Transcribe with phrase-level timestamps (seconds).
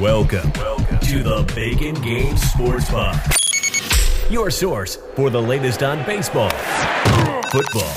[0.00, 3.20] Welcome, Welcome to the Bacon Game Sports Pod,
[4.28, 6.50] your source for the latest on baseball,
[7.52, 7.94] football,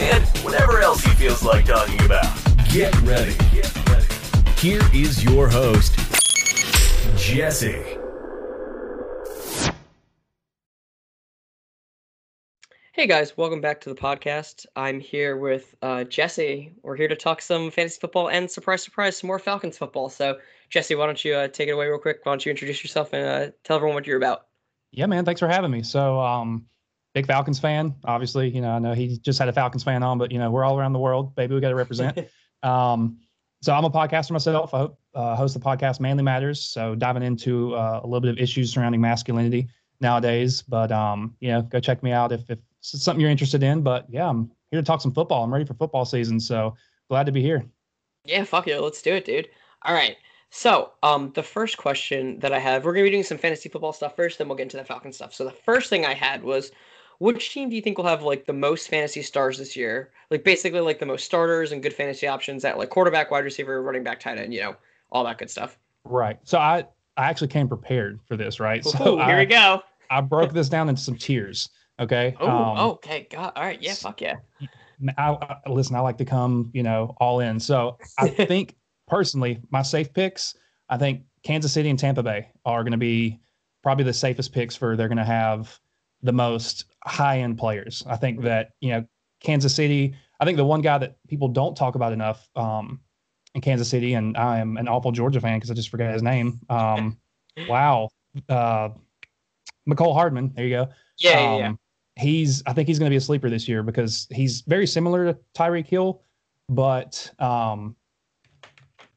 [0.00, 2.32] and whatever else he feels like talking about.
[2.70, 3.34] Get ready.
[3.52, 4.06] Get ready.
[4.58, 5.96] Here is your host,
[7.16, 7.99] Jesse.
[13.00, 14.66] Hey guys, welcome back to the podcast.
[14.76, 16.74] I'm here with uh, Jesse.
[16.82, 20.10] We're here to talk some fantasy football and surprise, surprise, some more Falcons football.
[20.10, 20.36] So,
[20.68, 22.18] Jesse, why don't you uh, take it away real quick?
[22.24, 24.48] Why don't you introduce yourself and uh, tell everyone what you're about?
[24.92, 25.24] Yeah, man.
[25.24, 25.82] Thanks for having me.
[25.82, 26.66] So, um,
[27.14, 27.94] big Falcons fan.
[28.04, 30.50] Obviously, you know, I know he just had a Falcons fan on, but you know,
[30.50, 31.54] we're all around the world, baby.
[31.54, 32.18] We got to represent.
[32.62, 33.16] um,
[33.62, 34.74] so I'm a podcaster myself.
[34.74, 36.60] I uh, host the podcast Manly Matters.
[36.60, 39.68] So diving into uh, a little bit of issues surrounding masculinity
[40.02, 40.60] nowadays.
[40.60, 43.82] But um, you know, go check me out if if something you're interested in.
[43.82, 45.44] But yeah, I'm here to talk some football.
[45.44, 46.40] I'm ready for football season.
[46.40, 46.74] So
[47.08, 47.64] glad to be here.
[48.24, 48.80] Yeah, fuck it.
[48.80, 49.48] Let's do it, dude.
[49.82, 50.16] All right.
[50.50, 53.92] So, um, the first question that I have, we're gonna be doing some fantasy football
[53.92, 55.32] stuff first, then we'll get into the Falcon stuff.
[55.32, 56.72] So the first thing I had was,
[57.18, 60.10] which team do you think will have like the most fantasy stars this year?
[60.30, 63.80] Like basically like the most starters and good fantasy options at like quarterback, wide receiver,
[63.82, 64.76] running back, tight end, you know,
[65.12, 65.78] all that good stuff.
[66.04, 66.38] Right.
[66.42, 66.84] So I
[67.16, 68.84] I actually came prepared for this, right?
[68.84, 69.82] Ooh, so here I, we go.
[70.10, 71.68] I broke this down into some tiers.
[72.00, 72.34] Okay.
[72.40, 73.52] Oh, Um, okay, God.
[73.54, 74.36] All right, yeah, fuck yeah.
[75.18, 77.60] I, I, listen, I like to come, you know, all in.
[77.60, 80.56] So I think personally, my safe picks,
[80.88, 83.38] I think Kansas City and Tampa Bay are going to be
[83.82, 85.78] probably the safest picks for they're going to have
[86.22, 88.02] the most high end players.
[88.06, 89.04] I think that, you know,
[89.40, 93.00] Kansas City, I think the one guy that people don't talk about enough um,
[93.54, 96.22] in Kansas City, and I am an awful Georgia fan because I just forgot his
[96.22, 96.60] name.
[96.68, 97.18] Um,
[97.68, 98.10] wow.
[98.48, 98.90] Uh,
[99.88, 100.52] Mecole Hardman.
[100.54, 100.88] There you go.
[101.18, 101.72] Yeah, yeah, yeah.
[102.16, 105.32] He's, I think he's going to be a sleeper this year because he's very similar
[105.32, 106.22] to Tyreek Hill,
[106.68, 107.96] but um,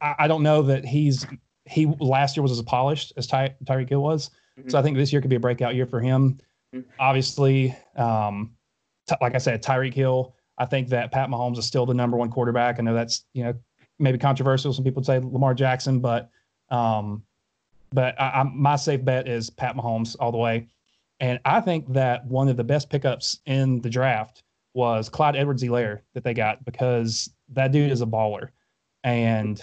[0.00, 1.26] I, I don't know that he's
[1.66, 4.30] he last year was as polished as Ty, Tyreek Hill was.
[4.68, 6.38] So I think this year could be a breakout year for him.
[6.74, 6.84] Mhm.
[7.00, 8.54] Obviously, um,
[9.08, 10.34] t- like I said, Tyreek Hill.
[10.58, 12.78] I think that Pat Mahomes is still the number one quarterback.
[12.78, 13.54] I know that's you know
[13.98, 14.72] maybe controversial.
[14.72, 16.30] Some people say Lamar Jackson, but
[16.70, 17.24] um,
[17.92, 20.68] but I, I, my safe bet is Pat Mahomes all the way.
[21.20, 24.42] And I think that one of the best pickups in the draft
[24.74, 28.48] was Clyde Edwards-Helaire that they got because that dude is a baller,
[29.04, 29.60] and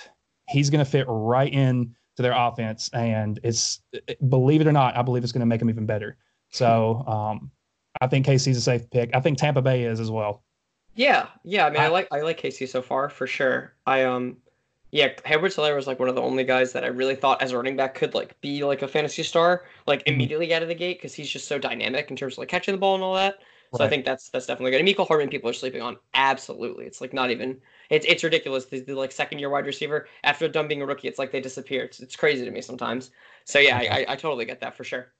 [0.48, 2.90] he's going to fit right in to their offense.
[2.94, 3.82] And it's
[4.30, 6.18] believe it or not, I believe it's going to make them even better.
[6.50, 7.52] So um,
[8.00, 9.10] I think KC's a safe pick.
[9.14, 10.44] I think Tampa Bay is as well.
[10.96, 11.66] Yeah, yeah.
[11.66, 13.74] I mean, I, I- like I like KC so far for sure.
[13.86, 14.38] I um,
[14.92, 17.52] yeah, Edwards Helaire was like one of the only guys that I really thought as
[17.52, 20.14] a running back could like be like a fantasy star like Mhm.
[20.14, 22.74] immediately out of the gate because he's just so dynamic in terms of like catching
[22.74, 23.40] the ball and all that.
[23.74, 24.82] So I think that's that's definitely good.
[24.82, 26.86] And Mecole Hardman, people are sleeping on absolutely.
[26.86, 27.62] It's like not even.
[27.90, 28.66] It's it's ridiculous.
[28.66, 31.40] The, the like second year wide receiver after done being a rookie, it's like they
[31.40, 31.86] disappear.
[31.86, 33.12] It's, it's crazy to me sometimes.
[33.46, 35.14] So yeah, I, I, I totally get that for sure.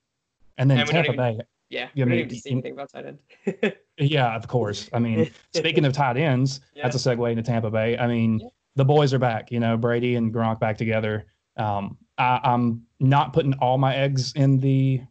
[0.58, 1.40] And then And Tampa Bay,
[1.70, 3.74] Yeah, Yeah, we don't I even see anything about tight end.
[3.98, 4.90] Yeah, of course.
[4.94, 7.98] I mean, speaking of tight ends, that's a segue into Tampa Bay.
[7.98, 8.48] I mean, Yeah.
[8.76, 9.52] The boys are back.
[9.52, 11.26] You know, Brady and Gronk back together.
[11.58, 15.02] Um, I, I'm not putting all my eggs in the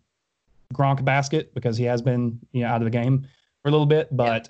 [0.74, 3.26] Gronk basket because he has been, you know, out of the game
[3.62, 4.08] for a little bit.
[4.16, 4.48] But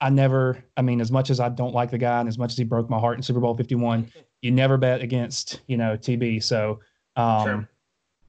[0.00, 0.62] I never.
[0.76, 2.64] I mean, as much as I don't like the guy and as much as he
[2.64, 4.10] broke my heart in Super Bowl 51,
[4.42, 6.42] you never bet against, you know, TB.
[6.42, 6.80] So,
[7.16, 7.68] um, Sure.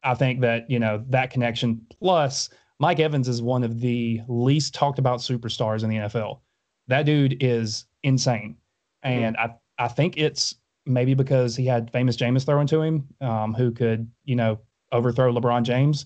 [0.03, 2.49] I think that you know that connection plus
[2.79, 6.39] Mike Evans is one of the least talked about superstars in the NFL.
[6.87, 8.55] That dude is insane,
[9.03, 10.55] and I I think it's
[10.85, 14.59] maybe because he had famous Jameis throwing to him, um, who could you know
[14.91, 16.05] overthrow LeBron James,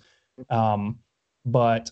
[0.49, 0.99] um,
[1.45, 1.91] but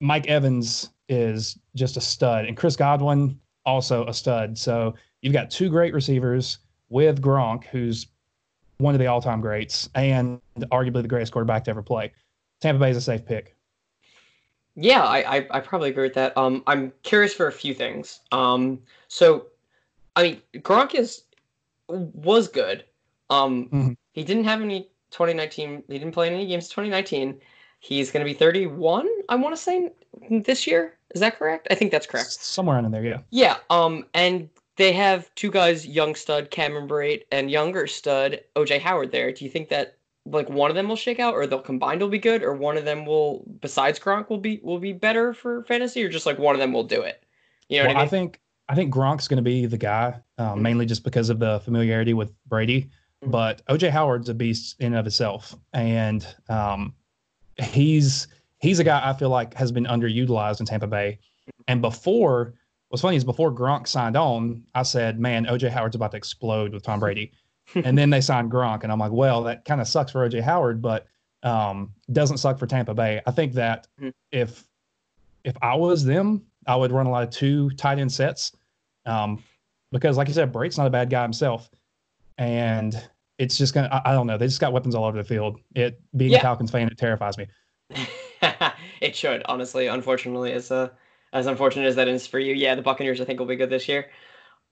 [0.00, 4.58] Mike Evans is just a stud, and Chris Godwin also a stud.
[4.58, 8.06] So you've got two great receivers with Gronk, who's
[8.78, 10.40] one of the all-time greats and
[10.72, 12.12] arguably the greatest quarterback to ever play.
[12.60, 13.56] Tampa Bay is a safe pick.
[14.74, 16.36] Yeah, I, I I probably agree with that.
[16.36, 18.20] Um, I'm curious for a few things.
[18.32, 19.46] Um, so,
[20.16, 21.24] I mean, Gronk is
[21.88, 22.84] was good.
[23.30, 23.96] Um, Mhm.
[24.12, 25.84] he didn't have any 2019.
[25.88, 27.40] He didn't play any games 2019.
[27.80, 29.08] He's going to be 31.
[29.28, 29.90] I want to say
[30.30, 30.98] this year.
[31.14, 31.68] Is that correct?
[31.70, 32.32] I think that's correct.
[32.32, 33.18] Somewhere in there, yeah.
[33.30, 33.56] Yeah.
[33.70, 39.12] Um, and they have two guys, young stud Cameron Brate and younger stud OJ Howard.
[39.12, 39.32] There.
[39.32, 42.08] Do you think that like one of them will shake out, or they'll combined will
[42.08, 45.64] be good, or one of them will, besides Gronk, will be will be better for
[45.64, 47.24] fantasy, or just like one of them will do it?
[47.68, 48.06] You know Well, what I mean?
[48.06, 48.40] I think
[48.72, 50.62] I think Gronk's going to be the guy, um, Mhm.
[50.62, 52.88] mainly just because of the familiarity with Brady.
[53.22, 53.30] Mhm.
[53.30, 56.94] But OJ Howard's a beast in and of itself, and um,
[57.62, 58.28] he's
[58.60, 61.18] he's a guy I feel like has been underutilized in Tampa Bay.
[61.68, 62.54] And before,
[62.88, 66.72] what's funny is before Gronk signed on, I said, "Man, OJ Howard's about to explode
[66.72, 67.32] with Tom Brady."
[67.84, 70.40] and then they signed Gronk, and I'm like, well, that kind of sucks for OJ
[70.40, 71.06] Howard, but
[71.42, 73.20] um, doesn't suck for Tampa Bay.
[73.26, 74.12] I think that Mhm.
[74.30, 74.64] if
[75.44, 78.52] if I was them, I would run a lot of two tight end sets,
[79.06, 79.42] um,
[79.90, 81.70] because like you said, Brate's not a bad guy himself,
[82.38, 83.00] and
[83.38, 83.88] it's just gonna.
[83.88, 84.38] I, I don't know.
[84.38, 85.60] They just got weapons all over the field.
[85.74, 86.38] It being Yeah.
[86.38, 87.46] a Falcons fan, it terrifies me.
[89.00, 89.86] it should, honestly.
[89.86, 90.88] Unfortunately, as uh,
[91.32, 93.70] as unfortunate as that is for you, yeah, the Buccaneers I think will be good
[93.70, 94.10] this year.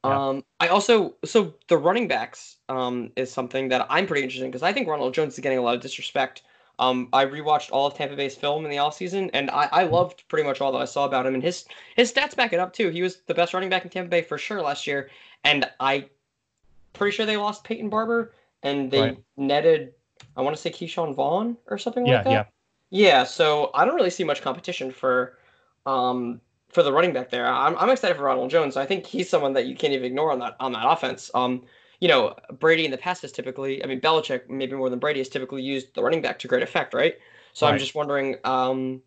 [0.04, 0.28] Yeah.
[0.28, 4.50] Um, I also so the running backs um is something that I'm pretty interested in
[4.50, 6.42] because I think Ronald Jones is getting a lot of disrespect.
[6.80, 10.24] Um, I rewatched all of Tampa Bay's film in the offseason, and I, I loved
[10.28, 12.72] pretty much all that I saw about him, and his his stats back it up
[12.72, 12.88] too.
[12.88, 15.10] He was the best running back in Tampa Bay for sure last year,
[15.44, 16.08] and I
[16.94, 18.32] pretty sure they lost Peyton Barber,
[18.62, 19.18] and they Right.
[19.36, 19.92] netted
[20.36, 22.30] I want to say Ke'Shawn Vaughn or something Yeah, like that.
[22.30, 22.44] yeah.
[22.90, 25.38] Yeah, so I don't really see much competition for
[25.86, 27.46] um for the running back there.
[27.46, 28.76] I'm I'm excited for Ronald Jones.
[28.76, 31.30] I think he's someone that you can't even ignore on that on that offense.
[31.34, 31.64] Um,
[32.00, 35.20] you know, Brady in the past is typically, I mean, Belichick maybe more than Brady
[35.20, 37.14] has typically used the running back to great effect, right?
[37.52, 38.36] So I'm just wondering.
[38.44, 39.02] Um,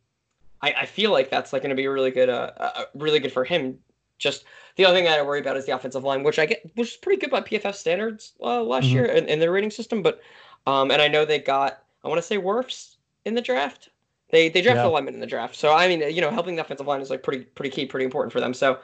[0.61, 2.29] I, I feel like that's like going to be really good.
[2.29, 3.79] Uh, uh, really good for him.
[4.19, 4.45] Just
[4.77, 6.91] the other thing that I worry about is the offensive line, which I get, which
[6.91, 8.91] is pretty good by PFF standards uh, last Mhm.
[8.93, 10.01] year in, in their rating system.
[10.01, 10.21] But
[10.67, 12.95] um, and I know they got, I want to say Wirfs
[13.25, 13.89] in the draft.
[14.29, 14.89] They they drafted Yeah.
[14.89, 15.55] a lineman in the draft.
[15.55, 18.05] So I mean, you know, helping the offensive line is like pretty pretty key, pretty
[18.05, 18.53] important for them.
[18.53, 18.79] So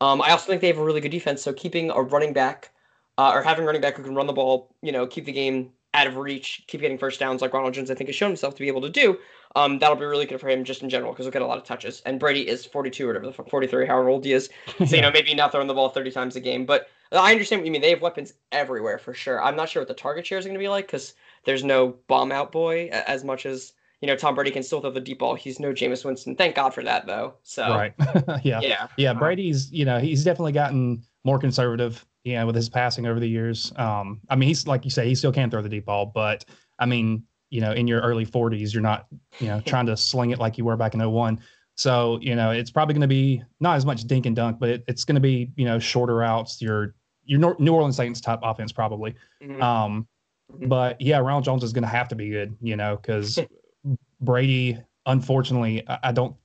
[0.00, 1.42] um, I also think they have a really good defense.
[1.42, 2.70] So keeping a running back
[3.18, 5.32] uh, or having a running back who can run the ball, you know, keep the
[5.32, 8.30] game out of reach, keep getting first downs like Ronald Jones, I think has shown
[8.30, 9.18] himself to be able to do.
[9.54, 11.58] Um, that'll be really good for him just in general because he'll get a lot
[11.58, 12.00] of touches.
[12.06, 14.48] And Brady is 42 or whatever the 43, however old he is.
[14.86, 16.64] So, you know, maybe not throwing the ball 30 times a game.
[16.64, 17.82] But I understand what you mean.
[17.82, 19.42] They have weapons everywhere for sure.
[19.42, 21.12] I'm not sure what the target share is going to be like because
[21.44, 24.90] there's no bomb out boy as much as, you know, Tom Brady can still throw
[24.90, 25.34] the deep ball.
[25.34, 26.34] He's no Jameis Winston.
[26.34, 27.34] Thank God for that, though.
[27.42, 27.92] So, Right.
[28.42, 28.60] yeah.
[28.62, 28.88] yeah.
[28.96, 33.18] Yeah, Brady's, you know, he's definitely gotten more conservative, you know, with his passing over
[33.20, 33.72] the years.
[33.76, 36.44] Um, I mean, he's like you say, he still can throw the deep ball, but
[36.78, 39.06] I mean, you know, in your early 40s, you're not,
[39.40, 41.40] you know, trying to sling it like you were back in 01.
[41.76, 44.68] So, you know, it's probably going to be not as much dink and dunk, but
[44.68, 48.20] it, it's going to be, you know, shorter routes, your your Nor- New Orleans Saints
[48.20, 49.14] type offense probably.
[49.42, 49.62] Mhm.
[49.62, 50.06] Um,
[50.52, 50.68] Mhm.
[50.68, 53.38] but yeah, Ronald Jones is going to have to be good, you know, because
[54.20, 56.36] Brady, unfortunately, I, I don't.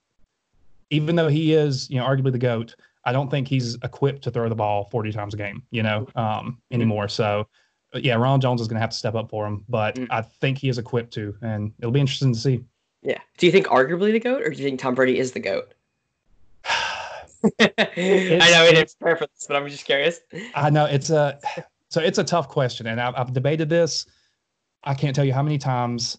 [0.90, 2.76] Even though he is, you know, arguably the goat,
[3.08, 6.06] I don't think he's equipped to throw the ball 40 times a game, you know,
[6.18, 7.08] um, anymore.
[7.08, 7.48] So,
[7.94, 10.08] yeah, Ronald Jones is going to have to step up for him, but Mm.
[10.10, 12.66] I think he is equipped to, and it'll be interesting to see.
[13.02, 13.20] Yeah.
[13.38, 15.74] Do you think arguably the GOAT or do you think Tom Brady is the GOAT?
[16.68, 20.20] I know it is this, but I'm just curious.
[20.54, 21.40] I know it's a
[21.90, 24.06] so it's a tough question, and I've, I've debated this.
[24.84, 26.18] I can't tell you how many times.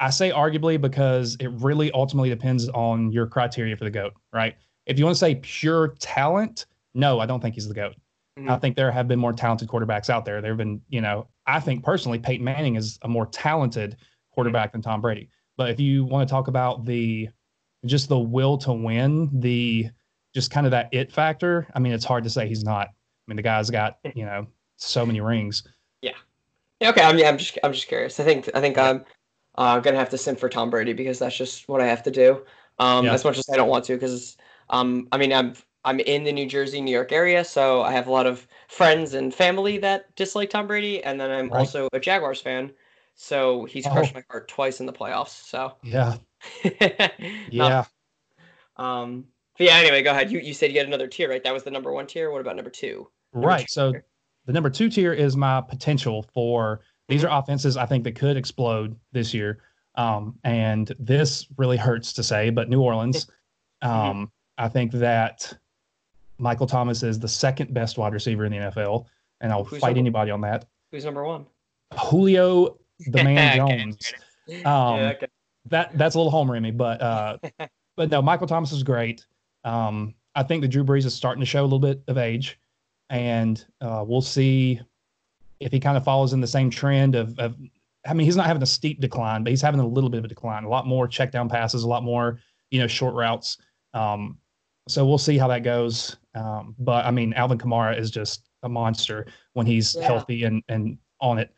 [0.00, 4.56] I say arguably because it really ultimately depends on your criteria for the goat, right?
[4.86, 7.94] If you want to say pure talent, no, I don't think he's the goat.
[8.36, 8.60] I Mhm.
[8.60, 10.40] think there have been more talented quarterbacks out there.
[10.40, 13.96] There have been, you know, I think personally Peyton Manning is a more talented
[14.32, 15.28] quarterback than Tom Brady.
[15.56, 17.28] But if you want to talk about the
[17.86, 19.90] just the will to win, the
[20.34, 22.88] just kind of that it factor, I mean, it's hard to say he's not.
[22.88, 22.92] I
[23.28, 25.62] mean, the guy's got, you know, so many rings.
[26.80, 27.02] Yeah, okay.
[27.02, 28.18] I'm yeah, I'm just I'm just curious.
[28.18, 29.04] I think I think I'm
[29.54, 32.10] uh, gonna have to sim for Tom Brady because that's just what I have to
[32.10, 32.44] do.
[32.80, 33.14] Um, Yeah.
[33.14, 34.36] as much as I don't want to, because
[34.70, 38.06] um, I mean I'm I'm in the New Jersey, New York area, so I have
[38.06, 41.60] a lot of friends and family that dislike Tom Brady, and then I'm Right.
[41.60, 42.72] also a Jaguars fan,
[43.14, 43.90] so he's Oh.
[43.92, 45.46] crushed my heart twice in the playoffs.
[45.46, 46.16] So Yeah.
[47.50, 47.84] Yeah.
[48.76, 49.26] um.
[49.56, 49.76] But yeah.
[49.76, 50.32] Anyway, go ahead.
[50.32, 51.42] You you said you had another tier, right?
[51.44, 52.30] That was the number one tier.
[52.30, 53.08] What about number two?
[53.32, 53.60] Number Right.
[53.60, 54.04] two So tier?
[54.46, 58.36] the number two tier is my potential for these are offenses I think that could
[58.36, 59.62] explode this year.
[59.96, 63.28] Um, and this really hurts to say, but New Orleans,
[63.82, 65.52] um, I think that
[66.38, 69.06] Michael Thomas is the second best wide receiver in the NFL,
[69.40, 70.66] and I'll Who's fight number- anybody on that.
[70.90, 71.46] who's number one?
[71.98, 74.12] Julio, the man Jones.
[74.48, 75.26] Um, yeah, okay.
[75.66, 77.38] that that's a little homer in me, but uh,
[77.96, 79.26] but no, Michael Thomas is great.
[79.64, 82.58] Um, I think the Drew Brees is starting to show a little bit of age,
[83.10, 84.80] and uh, we'll see
[85.60, 87.56] if he kind of follows in the same trend of, of.
[88.06, 90.24] I mean, he's not having a steep decline, but he's having a little bit of
[90.26, 90.64] a decline.
[90.64, 92.38] A lot more check down passes, a lot more
[92.70, 93.58] you know short routes.
[93.94, 94.38] Um,
[94.88, 96.16] so we'll see how that goes.
[96.34, 100.02] Um, but I mean, Alvin Kamara is just a monster when he's Yeah.
[100.06, 101.50] healthy and and on it.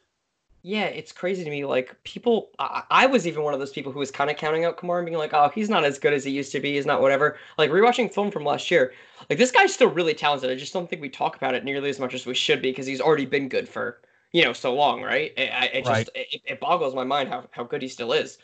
[0.62, 1.64] Yeah, it's crazy to me.
[1.64, 4.64] Like people, I, I was even one of those people who was kind of counting
[4.64, 6.74] out Kamara and being like, "Oh, he's not as good as he used to be.
[6.74, 8.92] He's not whatever." Like rewatching film from last year,
[9.30, 10.50] like this guy's still really talented.
[10.50, 12.70] I just don't think we talk about it nearly as much as we should be
[12.70, 14.00] because he's already been good for
[14.32, 15.32] you know so long, right?
[15.36, 16.06] It, I- it Right.
[16.06, 18.38] just it, it boggles my mind how, how good he still is.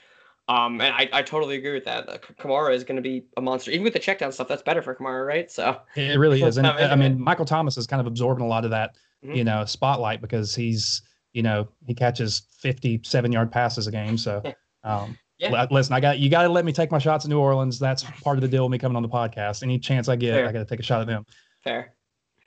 [0.48, 2.08] Um, and I, I totally agree with that.
[2.08, 4.48] Uh, Kamara is going to be a monster, even with the check down stuff.
[4.48, 5.50] That's better for Kamara, right?
[5.50, 8.64] So It really is, and I mean, Michael Thomas is kind of absorbing a lot
[8.64, 9.36] of that, Mhm.
[9.36, 14.16] you know, spotlight because he's you know, he catches 57 yard passes a game.
[14.18, 14.42] So,
[14.84, 15.66] um, yeah.
[15.70, 17.78] listen, I got you got to let me take my shots at New Orleans.
[17.78, 19.62] That's part of the deal with me coming on the podcast.
[19.62, 20.48] Any chance I get, Fair.
[20.48, 21.24] I got to take a shot at them.
[21.64, 21.94] Fair.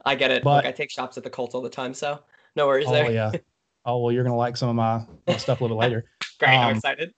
[0.06, 0.44] I get it.
[0.44, 2.20] But, Look, I take shots at the Colts all the time, so
[2.56, 3.12] no worries oh, there.
[3.12, 3.32] yeah.
[3.88, 6.06] Oh well, you're gonna like some of my, my stuff a little later.
[6.40, 7.14] Great, um, I'm excited.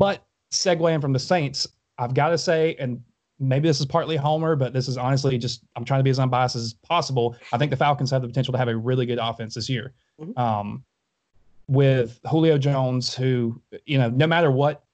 [0.00, 3.02] But segueing from the Saints, I've got to say, and
[3.38, 6.18] maybe this is partly Homer, but this is honestly just I'm trying to be as
[6.18, 7.36] unbiased as possible.
[7.52, 9.92] I think the Falcons have the potential to have a really good offense this year.
[10.18, 10.40] Mm-hmm.
[10.40, 10.84] Um,
[11.68, 14.84] with Julio Jones, who you know, no matter what,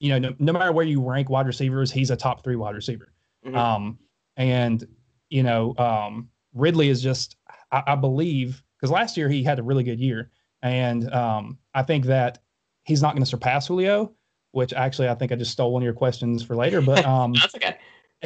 [0.00, 2.74] you know, no, no, matter where you rank wide receivers, he's a top three wide
[2.74, 3.12] receiver.
[3.46, 3.56] Mm-hmm.
[3.56, 3.98] Um,
[4.38, 4.88] and
[5.28, 7.36] you know, um, Ridley is just,
[7.70, 10.30] I, I believe, because last year he had a really good year,
[10.62, 12.38] and um, I think that
[12.84, 14.14] he's not going to surpass Julio.
[14.54, 17.32] Which actually, I think I just stole one of your questions for later, but um,
[17.34, 17.76] that's okay.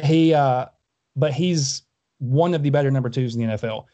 [0.03, 0.65] He, uh,
[1.15, 1.83] but he's
[2.19, 3.85] one of the better number twos in the NFL,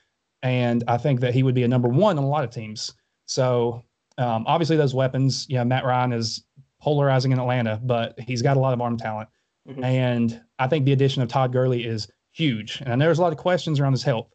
[0.44, 2.94] and I think that he would be a number one on a lot of teams.
[3.26, 3.84] So
[4.18, 6.44] um, obviously, those weapons, you know, Matt Ryan is
[6.82, 9.30] polarizing in Atlanta, but he's got a lot of arm talent,
[9.68, 9.84] mm-hmm.
[9.84, 12.84] and I think the addition of Todd Gurley is huge.
[12.86, 14.28] And there's a lot of questions around his health,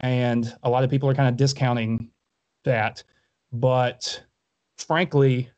[0.00, 2.10] and a lot of people are kind of discounting
[2.64, 3.02] that.
[3.52, 4.22] But
[4.76, 5.48] frankly,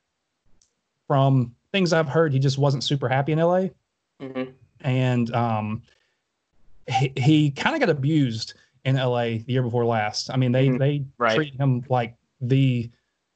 [1.08, 3.68] from things I've heard, he just wasn't super happy in LA.
[4.20, 4.50] Mm-hmm.
[4.80, 5.82] And um,
[6.86, 10.30] he, he kind of got abused in LA the year before last.
[10.30, 10.78] I mean, they mm-hmm.
[10.78, 11.34] they right.
[11.34, 12.90] treated him like the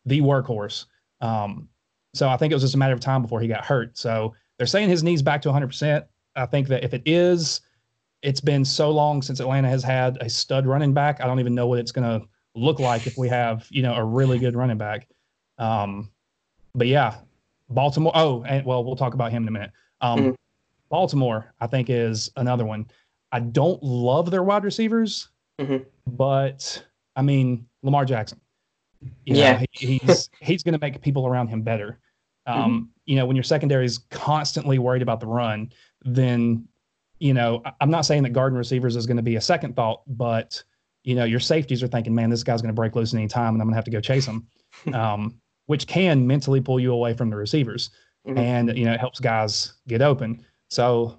[0.06, 0.86] the workhorse.
[1.20, 1.68] Um,
[2.14, 3.96] so I think it was just a matter of time before he got hurt.
[3.96, 6.04] So they're saying his knee's back to 100%.
[6.36, 7.60] I think that if it is,
[8.22, 11.20] it's been so long since Atlanta has had a stud running back.
[11.20, 13.94] I don't even know what it's going to look like if we have, you know,
[13.94, 15.08] a really good running back.
[15.58, 16.10] Um,
[16.74, 17.16] but yeah,
[17.68, 18.12] Baltimore.
[18.14, 19.70] Oh, and well, we'll talk about him in a minute.
[20.00, 20.30] Um, mm-hmm.
[20.90, 22.86] Baltimore, I think, is another one.
[23.32, 25.28] I don't love their wide receivers,
[25.60, 25.84] mm-hmm.
[26.06, 26.84] but
[27.16, 28.40] I mean, Lamar Jackson.
[29.24, 31.98] You yeah, know, he, he's he's going to make people around him better.
[32.46, 32.84] Um, mm-hmm.
[33.06, 35.72] You know, when your secondary is constantly worried about the run,
[36.04, 36.66] then
[37.18, 40.02] you know, I'm not saying that garden receivers is going to be a second thought,
[40.08, 40.60] but
[41.04, 43.28] you know, your safeties are thinking, man, this guy's going to break loose at any
[43.28, 44.46] time, and I'm going to have to go chase him,
[44.94, 47.90] um, which can mentally pull you away from the receivers,
[48.26, 48.38] mm-hmm.
[48.38, 50.44] and you know, it helps guys get open.
[50.70, 51.18] So,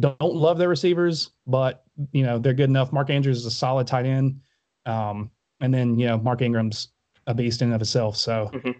[0.00, 2.92] don't love their receivers, but you know, they're good enough.
[2.92, 4.40] Mark Andrews is a solid tight end,
[4.84, 6.88] um, and then you know, Mark Ingram's
[7.26, 8.16] a beast in and of itself.
[8.16, 8.72] So, mm-hmm.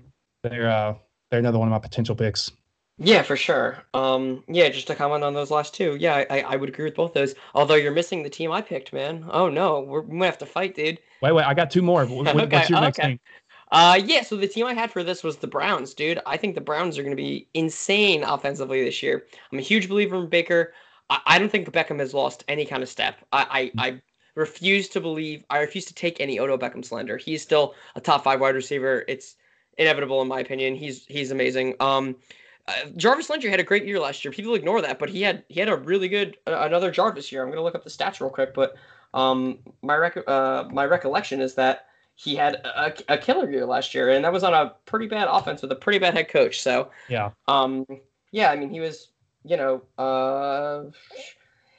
[0.42, 0.94] they're uh,
[1.30, 2.50] they're another one of my potential picks.
[2.98, 3.82] Yeah, for sure.
[3.92, 5.96] Um, yeah, just to comment on those last two.
[6.00, 7.34] Yeah, I, I would agree with both those.
[7.54, 9.26] Although you're missing the team I picked, man.
[9.30, 10.98] Oh no, we're, we have to fight, dude.
[11.20, 12.06] Wait, wait, I got two more.
[12.16, 13.08] What, okay, what's your next okay.
[13.08, 13.20] team?
[13.72, 14.22] Uh, yeah.
[14.22, 16.20] So the team I had for this was the Browns, dude.
[16.26, 19.26] I think the Browns are going to be insane offensively this year.
[19.50, 20.72] I'm a huge believer in Baker.
[21.10, 23.16] I, I don't think Beckham has lost any kind of step.
[23.32, 24.02] I, I, I
[24.34, 25.44] refuse to believe.
[25.50, 27.16] I refuse to take any Odo Beckham slander.
[27.16, 29.04] He's still a top five wide receiver.
[29.08, 29.36] It's
[29.78, 30.74] inevitable in my opinion.
[30.74, 31.74] He's he's amazing.
[31.80, 32.16] Um
[32.68, 34.32] uh, Jarvis Landry had a great year last year.
[34.32, 37.42] People ignore that, but he had he had a really good uh, another Jarvis year.
[37.42, 38.74] I'm gonna look up the stats real quick, but
[39.14, 43.94] um, my rec- uh, my recollection is that he had a, a killer year last
[43.94, 46.60] year, and that was on a pretty bad offense with a pretty bad head coach.
[46.60, 47.86] So yeah, um,
[48.32, 49.08] yeah, I mean he was
[49.44, 50.90] you know uh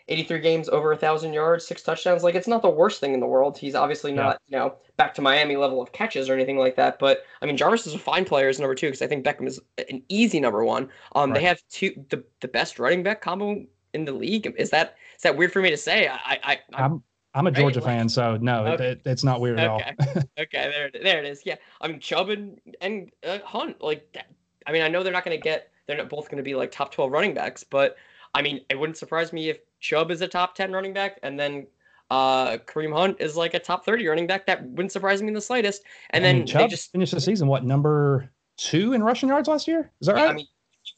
[0.09, 2.23] 83 games, over a thousand yards, six touchdowns.
[2.23, 3.57] Like it's not the worst thing in the world.
[3.57, 4.59] He's obviously not, yeah.
[4.59, 6.97] you know, back to Miami level of catches or anything like that.
[6.97, 9.47] But I mean, Jarvis is a fine player as number two because I think Beckham
[9.47, 10.89] is an easy number one.
[11.13, 11.39] Um, right.
[11.39, 14.53] they have two the, the best running back combo in the league.
[14.57, 16.07] Is that is that weird for me to say?
[16.07, 17.03] I I I'm I'm
[17.35, 17.85] a Georgia right?
[17.85, 18.91] fan, so no, okay.
[18.91, 19.95] it, it's not weird at okay.
[19.99, 20.23] all.
[20.39, 21.41] okay, there there it is.
[21.45, 24.31] Yeah, I mean Chubb and and uh, Hunt like that.
[24.65, 26.55] I mean, I know they're not going to get they're not both going to be
[26.55, 27.95] like top 12 running backs, but
[28.33, 31.39] I mean, it wouldn't surprise me if Chubb is a top 10 running back and
[31.39, 31.67] then
[32.09, 34.45] uh, Kareem Hunt is like a top 30 running back.
[34.45, 35.83] That wouldn't surprise me in the slightest.
[36.11, 39.47] And I then Chubb they just finished the season, what, number two in rushing yards
[39.47, 39.91] last year?
[40.01, 40.29] Is that right?
[40.29, 40.47] I mean,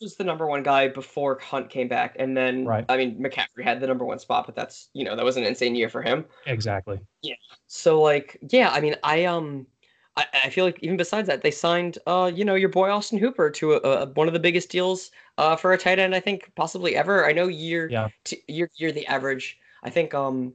[0.01, 2.15] was the number one guy before Hunt came back.
[2.19, 2.85] And then, right.
[2.89, 5.43] I mean, McCaffrey had the number one spot, but that's, you know, that was an
[5.43, 6.25] insane year for him.
[6.45, 6.99] Exactly.
[7.21, 7.35] Yeah.
[7.67, 9.67] So, like, yeah, I mean, I, um,
[10.15, 13.17] I, I feel like even besides that, they signed, uh, you know, your boy Austin
[13.17, 16.19] Hooper to a, a, one of the biggest deals uh, for a tight end, I
[16.19, 17.25] think possibly ever.
[17.25, 18.09] I know you're yeah.
[18.25, 19.57] t- you're you're the average.
[19.83, 20.53] I think um,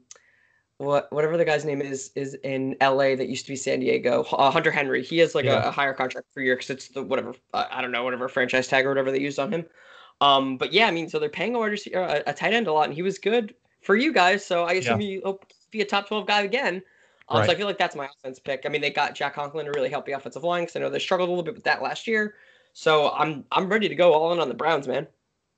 [0.78, 3.14] what whatever the guy's name is is in L.A.
[3.14, 4.25] that used to be San Diego.
[4.33, 5.02] Uh, Hunter Henry.
[5.04, 5.64] He has like yeah.
[5.64, 8.28] a, a, higher contract per year because it's the whatever uh, I don't know whatever
[8.28, 9.64] franchise tag or whatever they used on him.
[10.21, 12.66] Um, but yeah, I mean, so they're paying a wide receiver, a, a tight end
[12.66, 14.45] a lot, and he was good for you guys.
[14.45, 15.09] So I assume yeah.
[15.09, 16.83] you hope to be a top twelve guy again.
[17.28, 17.47] Um, right.
[17.47, 18.62] So I feel like that's my offense pick.
[18.64, 20.90] I mean, they got Jack Conklin to really help the offensive line because I know
[20.90, 22.35] they struggled a little bit with that last year.
[22.73, 25.07] So I'm I'm ready to go all in on the Browns, man.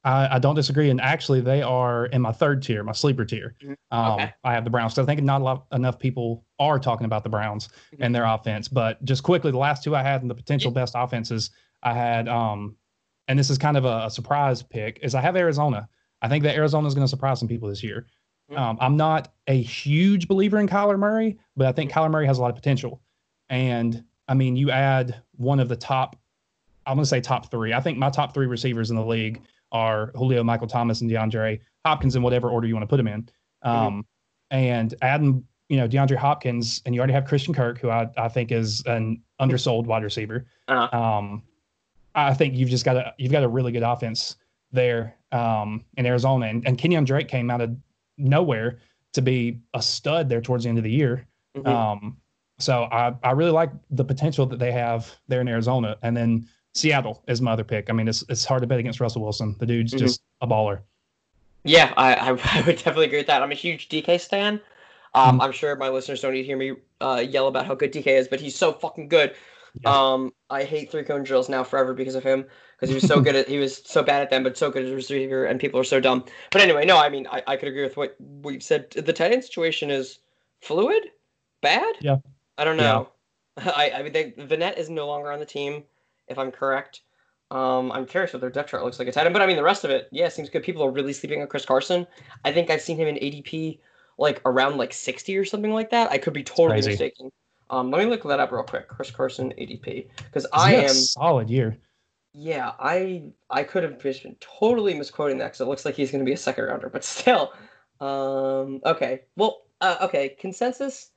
[0.07, 0.89] I, I, don't disagree.
[0.91, 3.57] And actually, they are in my third tier, my sleeper tier.
[3.61, 3.73] Mm-hmm.
[3.91, 4.35] Um, okay.
[4.45, 4.95] I have the Browns.
[4.95, 8.05] So I think not a lot enough people are talking about the Browns mm-hmm.
[8.05, 8.69] and their offense.
[8.69, 11.51] But just quickly, the last two I had in the potential best offenses,
[11.83, 12.77] I had, um,
[13.27, 15.89] and this is kind of a, a, surprise pick, is I have Arizona.
[16.23, 18.07] I think that Arizona is going to surprise some people this year.
[18.49, 18.63] Mm-hmm.
[18.63, 22.39] Um, I'm not a huge believer in Kyler Murray, but I think Kyler Murray has
[22.39, 23.03] a lot of potential.
[23.49, 26.17] And I mean, you add one of the top,
[26.87, 27.73] I'm going to say top three.
[27.73, 29.43] I think my top three receivers in the league
[29.73, 33.09] are Julio, Michael Thomas, and DeAndre Hopkins in whatever order you want to put them
[33.09, 33.23] in.
[33.23, 33.69] Mm-hmm.
[33.69, 34.01] Um, mm-hmm.
[34.51, 38.29] And adding, you know, DeAndre Hopkins, and you already have Christian Kirk, who I, I
[38.29, 40.47] think is an undersold wide receiver.
[40.69, 40.97] Uh-huh.
[40.97, 41.43] Um,
[42.15, 44.37] I think you've just got a you've got a really good offense
[44.73, 47.77] there um, in Arizona, and, and Kenyan Drake came out of
[48.17, 48.79] nowhere
[49.13, 51.27] to be a stud there towards the end of the year.
[51.57, 51.69] Mm-hmm.
[51.69, 52.17] Um,
[52.59, 55.97] so I, I really like the potential that they have there in Arizona.
[56.03, 57.89] And then Seattle is my other pick.
[57.89, 59.57] I mean, it's it's hard to bet against Russell Wilson.
[59.59, 60.05] The dude's mm-hmm.
[60.05, 60.81] just a baller.
[61.65, 62.29] Yeah, I, I,
[62.59, 63.43] I would definitely agree with that.
[63.43, 64.61] I'm a huge DK stan.
[65.15, 65.41] Um, mm-hmm.
[65.41, 68.07] I'm sure my listeners don't need to hear me uh, yell about how good DK
[68.07, 69.35] is, but he's so fucking good.
[69.81, 70.13] Yeah.
[70.13, 72.45] Um, I hate three cone drills now forever because of him
[72.77, 74.85] because he was so good at he was so bad at them, but so good
[74.85, 76.25] as a receiver, and people are so dumb.
[76.51, 78.91] But anyway, no, I mean I, I could agree with what we said.
[78.91, 80.19] The tight end situation is
[80.61, 81.11] fluid,
[81.63, 81.95] bad.
[82.01, 82.19] Yeah,
[82.59, 83.09] I don't know.
[83.59, 83.73] Yeah.
[83.77, 85.85] I I mean they, Vannett is no longer on the team
[86.29, 87.03] if I'm correct.
[87.51, 89.57] Um, I'm curious what their depth chart looks like at tight end, but I mean
[89.57, 90.65] the rest of it, yeah, seems good.
[90.65, 92.07] People are really sleeping on Chris Carson.
[92.45, 93.79] I think I've seen him in ADP
[94.19, 96.11] like around like 60 or something like that.
[96.11, 97.31] I could be totally mistaken.
[97.71, 98.89] Um, let me look that up real quick.
[98.89, 101.77] Chris Carson ADP because I am solid year.
[102.33, 106.11] Yeah, I I could have just been totally misquoting that because it looks like he's
[106.11, 107.53] going to be a second rounder, but still.
[108.01, 111.11] Um, okay, well, uh, okay, consensus.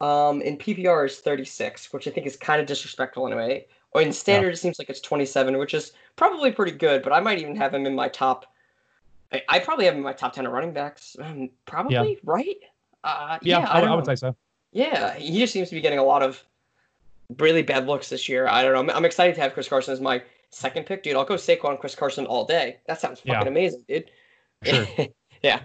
[0.00, 3.66] Um, in PPR is 36, which I think is kind of disrespectful anyway.
[3.96, 4.52] Or in standard, yeah.
[4.52, 7.02] it seems like it's 27, which is probably pretty good.
[7.02, 8.44] But I might even have him in my top.
[9.32, 11.16] I, I probably have him in my top 10 of running backs.
[11.18, 12.14] Um, probably yeah.
[12.22, 12.56] right.
[13.02, 14.36] Uh, yeah, yeah I, I, would say so.
[14.72, 16.44] Yeah, he just seems to be getting a lot of
[17.38, 18.46] really bad looks this year.
[18.46, 18.80] I don't know.
[18.80, 21.16] I'm, I'm excited to have Chris Carson as my second pick, dude.
[21.16, 22.76] I'll go Saquon, Chris Carson all day.
[22.88, 24.10] That sounds fucking amazing, dude.
[24.62, 24.86] Sure.
[25.42, 25.60] yeah.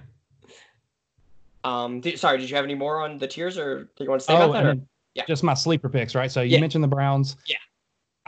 [1.65, 4.21] Um, did, sorry, did you have any more on the tiers, or do you want
[4.21, 4.65] to say oh, about that?
[4.65, 4.75] Or?
[5.15, 5.25] Yeah.
[5.27, 6.31] Just my sleeper picks, right?
[6.31, 6.61] So you yeah.
[6.61, 7.35] mentioned the Browns.
[7.45, 7.57] Yeah.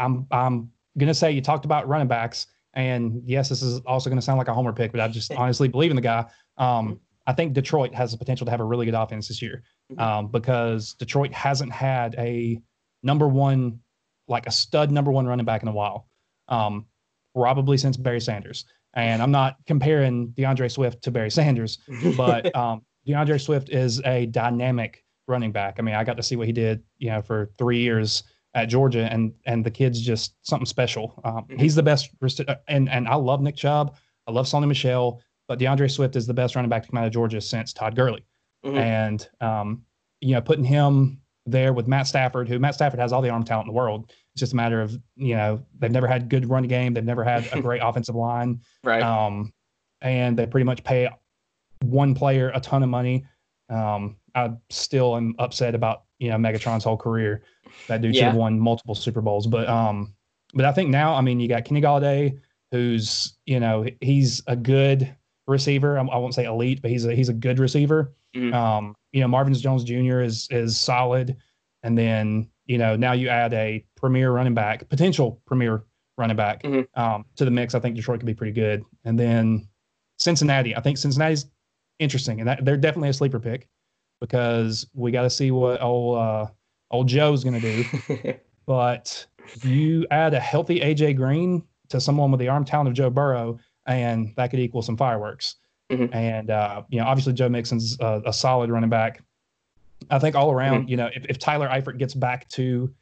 [0.04, 4.22] I'm I'm gonna say you talked about running backs, and yes, this is also gonna
[4.22, 6.26] sound like a homer pick, but I just honestly believe in the guy.
[6.58, 9.64] Um, I think Detroit has the potential to have a really good offense this year,
[9.92, 10.02] mm-hmm.
[10.02, 12.62] um, because Detroit hasn't had a
[13.02, 13.80] number one,
[14.28, 16.08] like a stud number one running back in a while,
[16.50, 16.86] um,
[17.34, 18.66] probably since Barry Sanders.
[18.96, 21.80] And I'm not comparing DeAndre Swift to Barry Sanders,
[22.18, 25.78] but um, DeAndre Swift is a dynamic running back.
[25.80, 28.66] I mean, I got to see what he did, you know, for three years at
[28.66, 31.20] Georgia, and and the kid's just something special.
[31.24, 31.58] Um, mm-hmm.
[31.58, 32.12] He's the best,
[32.68, 33.96] and and I love Nick Chubb,
[34.28, 37.06] I love Sony Michel, but DeAndre Swift is the best running back to come out
[37.06, 38.26] of Georgia since Todd Gurley,
[38.66, 38.78] mm-hmm.
[38.78, 39.84] and um,
[40.22, 43.44] you know, putting him there with Matt Stafford, who Matt Stafford has all the arm
[43.44, 44.12] talent in the world.
[44.34, 47.24] It's just a matter of you know they've never had good run game, they've never
[47.24, 49.04] had a great offensive line, right?
[49.04, 49.54] Um,
[50.02, 51.10] and they pretty much pay
[51.82, 53.26] one player a ton of money.
[53.70, 57.44] Um, I still am upset about you know Megatron's whole career.
[57.88, 58.20] That dude yeah.
[58.20, 60.14] should have won multiple Super Bowls, but um,
[60.54, 62.40] but I think now, I mean, you got Kenny Golladay,
[62.72, 65.16] who's you know he's a good
[65.48, 65.98] receiver.
[65.98, 68.14] I, I won't say elite, but he's a he's a good receiver.
[68.36, 68.54] Mm-hmm.
[68.54, 70.22] Um, you know, Marvin Jones Jr.
[70.22, 71.38] is is solid,
[71.84, 75.84] and then you know now you add a premier running back, potential premier
[76.18, 77.00] running back mm-hmm.
[77.00, 77.76] um, to the mix.
[77.76, 79.68] I think Detroit could be pretty good, and then
[80.18, 80.76] Cincinnati.
[80.76, 81.48] I think Cincinnati's
[82.00, 83.68] interesting, and that, they're definitely a sleeper pick
[84.22, 86.48] because we got to see what old uh,
[86.94, 88.34] old Joe's going to do.
[88.66, 89.26] but
[89.64, 93.60] you add a healthy AJ Green to someone with the arm talent of Joe Burrow,
[93.86, 95.56] and that could equal some fireworks.
[95.92, 96.14] Mm-hmm.
[96.14, 99.22] And uh, you know, obviously Joe Mixon's a, a, solid running back.
[100.10, 100.90] I think all around, mm-hmm.
[100.90, 102.94] you know, if, if Tyler Eifert gets back to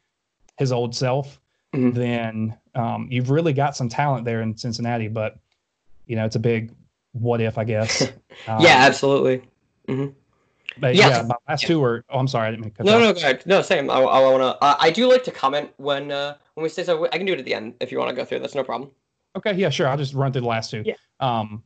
[0.58, 1.40] his old self,
[1.74, 1.96] mm-hmm.
[1.96, 5.08] then um, you've really got some talent there in Cincinnati.
[5.08, 5.38] But
[6.06, 6.72] you know, it's a big
[7.12, 8.10] what if, I guess.
[8.48, 9.42] Um, yeah, absolutely.
[10.78, 12.04] But yeah, yeah my last two were.
[12.10, 13.42] Oh, I'm sorry, I didn't mean to cut No, no, go ahead.
[13.46, 13.90] No, same.
[13.90, 14.64] I, I want to.
[14.64, 17.06] Uh, I do like to comment when uh, when we say so.
[17.12, 18.40] I can do it at the end if you want to go through.
[18.40, 18.90] That's no problem.
[19.36, 19.88] Okay, yeah, sure.
[19.88, 20.82] I'll just run through the last two.
[20.84, 20.94] Yeah.
[21.20, 21.62] Um,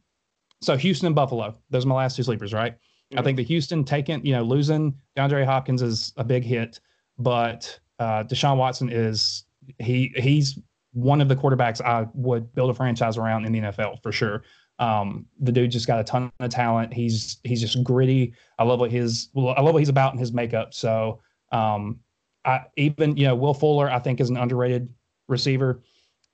[0.62, 1.57] so Houston and Buffalo.
[1.71, 2.73] Those are my last two sleepers, right?
[2.73, 3.19] Mm-hmm.
[3.19, 6.81] I think the Houston taking, you know, losing DeAndre Hopkins is a big hit,
[7.19, 9.45] but uh, Deshaun Watson is
[9.79, 10.59] he he's
[10.92, 14.42] one of the quarterbacks I would build a franchise around in the NFL for sure.
[14.79, 16.93] Um, the dude just got a ton of talent.
[16.93, 18.35] He's he's just gritty.
[18.59, 20.75] I love what his I love what he's about in his makeup.
[20.75, 21.21] So
[21.53, 22.01] um,
[22.45, 24.89] I even you know Will Fuller I think is an underrated
[25.29, 25.83] receiver,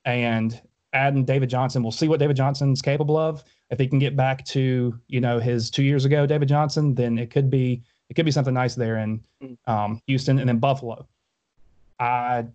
[0.05, 0.61] and
[0.93, 1.83] adding David Johnson.
[1.83, 3.43] We'll see what David Johnson's capable of.
[3.69, 7.17] If he can get back to you know his two years ago, David Johnson, then
[7.17, 9.23] it could be it could be something nice there in
[9.67, 11.07] um, Houston and then Buffalo.
[11.99, 12.45] I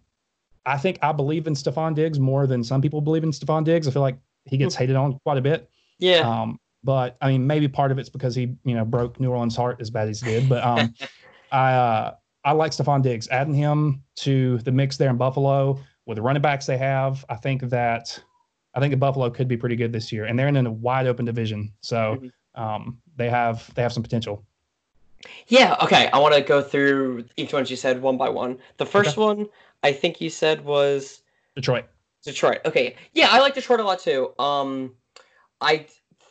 [0.67, 3.89] I think I believe in Stefon Diggs more than some people believe in Stefon Diggs.
[3.89, 5.69] I feel like he gets hated on quite a bit.
[5.99, 6.21] Yeah.
[6.21, 9.57] Um, but I mean, maybe part of it's because he, you know, broke New Orleans'
[9.57, 10.49] heart as bad as he did.
[10.49, 10.95] But um,
[11.53, 13.29] I, uh, I like Stefon Diggs.
[13.29, 17.35] Adding him to the mix there in Buffalo with the running backs they have, I
[17.37, 18.19] think that
[18.75, 21.07] I think that Buffalo could be pretty good this year, and they're in a wide
[21.07, 22.33] open division, so Mhm.
[22.55, 24.45] um, they have they have some potential.
[25.49, 26.09] Yeah, okay.
[26.13, 28.59] I want to go through each one you said one by one.
[28.77, 29.49] The first one
[29.83, 31.23] I think you said was
[31.57, 31.87] Detroit.
[32.25, 32.61] Detroit.
[32.65, 32.95] Okay.
[33.15, 34.33] Yeah, I like Detroit a lot too.
[34.39, 34.95] Um
[35.61, 35.87] I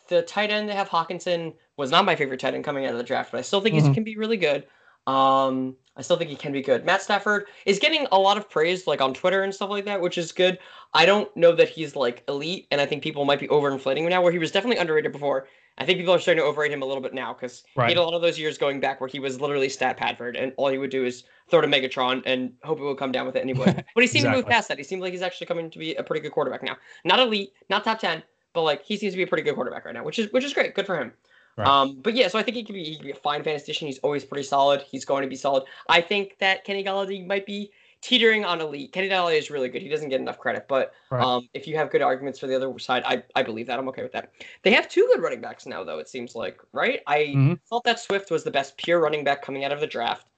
[0.10, 2.98] the tight end they have Hockenson was not my favorite tight end coming out of
[2.98, 3.94] the draft, but I still think he Mhm.
[3.94, 4.66] can be really good.
[5.06, 6.86] Um I still think he can be good.
[6.86, 10.00] Matt Stafford is getting a lot of praise like on Twitter and stuff like that,
[10.00, 10.60] which is good.
[10.94, 14.10] I don't know that he's like elite and I think people might be overinflating him
[14.10, 15.48] now where he was definitely underrated before.
[15.80, 17.90] I think people are starting to overrate him a little bit now because Right.
[17.90, 20.36] he had a lot of those years going back where he was literally stat Padford
[20.42, 23.26] and all he would do is throw to Megatron and hope it would come down
[23.26, 23.74] with it anyway.
[23.96, 24.78] But he seemed to move past that.
[24.78, 26.78] He seemed like he's actually coming to be a pretty good quarterback now.
[27.06, 28.24] Not elite, not top ten,
[28.58, 30.44] but like he seems to be a pretty good quarterback right now, which is which
[30.44, 30.74] is great.
[30.74, 31.14] Good for him.
[31.58, 31.68] Right.
[31.68, 33.66] Um, but yeah, so I think he could be he could be a fine fantasy
[33.66, 33.86] addition.
[33.86, 34.82] He's always pretty solid.
[34.82, 35.66] He's going to be solid.
[35.90, 37.70] I think that Kenny Golladay might be
[38.02, 38.94] teetering on elite.
[38.94, 39.84] Kenny Golladay is really good.
[39.84, 41.24] He doesn't get enough credit, but Right.
[41.24, 43.78] um, if you have good arguments for the other side, I, I believe that.
[43.78, 44.32] I'm okay with that.
[44.64, 46.00] They have two good running backs now, though.
[46.00, 47.02] It seems like right.
[47.06, 47.60] I Mhm.
[47.70, 50.30] thought that Swift was the best pure running back coming out of the draft.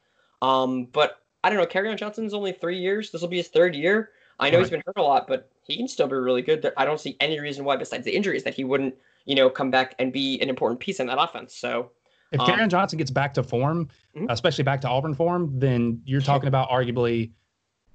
[0.42, 1.66] Um, but I don't know.
[1.66, 3.12] Carry Kerryon Johnson's only three years.
[3.12, 4.12] This will be his third year.
[4.40, 6.72] I know he's been hurt a lot, but he can still be really good.
[6.78, 9.70] I don't see any reason why, besides the injuries, that he wouldn't, you know, come
[9.72, 11.56] back and be an important piece in that offense.
[11.56, 11.92] So
[12.32, 14.28] If Um, Kerryon Johnson gets back to form, Mhm.
[14.30, 17.32] especially back to Auburn form, then you're talking about arguably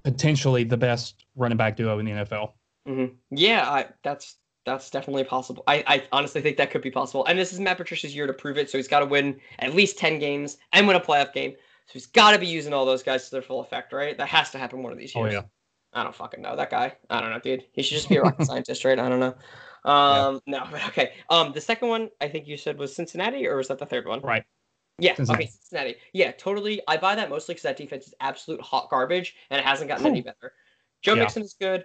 [0.02, 2.52] potentially the best running back duo in the NFL.
[2.87, 3.14] mhm.
[3.30, 5.62] yeah, I, that's that's definitely possible.
[5.66, 7.24] I, I honestly think that could be possible.
[7.26, 8.70] And this is Matt Patricia's year to prove it.
[8.70, 11.52] So he's got to win at least ten games and win a playoff game.
[11.87, 14.16] So he's got to be using all those guys to their full effect, right?
[14.16, 15.22] That has to happen one of these years.
[15.22, 15.35] Oh years.
[15.35, 15.42] yeah.
[15.94, 16.94] I don't fucking know that guy.
[17.11, 17.64] I don't know, dude.
[17.72, 18.98] He should just be a rocket scientist, right?
[18.98, 19.35] I don't know.
[19.85, 21.12] Um, no, but okay.
[21.30, 24.07] Um, the second one I think you said was Cincinnati, or was that the third
[24.07, 24.20] one?
[24.20, 24.44] Right.
[24.98, 25.14] Yeah.
[25.14, 25.44] Cincinnati.
[25.44, 25.96] Okay, Cincinnati.
[26.12, 26.80] Yeah, totally.
[26.88, 30.07] I buy that mostly because that defense is absolute hot garbage, and it hasn't gotten
[30.07, 30.52] any better.
[31.02, 31.22] Joe Yeah.
[31.22, 31.85] Mixon is good.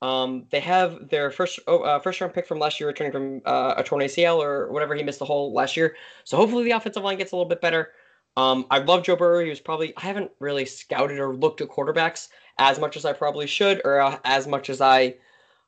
[0.00, 3.40] Um, they have their first oh, uh, first round pick from last year returning from
[3.44, 5.96] uh, a torn ACL or whatever he missed the whole last year.
[6.22, 7.90] So hopefully the offensive line gets a little bit better.
[8.36, 9.42] Um, I love Joe Burrow.
[9.42, 13.12] He was probably I haven't really scouted or looked at quarterbacks as much as I
[13.12, 15.16] probably should, or uh, as much as I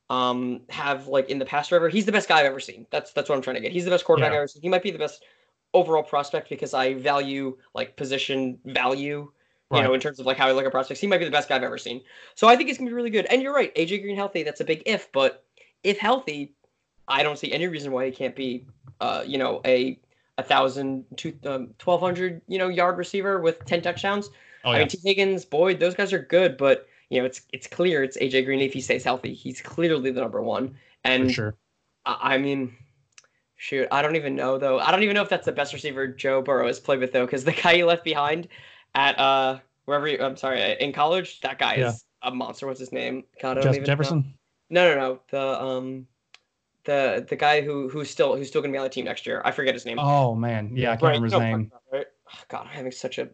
[0.08, 1.68] um have like in the past.
[1.68, 2.86] Forever, he's the best guy I've ever seen.
[2.90, 3.72] That's that's what I'm trying to get.
[3.72, 4.36] He's the best quarterback Yeah.
[4.36, 4.62] I've ever seen.
[4.62, 5.24] He might be the best
[5.72, 9.30] overall prospect because I value like position value.
[9.72, 9.84] You Right.
[9.84, 11.48] know, in terms of like how I look at prospects, he might be the best
[11.48, 12.02] guy I've ever seen.
[12.34, 13.26] So I think he's gonna be really good.
[13.26, 15.44] And you're right, AJ Green healthy, that's a big if, but
[15.84, 16.54] if healthy,
[17.06, 18.66] I don't see any reason why he can't be,
[19.00, 19.98] uh, you know, a
[20.38, 24.30] a thousand, two, um, twelve hundred, you know, yard receiver with ten touchdowns.
[24.64, 27.66] Oh I mean, Tee Higgins, Boyd, those guys are good, but you know, it's it's
[27.66, 29.34] clear it's AJ Green if he stays healthy.
[29.34, 30.76] He's clearly the number one.
[31.04, 31.54] And for sure.
[32.04, 32.76] I, I mean,
[33.56, 34.78] shoot, I don't even know though.
[34.78, 37.26] I don't even know if that's the best receiver Joe Burrow has played with though,
[37.26, 38.48] because the guy he left behind
[38.94, 41.88] at uh wherever you, I'm sorry in college, that guy Yeah.
[41.88, 42.66] is a monster.
[42.66, 43.24] What's his name?
[43.40, 43.86] God, Jeff even know.
[43.86, 44.34] Jefferson.
[44.68, 45.20] No, no, no.
[45.30, 46.06] The um,
[46.84, 49.42] the the guy who who's still who's still gonna be on the team next year.
[49.44, 49.98] I forget his name.
[49.98, 51.72] Oh man, yeah, I can't Right, remember his you know what I'm name.
[51.92, 52.06] right?
[52.32, 53.28] Oh, God, I'm having such a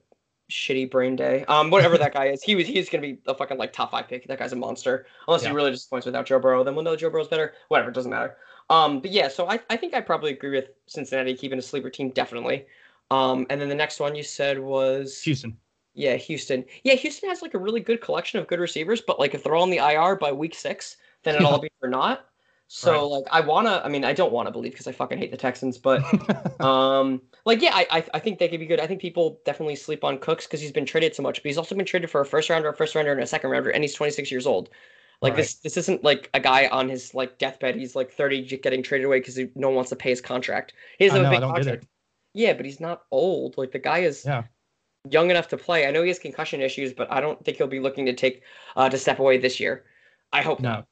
[0.50, 1.44] shitty brain day.
[1.46, 4.08] Um, whatever that guy is, he was he's gonna be a fucking like top five
[4.08, 4.26] pick.
[4.28, 5.06] That guy's a monster.
[5.28, 5.50] Unless Yeah.
[5.50, 7.54] he really disappoints without Joe Burrow, then we'll know Joe Burrow's better.
[7.68, 8.36] Whatever, it doesn't matter.
[8.70, 11.90] Um, but yeah, so I I think I probably agree with Cincinnati keeping a sleeper
[11.90, 12.66] team definitely.
[13.10, 15.56] Um, and then the next one you said was Houston.
[15.94, 16.64] yeah, Houston.
[16.82, 19.54] Yeah, Houston has like a really good collection of good receivers, but like if they're
[19.54, 22.26] all on the IR by week six, then it'll all be for not.
[22.68, 25.30] So like I wanna, I mean I don't want to believe because I fucking hate
[25.30, 26.10] the Texans, but
[26.60, 28.80] um like yeah, I, I I think they could be good.
[28.80, 31.58] I think people definitely sleep on Cooks because he's been traded so much, but he's
[31.58, 33.84] also been traded for a first rounder, a first rounder, and a second rounder, and
[33.84, 34.70] he's 26 years old.
[35.22, 35.36] Like Right.
[35.36, 37.76] this this isn't like a guy on his like deathbed.
[37.76, 40.74] He's like 30 getting traded away because no one wants to pay his contract.
[40.98, 41.86] He doesn't I have know, big don't get contract.
[42.34, 43.56] Yeah, but he's not old.
[43.56, 44.44] Like the guy is Yeah.
[45.10, 45.86] young enough to play.
[45.86, 48.42] I know he has concussion issues, but I don't think he'll be looking to take
[48.76, 49.84] uh, to step away this year.
[50.32, 50.68] I hope No.
[50.70, 50.88] not.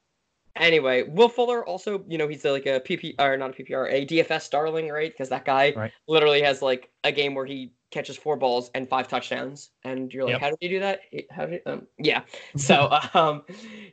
[0.55, 4.05] Anyway, Will Fuller also, you know, he's like a PP or not a PPR, a
[4.05, 5.11] DFS darling, right?
[5.11, 5.91] Because that guy Right.
[6.07, 10.23] literally has like a game where he catches four balls and five touchdowns, and you're
[10.25, 10.41] like, Yep.
[10.41, 11.01] how did he do that?
[11.31, 12.21] How did um yeah?
[12.55, 13.43] So um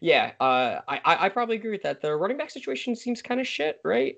[0.01, 2.01] yeah, uh, I I probably agree with that.
[2.01, 4.17] The running back situation seems kind of shit, right?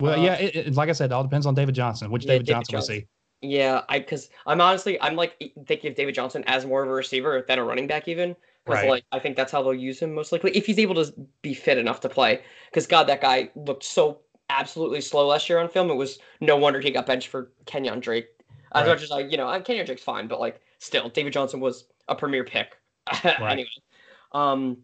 [0.00, 2.10] Well, Uh, yeah, it, it, like I said, it all depends on David Johnson.
[2.10, 2.94] Which Yeah, David David Johnson we Johnson.
[3.00, 3.06] see.
[3.42, 6.92] Yeah, I because I'm honestly I'm like thinking of David Johnson as more of a
[6.92, 8.36] receiver than a running back even.
[8.64, 8.88] Because Right.
[8.88, 11.54] like I think that's how they'll use him most likely if he's able to be
[11.54, 12.42] fit enough to play.
[12.70, 15.90] Because God, that guy looked so absolutely slow last year on film.
[15.90, 18.28] It was no wonder he got benched for Kenyan Drake.
[18.72, 18.94] As Right.
[18.94, 21.86] much as I, you know, uh, Kenyan Drake's fine, but like still, David Johnson was
[22.08, 22.76] a premier pick.
[23.40, 23.68] anyway,
[24.32, 24.78] um,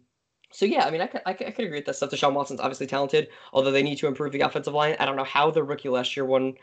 [0.51, 2.11] so yeah, I mean, I could, I could, I could agree with that stuff.
[2.11, 4.95] Deshaun Watson's obviously talented, although they need to improve the offensive line.
[4.99, 6.53] I don't know how the rookie last year won.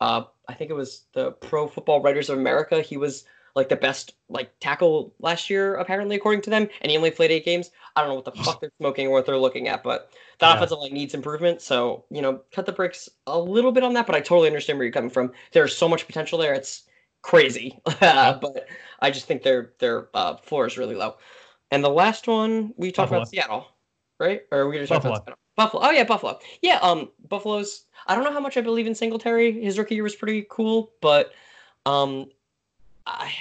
[0.00, 2.80] Uh, I think it was the Pro Football Writers of America.
[2.82, 6.96] He was like the best like tackle last year, apparently, according to them, and he
[6.96, 7.70] only played eight games.
[7.96, 10.48] I don't know what the fuck they're smoking or what they're looking at, but that
[10.48, 10.56] Yeah.
[10.56, 11.60] offensive line needs improvement.
[11.62, 14.78] So you know, cut the bricks a little bit on that, but I totally understand
[14.78, 15.32] where you're coming from.
[15.52, 16.84] There's so much potential there; it's
[17.22, 17.80] crazy.
[18.00, 18.68] but
[19.00, 21.16] I just think their their uh, floor is really low.
[21.70, 23.66] And the last one we talked about Seattle,
[24.18, 24.42] right?
[24.52, 25.24] Or we just talked about Buffalo.
[25.24, 25.38] Seattle?
[25.56, 25.82] Buffalo.
[25.84, 26.38] Oh yeah, Buffalo.
[26.62, 26.78] Yeah.
[26.82, 27.84] Um, Buffalo's.
[28.06, 29.60] I don't know how much I believe in Singletary.
[29.60, 31.32] His rookie year was pretty cool, but
[31.84, 32.30] um,
[33.08, 33.32] I.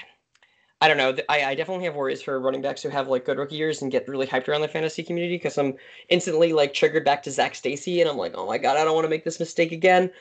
[0.82, 1.15] I don't know.
[1.30, 3.91] I, I definitely have worries for running backs who have like good rookie years and
[3.91, 5.75] get really hyped around the fantasy community because I'm
[6.10, 8.93] instantly like triggered back to Zac Stacy and I'm like, oh my god, I don't
[8.95, 10.12] want to make this mistake again.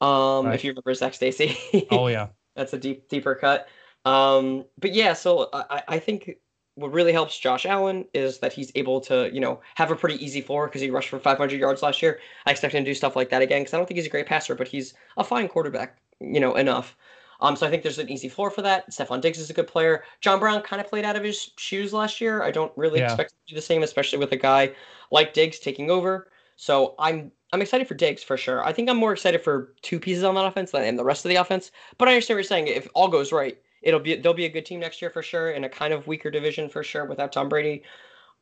[0.00, 0.54] Um, Right.
[0.54, 1.56] if you remember Zac Stacy.
[1.90, 2.28] Oh yeah.
[2.56, 3.68] That's a deep, deeper cut.
[4.04, 6.36] Um, but yeah, so I, I- I think
[6.76, 10.22] what really helps Josh Allen is that he's able to, you know, have a pretty
[10.24, 12.20] easy floor because he rushed for 500 yards last year.
[12.46, 14.10] I expect him to do stuff like that again because I don't think he's a
[14.10, 16.96] great passer, but he's a fine quarterback, you know, enough.
[17.40, 18.90] Um, so I think there's an easy floor for that.
[18.90, 20.04] Stefon Diggs is a good player.
[20.20, 22.42] John Brown kind of played out of his shoes last year.
[22.42, 23.00] I don't really Yeah.
[23.00, 24.74] expect to do the same, especially with a guy
[25.10, 26.30] like Diggs taking over.
[26.56, 28.64] So I'm I'm excited for Diggs for sure.
[28.64, 31.28] I think I'm more excited for two pieces on that offense than the rest of
[31.28, 31.70] the offense.
[31.98, 32.66] But I understand what you're saying.
[32.68, 35.50] If all goes right, it'll be they'll be a good team next year for sure,
[35.52, 37.82] in a kind of weaker division for sure without Tom Brady.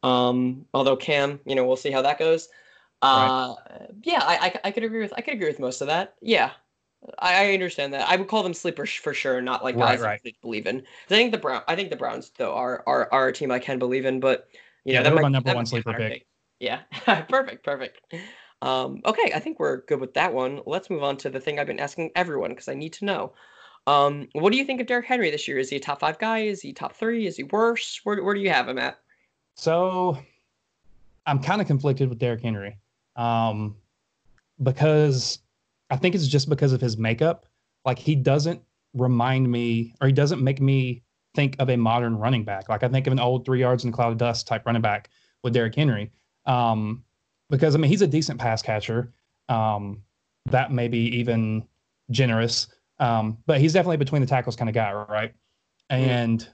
[0.02, 2.48] Um, although Cam, you know, we'll see how that goes.
[3.02, 3.56] Uh,
[4.04, 6.16] yeah, I, I I could agree with I could agree with most of that.
[6.20, 6.52] Yeah,
[7.18, 8.08] I, I understand that.
[8.08, 10.20] I would call them sleepers for sure, not like Right, guys right.
[10.24, 10.78] that I believe in.
[10.80, 13.58] I think the Brown I think the Browns though are are, are a team I
[13.58, 14.48] can believe in, but
[14.84, 15.92] you know Yeah, that they were might, my number that one might be a sleeper
[15.92, 16.26] hotter pick.
[16.60, 16.82] Yeah,
[17.28, 18.00] perfect, perfect.
[18.62, 20.60] Um, okay, I think we're good with that one.
[20.66, 23.34] Let's move on to the thing I've been asking everyone because I need to know.
[23.88, 25.58] Um, what do you think of Derrick Henry this year?
[25.58, 26.40] Is he a top five guy?
[26.40, 27.26] Is he top three?
[27.26, 28.00] Is he worse?
[28.04, 28.98] Where, where do you have him at?
[29.56, 30.18] So
[31.26, 32.78] I'm kind of conflicted with Derrick Henry
[33.16, 33.76] um,
[34.62, 35.40] because
[35.92, 37.46] I think it's just because of his makeup.
[37.84, 38.62] Like he doesn't
[38.94, 41.02] remind me or he doesn't make me
[41.34, 42.70] think of a modern running back.
[42.70, 44.80] Like I think of an old three yards in a cloud of dust type running
[44.80, 45.10] back
[45.44, 46.10] with Derrick Henry.
[46.46, 47.04] Um,
[47.50, 49.12] because I mean, he's a decent pass catcher.
[49.50, 50.02] Um,
[50.46, 51.68] that may be even
[52.10, 52.68] generous.
[52.98, 55.34] Um, but he's definitely between the tackles kind of guy, right?
[55.90, 56.48] And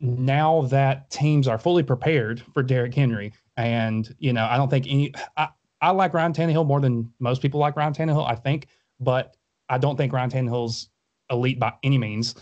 [0.00, 4.86] now that teams are fully prepared for Derrick Henry, and you know, I don't think
[4.88, 5.12] any.
[5.36, 5.48] I,
[5.80, 9.36] I like Ryan Tannehill more than most people like Ryan Tannehill, I think, but
[9.68, 10.88] I don't think Ryan Tannehill's
[11.30, 12.34] elite by any means.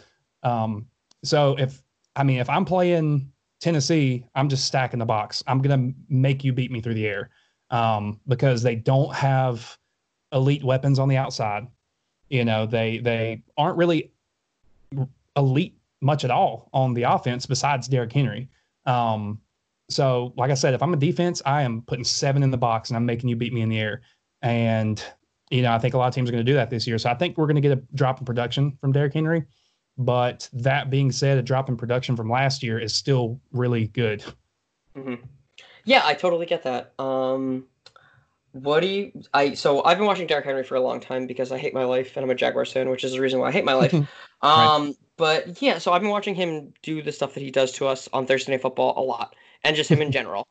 [0.42, 0.86] Um,
[1.24, 1.82] so if
[2.16, 5.42] I mean, if I'm playing Tennessee, I'm just stacking the box.
[5.46, 7.30] I'm gonna make you beat me through the air
[7.70, 9.76] um, because they don't have
[10.32, 11.66] elite weapons on the outside.
[12.28, 14.12] You know, they they aren't really
[15.36, 18.48] elite much at all on the offense besides Derrick Henry.
[18.86, 19.40] Um,
[19.88, 22.90] so, like I said, if I'm a defense, I am putting seven in the box
[22.90, 24.02] and I'm making you beat me in the air.
[24.42, 25.02] And,
[25.50, 26.98] you know, I think a lot of teams are going to do that this year.
[26.98, 29.44] So I think we're going to get a drop in production from Derrick Henry.
[29.96, 34.22] But that being said, a drop in production from last year is still really good.
[34.94, 35.14] hmm
[35.84, 36.92] Yeah, I totally get that.
[37.00, 37.66] Um,
[38.52, 39.12] what do you?
[39.34, 41.84] I so I've been watching Derrick Henry for a long time because I hate my
[41.84, 44.00] life and I'm a Jaguars fan, which is the reason why I hate my life.
[44.40, 47.88] Um, but yeah, so I've been watching him do the stuff that he does to
[47.88, 50.46] us on Thursday Night Football a lot, and just him in general.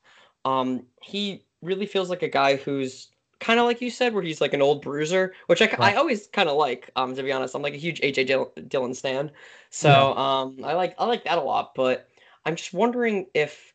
[0.46, 4.42] Um, he really feels like a guy who's kind of like you said, where he's
[4.42, 6.90] like an old bruiser, which I, I always kind of like.
[6.96, 9.32] Um, to be honest, I'm like a huge AJ Dill- Dillon stan,
[9.70, 10.42] so Yeah.
[10.42, 11.76] um, I like I like that a lot.
[11.76, 12.08] But
[12.46, 13.74] I'm just wondering if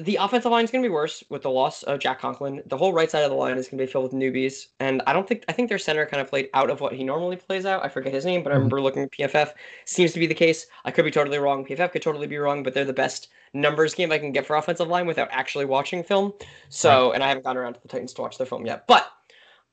[0.00, 2.62] the offensive line is going to be worse with the loss of Jack Conklin.
[2.66, 5.02] The whole right side of the line is going to be filled with newbies, and
[5.06, 7.36] I don't think I think their center kind of played out of what he normally
[7.36, 7.84] plays out.
[7.84, 8.58] I forget his name, but I Mhm.
[8.58, 9.54] remember looking at PFF.
[9.84, 10.66] Seems to be the case.
[10.84, 11.64] I could be totally wrong.
[11.64, 14.56] PFF could totally be wrong, but they're the best numbers game I can get for
[14.56, 16.34] offensive line without actually watching film.
[16.68, 19.10] So, and I haven't gone around to the Titans to watch their film yet, but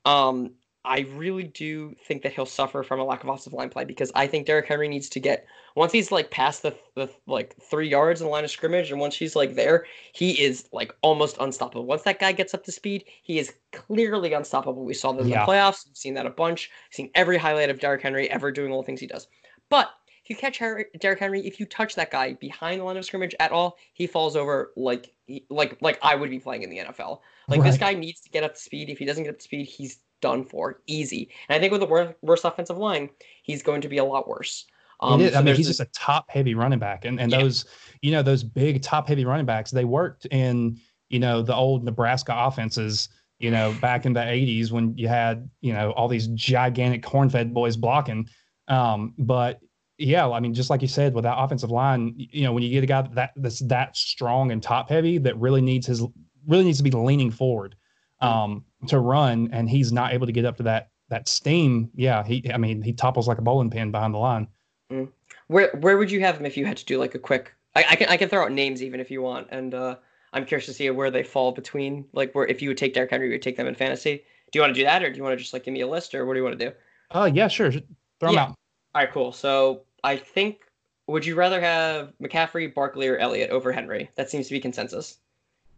[0.05, 0.51] um,
[0.83, 4.11] I really do think that he'll suffer from a lack of offensive line play because
[4.15, 7.87] I think Derrick Henry needs to get once he's like past the, the like three
[7.87, 11.37] yards in the line of scrimmage, and once he's like there, he is like almost
[11.39, 11.85] unstoppable.
[11.85, 14.83] Once that guy gets up to speed, he is clearly unstoppable.
[14.83, 15.45] We saw that in Yeah.
[15.45, 15.85] the playoffs.
[15.87, 16.69] We've seen that a bunch.
[16.91, 19.27] seen every highlight of Derrick Henry ever doing all the things he does.
[19.69, 19.89] But
[20.31, 23.35] you catch Harry, Derrick Henry, if you touch that guy behind the line of scrimmage
[23.39, 25.13] at all, he falls over like
[25.49, 27.19] like like I would be playing in the NFL.
[27.47, 28.89] Like this guy needs to get up to speed.
[28.89, 31.29] If he doesn't get up to speed, he's done for easy.
[31.49, 33.09] And I think with the wor- worst offensive line,
[33.43, 34.65] he's going to be a lot worse.
[35.01, 35.77] Um, I mean, he's this...
[35.77, 37.39] just a top heavy running back, and and yeah.
[37.39, 37.65] those
[38.01, 41.83] you know those big top heavy running backs they worked in you know the old
[41.83, 43.09] Nebraska offenses.
[43.39, 47.53] You know, back in the '80s when you had you know all these gigantic corn-fed
[47.53, 48.29] boys blocking.
[48.67, 49.59] Um, but
[50.01, 52.69] yeah, I mean, just like you said, with that offensive line, you know, when you
[52.69, 56.03] get a guy that that's that strong and top heavy that really needs his
[56.47, 57.75] really needs to be leaning forward
[58.19, 61.89] um, to run, and he's not able to get up to that that steam.
[61.93, 64.47] Yeah, he I mean, he topples like a bowling pin behind the line.
[64.91, 65.09] Mm.
[65.47, 67.53] Where where would you have him if you had to do like a quick?
[67.75, 69.95] I, I can I can throw out names even if you want, and uh,
[70.33, 73.11] I'm curious to see where they fall between like where if you would take Derrick
[73.11, 74.23] Henry, you would take them in fantasy.
[74.51, 75.81] Do you want to do that, or do you want to just like give me
[75.81, 76.75] a list, or what do you want to do?
[77.11, 77.71] Oh uh, yeah, sure.
[77.71, 77.81] Throw
[78.29, 78.43] them yeah.
[78.43, 78.55] out.
[78.93, 79.31] All right, cool.
[79.31, 80.61] So I think
[81.07, 84.09] would you rather have McCaffrey, Barkley, or Elliott over Henry?
[84.15, 85.17] That seems to be consensus.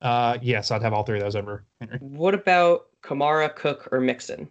[0.02, 1.98] Uh, yes, I'd have all three of those over Henry.
[2.00, 4.50] What about Kamara, Cook, or Mixon?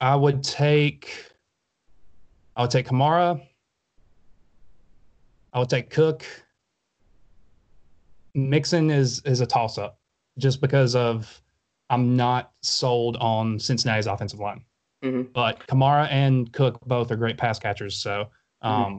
[0.00, 1.30] I would take.
[2.56, 3.40] I would take Kamara.
[5.52, 6.24] I would take Cook.
[8.34, 9.98] Mixon is is a toss up,
[10.38, 11.42] just because of
[11.90, 14.64] I'm not sold on Cincinnati's offensive line.
[15.02, 15.32] Mm-hmm.
[15.32, 18.28] But Kamara and Cook both are great pass catchers, so
[18.62, 18.68] mm-hmm.
[18.68, 18.98] um, mm-hmm.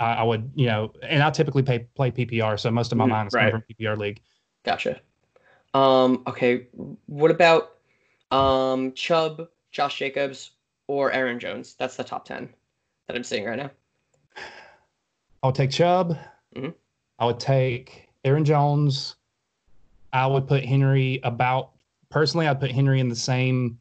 [0.00, 3.06] I, I, would you know, and I typically pay, play PPR, so most of my
[3.06, 3.26] mm-hmm.
[3.28, 3.50] is right.
[3.50, 4.20] from PPR league.
[4.64, 5.00] Gotcha.
[5.74, 6.66] Um, okay,
[7.06, 7.76] what about
[8.30, 10.52] um, Chubb, Josh Jacobs,
[10.86, 11.74] or Aaron Jones?
[11.78, 12.48] That's the top ten
[13.06, 13.70] that I'm seeing right now.
[15.42, 16.18] I would take Chubb.
[16.54, 16.70] Mm-hmm.
[17.18, 19.16] I would take Aaron Jones.
[20.12, 21.72] I would put Henry about
[22.10, 22.46] personally.
[22.46, 23.78] I'd put Henry in the same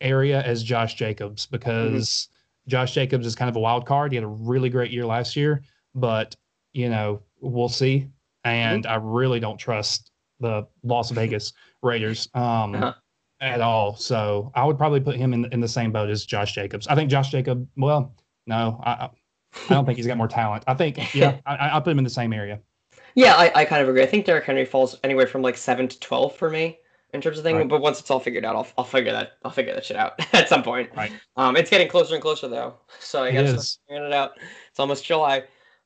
[0.00, 2.70] area as Josh Jacobs because mm-hmm.
[2.70, 4.12] Josh Jacobs is kind of a wild card.
[4.12, 5.62] He had a really great year last year,
[5.94, 6.36] but
[6.72, 8.08] you know we'll see.
[8.44, 8.92] And mm-hmm.
[8.92, 12.94] I really don't trust the Las Vegas Raiders um, uh-huh.
[13.40, 13.96] at all.
[13.96, 16.86] So I would probably put him in in the same boat as Josh Jacobs.
[16.86, 17.66] I think Josh Jacob.
[17.76, 18.14] Well,
[18.46, 19.08] no, I
[19.70, 20.64] I don't think he's got more talent.
[20.66, 22.60] I think yeah, I, I'll put him in the same area.
[23.14, 24.02] Yeah, I, I kind of agree.
[24.02, 26.78] I think Derrick Henry falls anywhere from like seven to twelve for me
[27.12, 27.56] in terms of thing.
[27.56, 27.68] Right.
[27.68, 30.14] But once it's all figured out, I'll, I'll figure that I'll figure that shit out
[30.34, 30.90] at some point.
[30.96, 31.12] Right.
[31.36, 34.32] Um, it's getting closer and closer though, so I guess figuring it out.
[34.70, 35.44] It's almost July.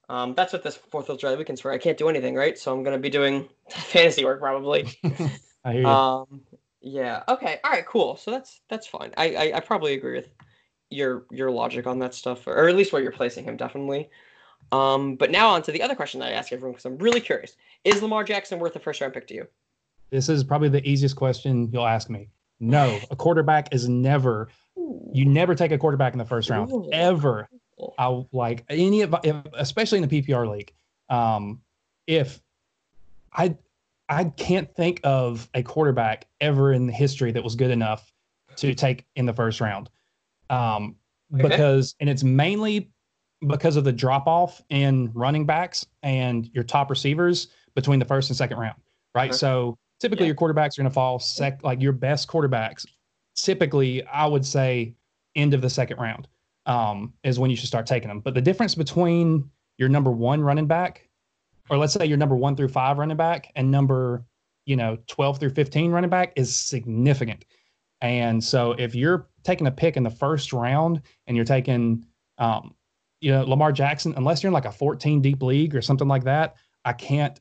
[0.08, 1.72] Um, that's what this Fourth of July weekend's for.
[1.72, 2.58] I can't do anything, right?
[2.58, 4.88] So I'm gonna be doing fantasy work probably.
[5.64, 5.86] I hear you.
[5.86, 6.42] Um,
[6.80, 7.22] yeah.
[7.28, 7.60] Okay.
[7.62, 7.86] All right.
[7.86, 8.16] Cool.
[8.16, 9.12] So that's that's fine.
[9.16, 10.28] I, I I probably agree with
[10.90, 14.10] your your logic on that stuff, or at least where you're placing him, definitely.
[14.70, 17.20] Um, but now on to the other question that I ask everyone because I'm really
[17.20, 19.46] curious: Is Lamar Jackson worth a first round pick to you?
[20.12, 22.28] This is probably the easiest question you'll ask me.
[22.60, 24.48] No, a quarterback is never.
[24.76, 26.88] You never take a quarterback in the first round Ooh.
[26.92, 27.48] ever.
[27.98, 29.14] I like any of,
[29.54, 30.72] especially in the PPR league.
[31.08, 31.62] Um,
[32.06, 32.40] if
[33.32, 33.56] I
[34.08, 38.12] I can't think of a quarterback ever in history that was good enough
[38.56, 39.88] to take in the first round.
[40.50, 40.96] Um,
[41.34, 41.48] okay.
[41.48, 42.90] because and it's mainly
[43.48, 48.28] because of the drop off in running backs and your top receivers between the first
[48.28, 48.80] and second round,
[49.14, 49.30] right?
[49.30, 49.36] Okay.
[49.38, 50.30] So Typically, yeah.
[50.30, 52.84] your quarterbacks are going to fall sec, like your best quarterbacks.
[53.36, 54.96] Typically, I would say
[55.36, 56.26] end of the second round
[56.66, 58.18] um, is when you should start taking them.
[58.18, 61.08] But the difference between your number one running back,
[61.70, 64.24] or let's say your number one through five running back, and number
[64.66, 67.44] you know 12 through 15 running back is significant.
[68.00, 72.04] And so if you're taking a pick in the first round and you're taking,
[72.38, 72.74] um,
[73.20, 76.24] you know, Lamar Jackson, unless you're in like a 14 deep league or something like
[76.24, 77.38] that, I can't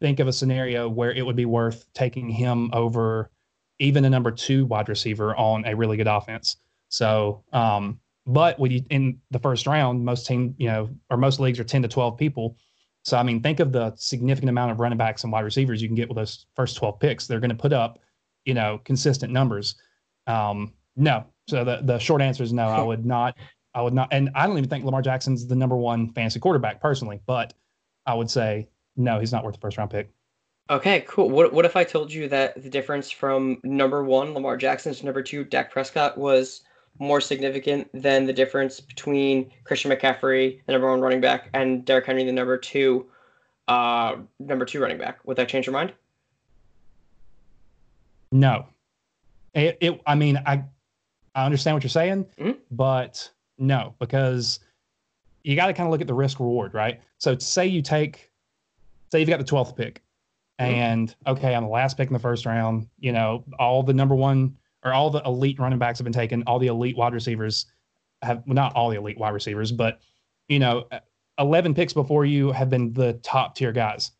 [0.00, 3.30] think of a scenario where it would be worth taking him over
[3.78, 6.56] even a number two wide receiver on a really good offense.
[6.88, 11.38] So, um, but when you in the first round, most team, you know, or most
[11.38, 12.56] leagues are 10 to 12 people.
[13.04, 15.88] So, I mean, think of the significant amount of running backs and wide receivers you
[15.88, 17.26] can get with those first 12 picks.
[17.26, 18.00] They're going to put up,
[18.44, 19.76] you know, consistent numbers.
[20.26, 21.24] Um, no.
[21.48, 23.36] So the, the short answer is no, I would not,
[23.74, 24.08] I would not.
[24.10, 27.54] And I don't even think Lamar Jackson's the number one fantasy quarterback personally, but
[28.06, 30.10] I would say no, he's not worth the first round pick.
[30.68, 31.30] Okay, cool.
[31.30, 35.04] What what if I told you that the difference from number one Lamar Jackson to
[35.04, 36.62] number two Dak Prescott was
[36.98, 42.06] more significant than the difference between Christian McCaffrey, the number one running back, and Derrick
[42.06, 43.06] Henry, the number two,
[43.68, 45.18] uh, number two running back?
[45.24, 45.92] Would that change your mind?
[48.32, 48.66] No.
[49.54, 50.64] It, it I mean, I
[51.34, 52.58] I understand what you're saying, mm-hmm.
[52.70, 54.60] but no, because
[55.44, 57.00] you got to kind of look at the risk reward, right?
[57.18, 58.30] So say you take
[59.10, 60.02] say you've got the 12th pick
[60.58, 62.88] and okay, I'm the last pick in the first round.
[62.98, 66.42] You know, all the number one or all the elite running backs have been taken.
[66.46, 67.66] All the elite wide receivers
[68.22, 70.00] have well, not all the elite wide receivers, but
[70.48, 70.88] you know,
[71.38, 74.10] 11 picks before you have been the top tier guys.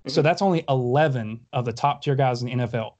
[0.00, 0.10] Mm-hmm.
[0.10, 2.94] So that's only 11 of the top tier guys in the NFL.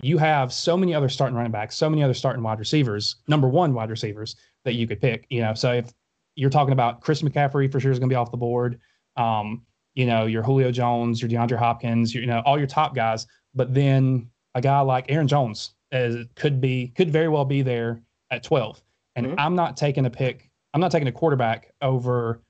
[0.00, 3.48] You have so many other starting running backs, so many other starting wide receivers, number
[3.48, 5.26] one wide receivers that you could pick.
[5.28, 5.92] You know, so if
[6.36, 8.78] you're talking about Chris McCaffrey for sure is going to be off the board.
[9.16, 9.62] Um,
[9.98, 13.26] you know, your Julio Jones, your DeAndre Hopkins, your, you know, all your top guys.
[13.52, 18.00] But then a guy like Aaron Jones is, could be, could very well be there
[18.30, 18.80] at 12.
[19.16, 19.40] And mm-hmm.
[19.40, 20.48] I'm not taking a pick.
[20.72, 22.40] I'm not taking a quarterback over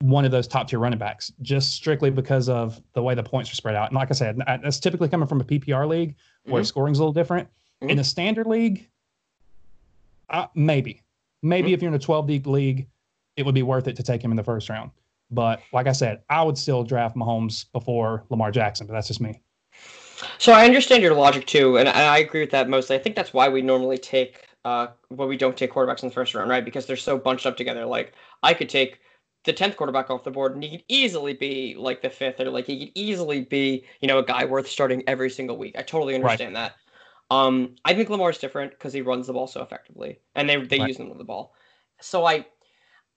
[0.00, 3.50] one of those top tier running backs just strictly because of the way the points
[3.50, 3.88] are spread out.
[3.88, 6.66] And like I said, that's typically coming from a PPR league where mm-hmm.
[6.66, 7.48] scoring's a little different.
[7.80, 7.90] Mm-hmm.
[7.92, 8.90] In a standard league,
[10.28, 11.00] uh, maybe,
[11.42, 11.74] maybe mm-hmm.
[11.74, 12.88] if you're in a 12 deep league,
[13.38, 14.90] it would be worth it to take him in the first round.
[15.32, 19.20] But like I said, I would still draft Mahomes before Lamar Jackson, but that's just
[19.20, 19.40] me.
[20.38, 22.94] So I understand your logic too, and I agree with that mostly.
[22.94, 26.14] I think that's why we normally take uh, well, we don't take quarterbacks in the
[26.14, 26.64] first round, right?
[26.64, 27.84] Because they're so bunched up together.
[27.84, 28.12] Like
[28.42, 29.00] I could take
[29.44, 32.50] the tenth quarterback off the board, and he could easily be like the fifth, or
[32.50, 35.74] like he could easily be, you know, a guy worth starting every single week.
[35.76, 36.72] I totally understand right.
[37.30, 37.34] that.
[37.34, 40.78] Um, I think Lamar's different because he runs the ball so effectively, and they they
[40.78, 40.88] right.
[40.88, 41.54] use him with the ball.
[42.00, 42.46] So I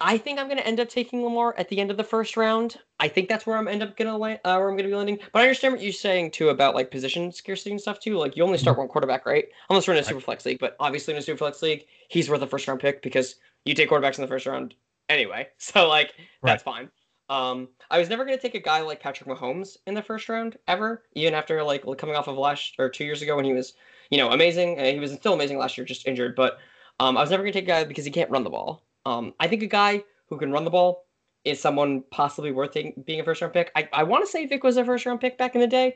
[0.01, 2.35] I think I'm going to end up taking Lamar at the end of the first
[2.35, 2.77] round.
[2.99, 4.89] I think that's where I'm end up going to land, uh, where I'm going to
[4.89, 5.19] be landing.
[5.31, 8.17] But I understand what you're saying too about like position scarcity and stuff too.
[8.17, 8.81] Like you only start mm-hmm.
[8.81, 9.45] one quarterback, right?
[9.69, 10.59] Unless we're in a super flex league.
[10.59, 13.73] But obviously in a super flex league, he's worth a first round pick because you
[13.73, 14.75] take quarterbacks in the first round
[15.07, 15.47] anyway.
[15.57, 16.75] So like that's right.
[16.75, 16.89] fine.
[17.27, 20.29] Um, I was never going to take a guy like Patrick Mahomes in the first
[20.29, 23.53] round ever, even after like coming off of last or two years ago when he
[23.53, 23.73] was,
[24.11, 24.77] you know, amazing.
[24.77, 26.35] he was still amazing last year, just injured.
[26.35, 26.59] But
[26.99, 28.83] um, I was never going to take a guy because he can't run the ball.
[29.05, 31.05] Um, I think a guy who can run the ball
[31.43, 32.75] is someone possibly worth
[33.05, 33.71] being a first round pick.
[33.75, 35.95] I, I want to say Vick was a first round pick back in the day,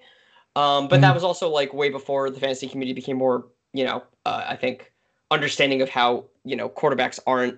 [0.56, 1.02] um, but mm-hmm.
[1.02, 4.56] that was also like way before the fantasy community became more, you know, uh, I
[4.56, 4.94] think
[5.32, 7.58] understanding of how you know quarterbacks aren't,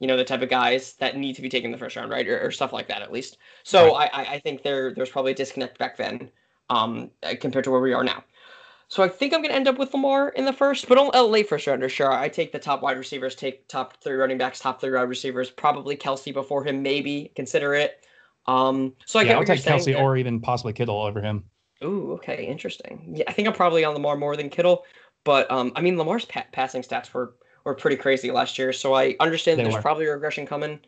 [0.00, 2.26] you know, the type of guys that need to be taken the first round, right,
[2.26, 3.38] or, or stuff like that at least.
[3.62, 4.10] So right.
[4.12, 6.30] I I think there there's probably a disconnect back then,
[6.70, 8.24] um, compared to where we are now.
[8.88, 11.22] So I think I'm going to end up with Lamar in the first, but a
[11.22, 11.90] late first rounder.
[11.90, 15.02] Sure, I take the top wide receivers, take top three running backs, top three wide
[15.02, 18.06] receivers, probably Kelce before him, maybe consider it.
[18.46, 21.44] Um, so I yeah, I'll take Kelce or even possibly Kittle over him.
[21.84, 23.12] Ooh, okay, interesting.
[23.14, 24.84] Yeah, I think I'm probably on Lamar more than Kittle,
[25.22, 27.34] but um, I mean Lamar's pa- passing stats were
[27.64, 29.82] were pretty crazy last year, so I understand there's were.
[29.82, 30.80] probably a regression coming.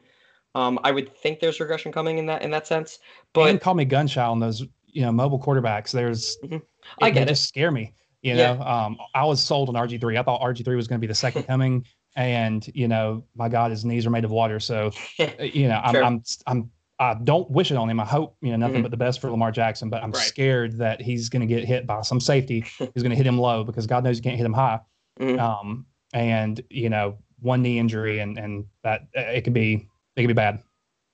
[0.54, 2.98] Um, I would think there's regression coming in that in that sense,
[3.34, 5.90] but and call me gunshot on those you know mobile quarterbacks.
[5.92, 6.58] There's mm-hmm.
[7.00, 7.30] I get it.
[7.30, 7.94] Just scare me.
[8.22, 10.18] You know, um, I was sold on RG three.
[10.18, 11.86] I thought RG three was going to be the second coming,
[12.16, 14.60] and you know, my God, his knees are made of water.
[14.60, 14.90] So,
[15.40, 16.04] you know, I'm, sure.
[16.04, 17.98] I'm, I'm, I don't wish it on him.
[17.98, 18.82] I hope you know nothing mm-hmm.
[18.82, 19.88] but the best for Lamar Jackson.
[19.88, 20.22] But I'm right.
[20.22, 22.60] scared that he's going to get hit by some safety.
[22.78, 24.80] He's going to hit him low because God knows you can't hit him high.
[25.18, 25.40] Mm-hmm.
[25.40, 30.22] Um, and you know, one knee injury and and that uh, it could be it
[30.22, 30.62] could be bad.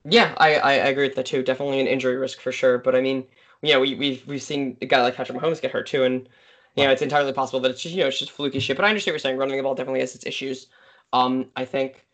[0.09, 1.43] Yeah, I, I agree with that too.
[1.43, 2.79] Definitely an injury risk for sure.
[2.79, 3.25] But I mean,
[3.69, 6.29] yeah, we we've we've seen a guy like Patrick Mahomes get hurt too, and
[6.75, 8.77] you know, it's entirely possible that it's just you know it's just fluky shit.
[8.77, 9.39] But I understand what you're saying.
[9.39, 10.67] Running the ball definitely has its issues.
[11.13, 12.07] Um, I think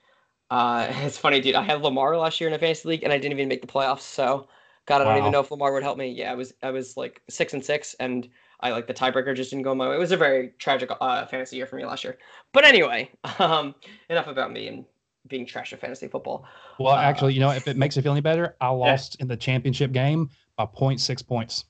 [0.50, 1.54] uh, it's funny, dude.
[1.54, 3.66] I had Lamar last year in a fantasy league, and I didn't even make the
[3.66, 4.00] playoffs.
[4.02, 4.48] So,
[4.86, 6.10] God, I don't even know if Lamar would help me.
[6.10, 8.28] Yeah, I was I was like six and six, and
[8.60, 9.96] I like the tiebreaker just didn't go my way.
[9.96, 12.18] It was a very tragic uh, fantasy year for me last year.
[12.52, 13.74] But anyway, um,
[14.08, 14.84] enough about me and
[15.26, 16.44] being trash at fantasy football.
[16.78, 19.22] Well, uh, actually, you know, if it makes you feel any better, I lost yeah.
[19.22, 21.64] in the championship game by 0.6 points.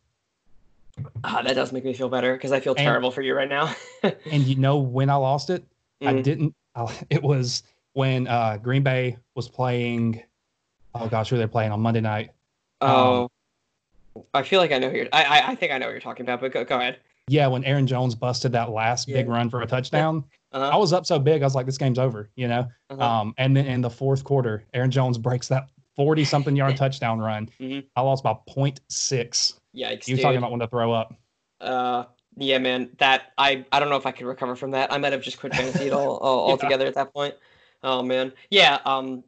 [1.24, 3.48] Ah, that does make me feel better because I feel and, terrible for you right
[3.48, 3.74] now.
[4.02, 5.62] and you know when I lost it?
[6.02, 6.08] Mm-hmm.
[6.08, 6.54] I didn't.
[6.74, 7.62] I, it was
[7.94, 10.22] when uh, Green Bay was playing.
[10.94, 12.32] Oh gosh, who they're playing on Monday night?
[12.82, 13.30] Oh,
[14.16, 15.08] um, I feel like I know who you're.
[15.12, 16.98] I, I, I think I know what you're talking about, but go go ahead.
[17.28, 19.16] Yeah, when Aaron Jones busted that last yeah.
[19.16, 20.70] big run for a touchdown, uh-huh.
[20.70, 22.68] I was up so big, I was like, "This game's over," you know.
[22.90, 23.02] Uh-huh.
[23.02, 27.48] Um, and then in the fourth quarter, Aaron Jones breaks that forty-something yard touchdown run.
[27.60, 27.86] Mm-hmm.
[27.96, 29.54] I lost by 0.6.
[29.74, 30.08] Yikes!
[30.08, 31.14] You talking about when to throw up?
[31.60, 32.04] Uh,
[32.36, 32.90] yeah, man.
[32.98, 34.92] That I I don't know if I could recover from that.
[34.92, 36.52] I might have just quit fantasy it all, all yeah.
[36.52, 37.34] altogether at that point.
[37.82, 38.32] Oh man.
[38.50, 38.78] Yeah.
[38.84, 39.24] Um.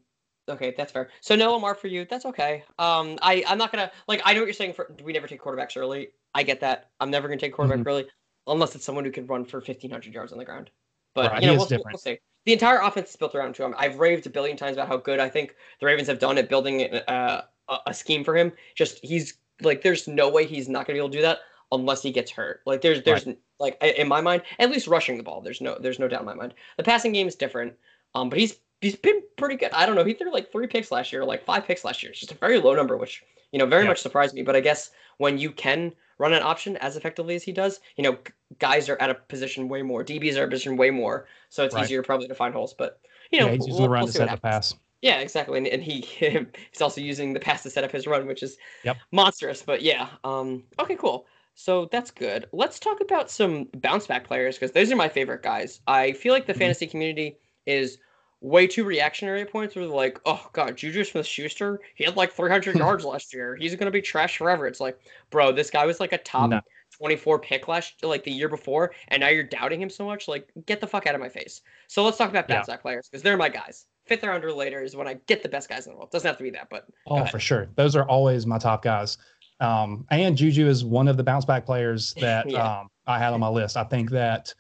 [0.49, 1.09] Okay, that's fair.
[1.21, 2.07] So no Lamar for you.
[2.09, 2.65] That's okay.
[2.79, 3.19] Um.
[3.23, 4.23] I I'm not gonna like.
[4.25, 4.75] I know what you're saying.
[4.75, 6.09] For we never take quarterbacks early.
[6.35, 6.91] I get that.
[7.01, 7.89] I'm never gonna take quarterback mm-hmm.
[7.89, 8.07] early
[8.47, 10.71] unless it's someone who can run for 1500 yards on the ground.
[11.15, 12.19] But right, you know, we'll, we'll, see.
[12.45, 13.75] The entire offense is built around him.
[13.79, 16.49] I've raved a billion times about how good I think the Ravens have done at
[16.49, 18.53] building uh, a, a scheme for him.
[18.75, 21.39] Just he's like there's no way he's not gonna be able to do that
[21.73, 22.61] unless he gets hurt.
[22.67, 23.39] Like there's there's right.
[23.59, 25.41] like in my mind, at least rushing the ball.
[25.41, 26.55] There's no there's no doubt in my mind.
[26.77, 27.75] The passing game is different.
[28.15, 29.73] Um, but he's he's been pretty good.
[29.73, 30.05] I don't know.
[30.05, 32.11] He threw like three picks last year, like five picks last year.
[32.11, 33.23] It's just a very low number, which
[33.53, 33.89] you know very yeah.
[33.89, 34.43] much surprised me.
[34.43, 38.05] But I guess when you can run an option as effectively as he does, you
[38.05, 38.19] know,
[38.59, 40.05] guys are at a position way more.
[40.05, 41.85] DBs are a position way more, so it's right.
[41.85, 42.75] easier probably to find holes.
[42.75, 43.01] But
[43.31, 44.75] you know, yeah, he's using we'll, the run we'll to set the pass.
[45.03, 45.59] Yeah, exactly.
[45.59, 46.01] And, and he
[46.71, 48.97] he's also using the pass to set up his run, which is yep.
[49.13, 49.63] monstrous.
[49.63, 51.27] But yeah, um, okay, cool.
[51.55, 52.47] So that's good.
[52.53, 55.81] Let's talk about some bounce back players because those are my favorite guys.
[55.87, 56.61] I feel like the mm-hmm.
[56.61, 57.37] fantasy community
[57.67, 57.99] is
[58.45, 62.17] way too reactionary at points where they're like, oh god, Juju Smith Schuster, he had
[62.17, 63.57] like 300 yards last year.
[63.57, 64.67] He's gonna be trash forever.
[64.67, 64.99] It's like,
[65.31, 66.61] bro, this guy was like a top No.
[66.99, 70.29] 24 pick last like the year before, and now you're doubting him so much.
[70.29, 71.63] Like, get the fuck out of my face.
[71.89, 72.57] So let's talk about Yeah.
[72.57, 73.87] bounce back players because they're my guys.
[74.07, 76.11] Fifth round or later is when I get the best guys in the world.
[76.13, 77.69] Doesn't have to be that, but Oh, for sure.
[77.75, 79.17] Those are always my top guys.
[79.61, 82.81] Um, and Juju is one of the bounce back players that Yeah.
[82.81, 83.77] um, I had on my list.
[83.79, 84.53] I think that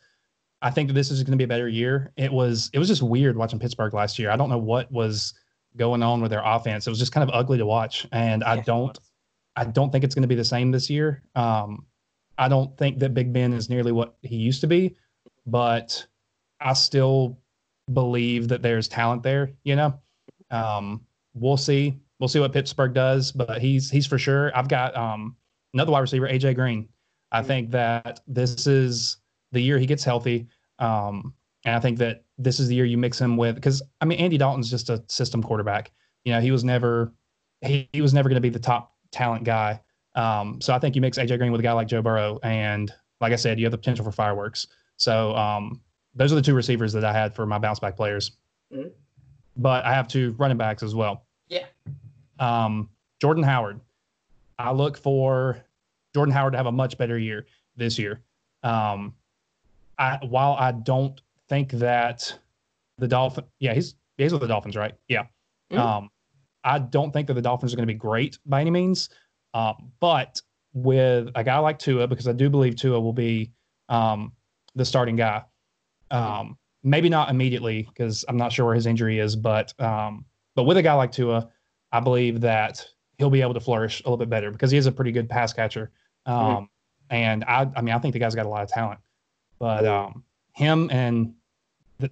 [0.65, 2.11] I think that this is going to be a better year.
[2.17, 4.31] It was it was just weird watching Pittsburgh last year.
[4.31, 5.35] I don't know what was
[5.77, 6.87] going on with their offense.
[6.87, 8.99] It was just kind of ugly to watch, and I Yeah, don't.
[9.57, 11.23] I don't think it's going to be the same this year.
[11.37, 11.87] Um,
[12.39, 14.97] I don't think that Big Ben is nearly what he used to be,
[15.47, 16.05] but
[16.61, 17.39] I still
[17.93, 19.53] believe that there's talent there.
[19.65, 20.01] You know,
[20.51, 21.05] um,
[21.35, 22.01] we'll see.
[22.19, 24.51] We'll see what Pittsburgh does, but he's he's for sure.
[24.57, 25.37] I've got um,
[25.75, 26.89] another wide receiver, AJ Green.
[27.33, 27.47] I Mhm.
[27.47, 29.19] think that this is
[29.55, 30.47] the year he gets healthy,
[30.79, 31.33] um,
[31.65, 34.19] and I think that this is the year you mix him with because I mean
[34.19, 35.93] Andy Dalton's just a system quarterback.
[36.25, 37.13] You know, he was never
[37.63, 39.81] he, he was never going to be the top talent guy.
[40.15, 42.93] Um, so I think you mix AJ Green with a guy like Joe Burrow, and
[43.21, 44.67] like I said, you have the potential for fireworks.
[44.97, 45.81] So um,
[46.15, 48.33] those are the two receivers that I had for my bounce back players.
[48.73, 48.91] Mhm.
[49.57, 51.27] But I have two running backs as well.
[51.49, 51.67] Yeah.
[52.39, 52.91] Um,
[53.21, 53.81] Jordan Howard.
[54.59, 55.65] I look for
[56.15, 57.47] Jordan Howard to have a much better year
[57.77, 58.21] this year.
[58.63, 59.15] Um,
[59.99, 62.39] I, while I don't think that
[62.99, 64.95] the Dolphin, yeah, he's he's with the Dolphins, right?
[65.09, 65.25] Yeah.
[65.73, 65.79] Mhm.
[65.79, 66.11] Um,
[66.65, 69.11] I don't think that the Dolphins are going to be great by any means.
[69.53, 70.41] Um, but
[70.73, 73.53] with a guy like Tua, because I do believe Tua will be
[73.89, 74.33] um,
[74.75, 75.43] the starting guy.
[76.11, 80.25] Um, maybe not immediately because I'm not sure where his injury is, but um,
[80.55, 81.49] but with a guy like Tua,
[81.93, 82.87] I believe that
[83.19, 85.29] he'll be able to flourish a little bit better because he is a pretty good
[85.29, 85.93] pass catcher.
[86.27, 86.69] Um, Mhm.
[87.11, 88.99] And I, I mean, I think the guy's got a lot of talent.
[89.59, 91.35] But um, him and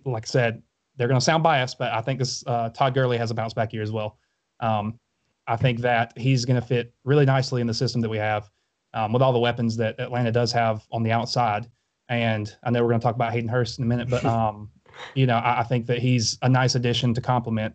[0.05, 0.63] like I said,
[0.97, 3.55] they're going to sound biased, but I think this uh, Todd Gurley has a bounce
[3.55, 4.19] back year as well.
[4.61, 4.99] Um,
[5.47, 8.51] I think that he's going to fit really nicely in the system that we have
[8.95, 11.69] um, with all the weapons that Atlanta does have on the outside.
[12.09, 14.71] And I know we're going to talk about Hayden Hurst in a minute, but um,
[15.15, 17.75] you know, I, I think that he's a nice addition to complement.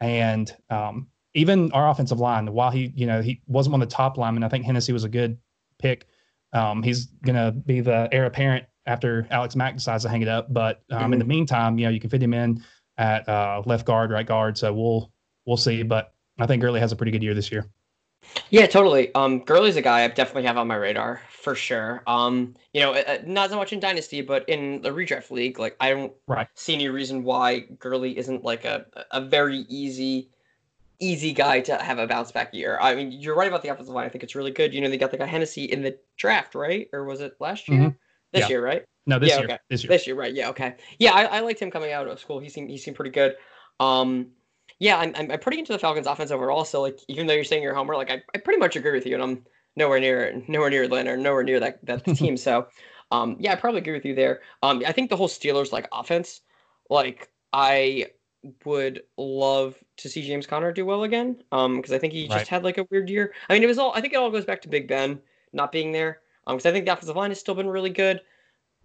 [0.00, 4.16] And um, even our offensive line, while he, you know, he wasn't of the top
[4.16, 5.38] linemen, I think Hennessy was a good
[5.78, 6.06] pick.
[6.52, 10.28] Um, he's going to be the heir apparent after Alex Mack decides to hang it
[10.28, 10.52] up.
[10.52, 12.62] But um, in the meantime, you know, you can fit him in
[12.98, 14.58] at uh, left guard, right guard.
[14.58, 15.10] So we'll
[15.46, 15.82] we'll see.
[15.82, 17.66] But I think Gurley has a pretty good year this year.
[18.48, 19.14] Yeah, totally.
[19.14, 22.02] Um, Gurley's a guy I definitely have on my radar for sure.
[22.06, 25.76] Um, you know, uh, not so much in Dynasty, but in the redraft league, like
[25.78, 26.48] I don't Right.
[26.54, 30.30] see any reason why Gurley isn't like a a very easy,
[31.00, 32.78] easy guy to have a bounce back year.
[32.80, 34.06] I mean, you're right about the offensive line.
[34.06, 34.72] I think it's really good.
[34.72, 36.88] You know, they got the guy Hennessy in the draft, right?
[36.94, 37.78] Or was it last year?
[37.78, 37.96] Mhm.
[38.34, 38.48] This Yeah.
[38.50, 38.84] year, right?
[39.06, 39.46] No, this Yeah, year.
[39.46, 39.58] okay.
[39.70, 39.90] This year.
[39.90, 40.34] This year, right?
[40.34, 40.74] Yeah, okay.
[40.98, 42.40] Yeah, I, I liked him coming out of school.
[42.40, 43.36] He seemed he seemed pretty good.
[43.80, 44.32] Um,
[44.80, 46.64] yeah, I'm, I'm I'm pretty into the Falcons' offense overall.
[46.64, 49.06] So like, even though you're saying you're homer, like I, I pretty much agree with
[49.06, 52.36] you, and I'm nowhere near nowhere near Atlanta, or nowhere near that that team.
[52.36, 52.66] So,
[53.12, 54.42] um, yeah, I probably agree with you there.
[54.62, 56.40] Um, I think the whole Steelers like offense,
[56.90, 58.06] like I
[58.64, 61.42] would love to see James Conner do well again.
[61.52, 62.38] Um, because I think he Right.
[62.38, 63.32] just had like a weird year.
[63.48, 65.20] I mean, it was all I think it all goes back to Big Ben
[65.52, 66.20] not being there.
[66.46, 68.20] Um, because I think the offensive line has still been really good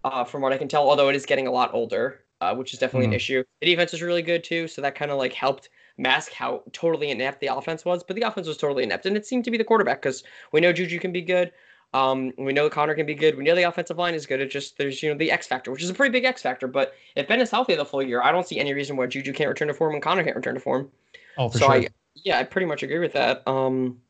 [0.04, 2.72] uh, from what I can tell, although it is getting a lot older, uh, which
[2.72, 3.16] is definitely an Mhm.
[3.16, 3.44] issue.
[3.60, 7.10] The defense is really good too, so that kind of like helped mask how totally
[7.10, 8.02] inept the offense was.
[8.02, 10.60] But the offense was totally inept, and it seemed to be the quarterback because we
[10.60, 11.52] know Juju can be good.
[11.92, 13.36] Um, we know Conner can be good.
[13.36, 14.40] We know the offensive line is good.
[14.40, 16.66] It just there's you know the X factor, which is a pretty big X factor.
[16.68, 19.32] But if Ben is healthy the full year, I don't see any reason why Juju
[19.32, 20.90] can't return to form and Conner can't return to form.
[21.36, 21.74] Oh, for so sure.
[21.74, 23.46] I yeah, I pretty much agree with that.
[23.46, 24.00] Um,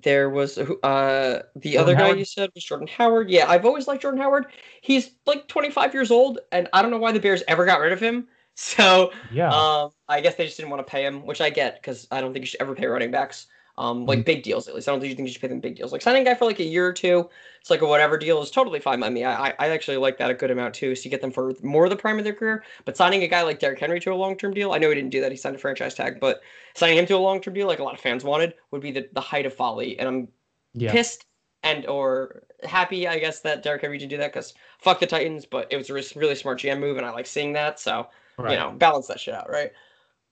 [0.00, 2.18] there was uh the Jordan other guy Howard?
[2.18, 3.30] you said was Jordan Howard.
[3.30, 4.46] Yeah, I've always liked Jordan Howard.
[4.80, 7.92] He's like 25 years old, and I don't know why the Bears ever got rid
[7.92, 8.28] of him.
[8.54, 9.48] So yeah.
[9.48, 12.20] um, I guess they just didn't want to pay him, which I get because I
[12.20, 13.46] don't think you should ever pay running backs.
[13.78, 14.86] Um, like big deals at least.
[14.86, 15.92] I don't think you think you should pay them big deals.
[15.92, 18.42] Like signing a guy for like a year or two, it's like a whatever deal
[18.42, 19.24] is totally fine by me.
[19.24, 20.94] I I I actually like that a good amount too.
[20.94, 22.64] So you get them for more of the prime of their career.
[22.84, 24.94] But signing a guy like Derrick Henry to a long term deal, I know he
[24.94, 25.32] didn't do that.
[25.32, 26.42] He signed a franchise tag, but
[26.74, 28.92] signing him to a long term deal, like a lot of fans wanted, would be
[28.92, 29.98] the, the height of folly.
[29.98, 30.28] And I'm
[30.74, 30.92] yeah.
[30.92, 31.24] pissed
[31.62, 35.46] and or happy, I guess, that Derrick Henry did do that because fuck the Titans.
[35.46, 37.80] But it was a really smart GM move, and I like seeing that.
[37.80, 38.08] So
[38.38, 38.52] Right.
[38.52, 39.72] you know, balance that shit out, right?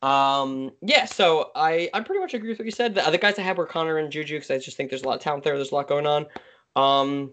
[0.03, 2.95] Um, yeah, so I I pretty much agree with what you said.
[2.95, 5.07] The other guys I had were Conner and Juju because I just think there's a
[5.07, 5.57] lot of talent there.
[5.57, 6.27] There's a lot going on.
[6.77, 7.33] Um,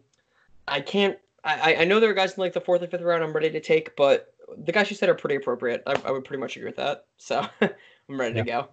[0.68, 1.18] I can't.
[1.43, 3.49] I I- know there are guys in like the fourth or fifth round I'm ready
[3.51, 5.84] to take, but the guys you said are pretty appropriate.
[5.88, 7.05] I, I would pretty much agree with that.
[7.18, 8.68] So I'm ready to go.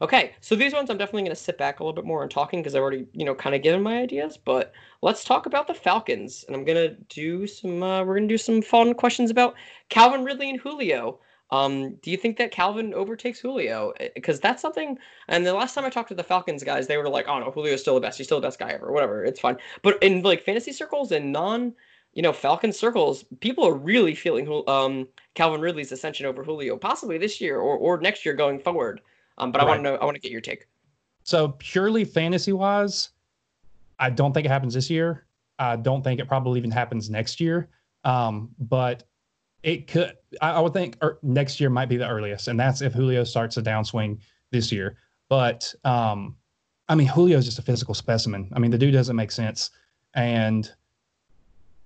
[0.00, 2.30] Okay, so these ones I'm definitely going to sit back a little bit more and
[2.30, 4.36] talking because I've already you know kind of given my ideas.
[4.36, 7.82] But let's talk about the Falcons, and I'm gonna do some.
[7.82, 9.54] Uh, we're gonna do some fun questions about
[9.88, 11.18] Calvin Ridley and Julio.
[11.50, 13.94] Um, do you think that Calvin overtakes Julio?
[14.14, 14.98] Because that's something.
[15.28, 17.50] And the last time I talked to the Falcons guys, they were like, "Oh no,
[17.50, 18.18] Julio's still the best.
[18.18, 18.92] He's still the best guy ever.
[18.92, 21.74] Whatever, it's fine." But in like fantasy circles and non,
[22.12, 27.16] you know, Falcon circles, people are really feeling um Calvin Ridley's ascension over Julio, possibly
[27.16, 29.00] this year or or next year going forward.
[29.38, 29.66] Um, but right.
[29.66, 29.96] I want to know.
[29.96, 30.66] I want to get your take.
[31.22, 33.10] So purely fantasy wise,
[33.98, 35.26] I don't think it happens this year.
[35.58, 37.68] I don't think it probably even happens next year.
[38.04, 39.07] Um, but
[39.62, 40.16] it could.
[40.40, 43.24] I, I would think er, next year might be the earliest, and that's if Julio
[43.24, 44.18] starts a downswing
[44.50, 44.96] this year.
[45.28, 46.36] But um,
[46.88, 48.50] I mean, Julio is just a physical specimen.
[48.54, 49.70] I mean, the dude doesn't make sense,
[50.14, 50.70] and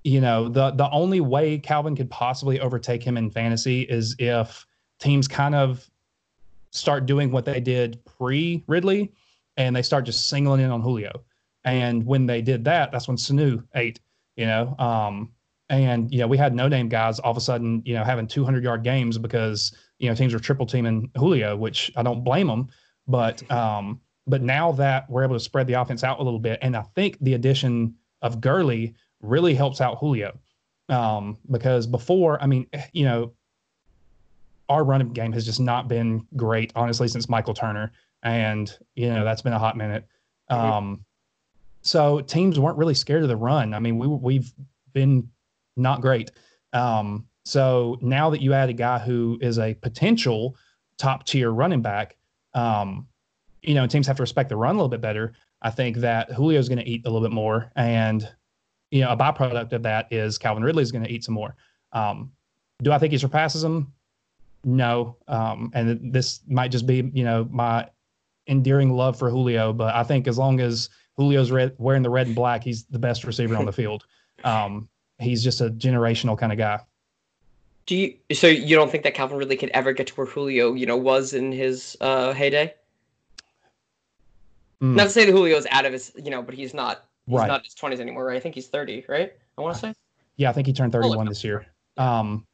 [0.05, 4.66] you know the the only way Calvin could possibly overtake him in fantasy is if
[4.99, 5.89] teams kind of
[6.70, 9.12] start doing what they did pre Ridley,
[9.57, 11.23] and they start just singling in on Julio.
[11.64, 14.01] And when they did that, that's when Sanu ate.
[14.37, 15.31] You know, um,
[15.73, 18.27] and you know we had no name guys all of a sudden you know having
[18.27, 22.47] 200 yard games because you know teams were triple teaming Julio, which I don't blame
[22.47, 22.68] them.
[23.09, 26.59] But um, but now that we're able to spread the offense out a little bit,
[26.62, 30.39] and I think the addition of Gurley really helps out Julio
[30.89, 33.33] um, because before, I mean, you know,
[34.68, 37.93] our running game has just not been great, honestly, since Michael Turner,
[38.23, 40.07] and you know that's been a hot minute.
[40.51, 40.73] Mm-hmm.
[40.73, 41.05] Um,
[41.81, 43.73] so teams weren't really scared of the run.
[43.73, 44.53] I mean, we we've
[44.93, 45.29] been
[45.77, 46.31] not great.
[46.73, 50.57] Um, so now that you add a guy who is a potential
[50.99, 52.16] top tier running back,
[52.55, 53.07] um,
[53.62, 55.35] you know, teams have to respect the run a little bit better.
[55.62, 58.29] I think that Julio is going to eat a little bit more, and
[58.91, 61.55] you know, a byproduct of that is Calvin Ridley is going to eat some more.
[61.93, 62.33] Um,
[62.83, 63.93] do I think he surpasses him?
[64.64, 67.89] No, um, and this might just be you know my
[68.49, 72.27] endearing love for Julio, but I think as long as Julio's red, wearing the red
[72.27, 74.05] and black, he's the best receiver on the field.
[74.45, 74.89] Um,
[75.19, 76.81] he's just a generational kind of guy.
[77.87, 80.75] Do you so you don't think that Calvin Ridley could ever get to where Julio,
[80.75, 82.75] you know, was in his uh, heyday?
[84.81, 84.95] Mm.
[84.95, 87.39] Not to say that Julio is out of his, you know, but he's not he's
[87.39, 87.49] right.
[87.49, 88.37] not in his twenties anymore, right?
[88.37, 89.33] I think he's thirty, right?
[89.59, 89.95] I want to say.
[90.37, 91.67] Yeah, I think he turned thirty-one this year.
[91.97, 92.47] Um,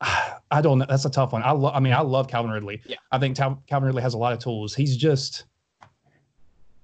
[0.00, 0.86] I don't know.
[0.88, 1.42] That's a tough one.
[1.42, 1.74] I love.
[1.74, 2.80] I mean, I love Calvin Ridley.
[2.86, 2.96] Yeah.
[3.12, 4.74] I think Calvin Ridley has a lot of tools.
[4.74, 5.44] He's just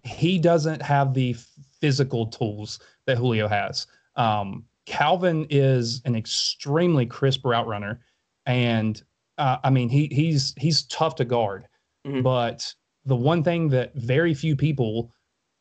[0.04, 1.36] he doesn't have the
[1.80, 3.86] physical tools that Julio has.
[4.16, 8.00] Um, Calvin is an extremely crisp route runner,
[8.46, 9.02] and
[9.38, 11.66] uh, I mean he he's he's tough to guard.
[12.06, 12.22] Mm-hmm.
[12.22, 15.12] But the one thing that very few people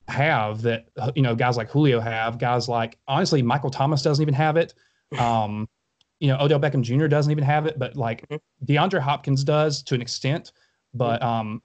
[0.07, 4.33] have that you know guys like Julio have, guys like honestly Michael Thomas doesn't even
[4.33, 4.73] have it.
[5.19, 5.67] Um,
[6.21, 7.07] you know Odell Beckham Jr.
[7.07, 8.65] doesn't even have it, but like mm-hmm.
[8.65, 10.53] DeAndre Hopkins does to an extent.
[10.93, 11.27] But mm-hmm.
[11.27, 11.61] um,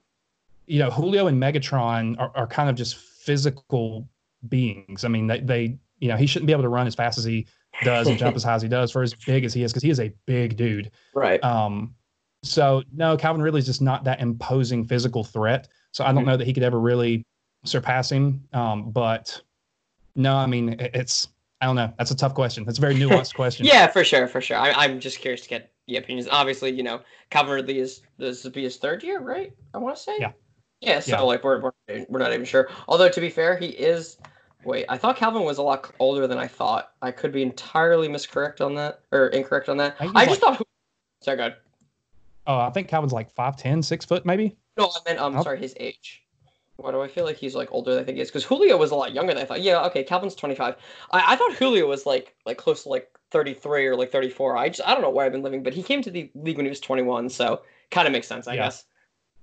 [0.65, 4.05] you know Julio and Megatron are, are kind of just physical
[4.49, 5.05] beings.
[5.05, 7.23] I mean they they you know, he shouldn't be able to run as fast as
[7.23, 7.47] he
[7.83, 9.83] does and jump as high as he does for as big as he is because
[9.83, 10.91] he is a big dude.
[11.13, 11.43] Right.
[11.43, 11.95] Um,
[12.43, 15.67] so no, Calvin Ridley's just not that imposing physical threat.
[15.91, 16.29] So I don't mm-hmm.
[16.29, 17.25] know that he could ever really
[17.65, 18.43] surpass him.
[18.53, 19.41] Um, but
[20.15, 21.27] no, I mean it's
[21.61, 21.91] I don't know.
[21.97, 22.65] That's a tough question.
[22.65, 23.65] That's a very nuanced question.
[23.65, 24.57] yeah, for sure, for sure.
[24.57, 26.27] I, am just curious to get the opinions.
[26.31, 29.51] Obviously, you know, Calvin Ridley is this will be his third year, right?
[29.73, 30.15] I want to say.
[30.19, 30.31] Yeah.
[30.81, 30.99] Yeah.
[30.99, 31.21] So yeah.
[31.21, 32.69] like we're, we're we're not even sure.
[32.87, 34.17] Although to be fair, he is
[34.67, 36.91] Wait, I thought Calvin was a lot older than I thought.
[37.01, 39.95] I could be entirely miscorrect on that or incorrect on that.
[39.97, 40.67] I, I just like, thought.
[41.21, 41.55] Sorry, God.
[42.45, 44.57] Oh, I think Calvin's like 5'10", 6 foot maybe.
[44.77, 45.41] No, I meant I'm oh.
[45.41, 46.21] sorry, his age.
[46.75, 48.27] Why do I feel like he's like older than I think he is?
[48.27, 49.61] Because Julio was a lot younger than I thought.
[49.61, 50.75] Yeah, okay, Calvin's 25.
[51.11, 54.57] I, I thought Julio was like like close to like 33 or like 34.
[54.57, 56.57] I just I don't know where I've been living, but he came to the league
[56.57, 58.65] when he was 21, so kind of makes sense, I yeah.
[58.65, 58.83] guess.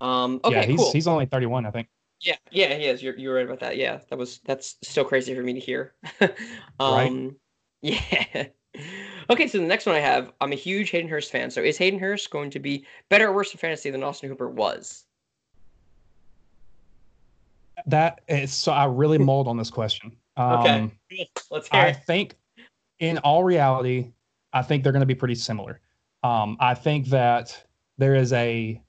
[0.02, 0.92] Um, okay, yeah, he's cool.
[0.92, 1.88] he's only 31, I think.
[2.24, 3.02] Yeah, yeah, he is.
[3.02, 3.76] You're you're right about that.
[3.76, 5.94] Yeah, that was that's still crazy for me to hear.
[6.80, 7.30] um, right.
[7.82, 8.46] Yeah.
[9.28, 11.50] Okay, so the next one I have, I'm a huge Hayden Hurst fan.
[11.50, 14.48] So is Hayden Hurst going to be better or worse in fantasy than Austin Hooper
[14.48, 15.04] was?
[17.86, 18.72] That is so.
[18.72, 20.16] I really mulled on this question.
[20.38, 21.80] Um, okay, let's hear.
[21.80, 22.36] I think,
[23.00, 24.12] in all reality,
[24.54, 25.80] I think they're going to be pretty similar.
[26.22, 27.66] Um, I think that
[27.98, 28.80] there is a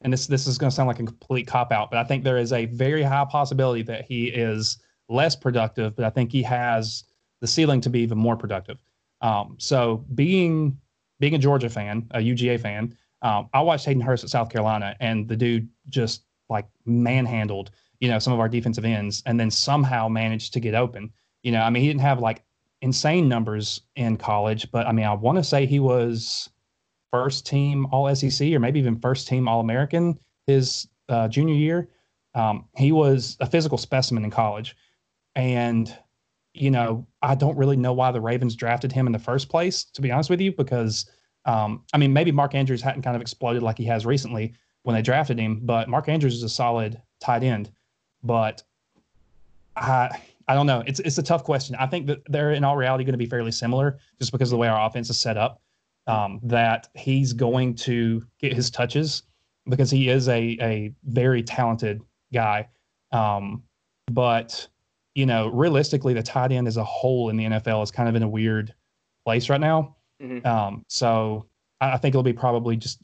[0.00, 2.24] and this this is going to sound like a complete cop out, but I think
[2.24, 4.78] there is a very high possibility that he is
[5.08, 7.04] less productive, but I think he has
[7.40, 8.78] the ceiling to be even more productive.
[9.20, 10.78] Um, so being
[11.20, 14.96] being a Georgia fan, a UGA fan, um, I watched Hayden Hurst at South Carolina,
[15.00, 17.70] and the dude just like manhandled,
[18.00, 21.10] you know, some of our defensive ends, and then somehow managed to get open.
[21.42, 22.44] You know, I mean, he didn't have like
[22.82, 26.50] insane numbers in college, but I mean, I want to say he was
[27.14, 31.88] first team All SEC or maybe even first team All American his uh, junior year.
[32.34, 34.76] Um, he was a physical specimen in college.
[35.36, 35.84] And,
[36.52, 39.84] you know, I don't really know why the Ravens drafted him in the first place,
[39.94, 40.96] to be honest with you, because
[41.46, 44.54] Um, I mean, maybe Mark Andrews hadn't kind of exploded like he has recently
[44.84, 47.70] when they drafted him, but Mark Andrews is a solid tight end.
[48.22, 48.62] But
[49.76, 50.08] I
[50.48, 50.82] I don't know.
[50.86, 51.76] It's it's a tough question.
[51.76, 54.56] I think that they're in all reality going to be fairly similar just because of
[54.56, 55.60] the way our offense is set up.
[56.06, 59.22] Um, that he's going to get his touches
[59.68, 62.02] because he is a a very talented
[62.32, 62.68] guy.
[63.12, 63.62] Um,
[64.10, 64.68] but
[65.14, 68.14] you know, realistically, the tight end as a whole in the NFL is kind of
[68.16, 68.74] in a weird
[69.24, 69.96] place right now.
[70.22, 70.46] Mm-hmm.
[70.46, 71.46] Um, so
[71.80, 73.02] I, I, think it'll be probably just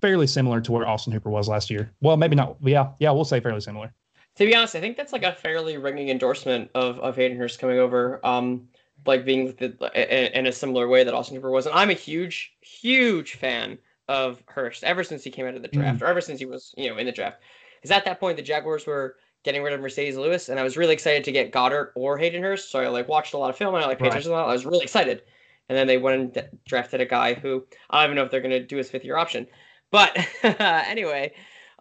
[0.00, 1.92] fairly similar to where Austin Hooper was last year.
[2.00, 2.56] Well, maybe not.
[2.62, 3.92] Yeah, yeah, we'll say fairly similar.
[4.36, 7.58] To be honest, I think that's like a fairly ringing endorsement of of Hayden Hurst
[7.58, 8.24] coming over.
[8.24, 8.68] Um,
[9.06, 11.66] like being the, in a similar way that Austin Hooper was.
[11.66, 13.78] And I'm a huge, huge fan
[14.08, 16.04] of Hurst ever since he came out of the draft, mm-hmm.
[16.04, 17.38] or ever since he was, you know, in the draft.
[17.76, 20.76] Because at that point, the Jaguars were getting rid of Marcedes Lewis, and I was
[20.76, 22.70] really excited to get Goedert or Hayden Hurst.
[22.70, 24.48] So I like watched a lot of film and I like paid attention a lot.
[24.48, 25.22] I was really excited.
[25.68, 28.40] And then they went and drafted a guy who I don't even know if they're
[28.40, 29.46] going to do his fifth year option.
[29.90, 31.32] But anyway,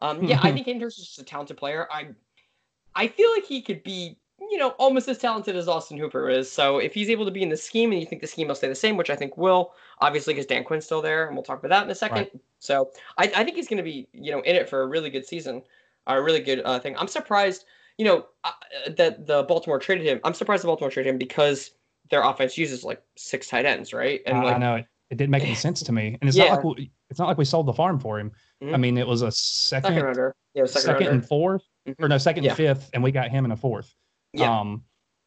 [0.01, 1.88] um, yeah, I think Hayden Hurst is just a talented player.
[1.91, 2.09] I
[2.95, 4.17] I feel like he could be
[4.50, 6.52] you know, almost as talented as Austin Hooper is.
[6.52, 8.56] So if he's able to be in the scheme and you think the scheme will
[8.56, 11.44] stay the same, which I think will, obviously because Dan Quinn's still there, and we'll
[11.44, 12.18] talk about that in a second.
[12.18, 12.42] Right.
[12.60, 15.10] So I, I think he's going to be, you know, in it for a really
[15.10, 15.62] good season,
[16.08, 16.98] a really good uh, thing.
[16.98, 17.66] I'm surprised,
[17.98, 18.52] you know, uh,
[18.98, 20.20] that the Baltimore traded him.
[20.24, 21.72] I'm surprised the Baltimore traded him because
[22.10, 24.22] their offense uses like six tight ends, right?
[24.26, 26.46] And like, I know it, it didn't make any sense to me, and it's yeah.
[26.46, 28.32] not like we, it's not like we sold the farm for him.
[28.64, 28.74] Mm-hmm.
[28.74, 32.04] I mean, it was a second, second yeah, second, second and 4th mm-hmm.
[32.04, 32.52] or no, second yeah.
[32.52, 33.96] and fifth, and we got him in a fourth.
[34.34, 34.59] Yeah.
[34.59, 34.84] Um,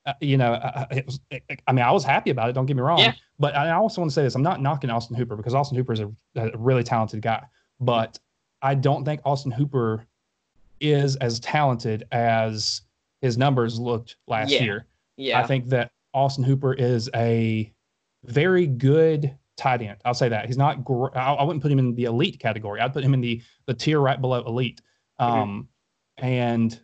[0.06, 1.20] uh, you know, uh, uh, it was.
[1.66, 2.52] I mean, I was happy about it.
[2.52, 2.98] Don't get me wrong.
[2.98, 3.14] Yeah.
[3.38, 5.94] But I also want to say this: I'm not knocking Austin Hooper because Austin Hooper
[5.94, 7.42] is a, a really talented guy.
[7.80, 8.18] But
[8.60, 10.06] I don't think Austin Hooper
[10.80, 12.82] is as talented as
[13.22, 14.62] his numbers looked last yeah.
[14.62, 14.86] year.
[15.16, 15.40] Yeah.
[15.40, 17.72] I think that Austin Hooper is a
[18.24, 19.98] very good tight end.
[20.04, 20.84] I'll say that he's not.
[20.84, 22.80] Gr- I, I, wouldn't put him in the elite category.
[22.80, 24.80] I'd put him in the the tier right below elite.
[25.20, 25.32] Mm-hmm.
[25.32, 25.68] Um,
[26.18, 26.26] mm-hmm.
[26.26, 26.80] and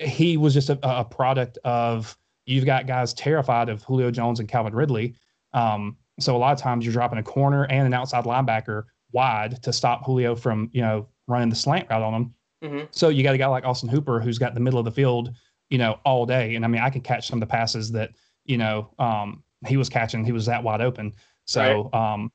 [0.00, 4.48] he was just a, a, product of you've got guys terrified of Julio Jones and
[4.48, 5.14] Calvin Ridley.
[5.52, 9.62] Um, so a lot of times you're dropping a corner and an outside linebacker wide
[9.62, 12.34] to stop Julio from you know running the slant route on them.
[12.64, 12.86] Mm-hmm.
[12.90, 15.34] So you got a guy like Austin Hooper who's got the middle of the field,
[15.70, 16.54] you know, all day.
[16.54, 18.10] And I mean, I can catch some of the passes that
[18.44, 20.24] you know um, he was catching.
[20.24, 21.14] He was that wide open.
[21.44, 22.14] So right.
[22.14, 22.32] um,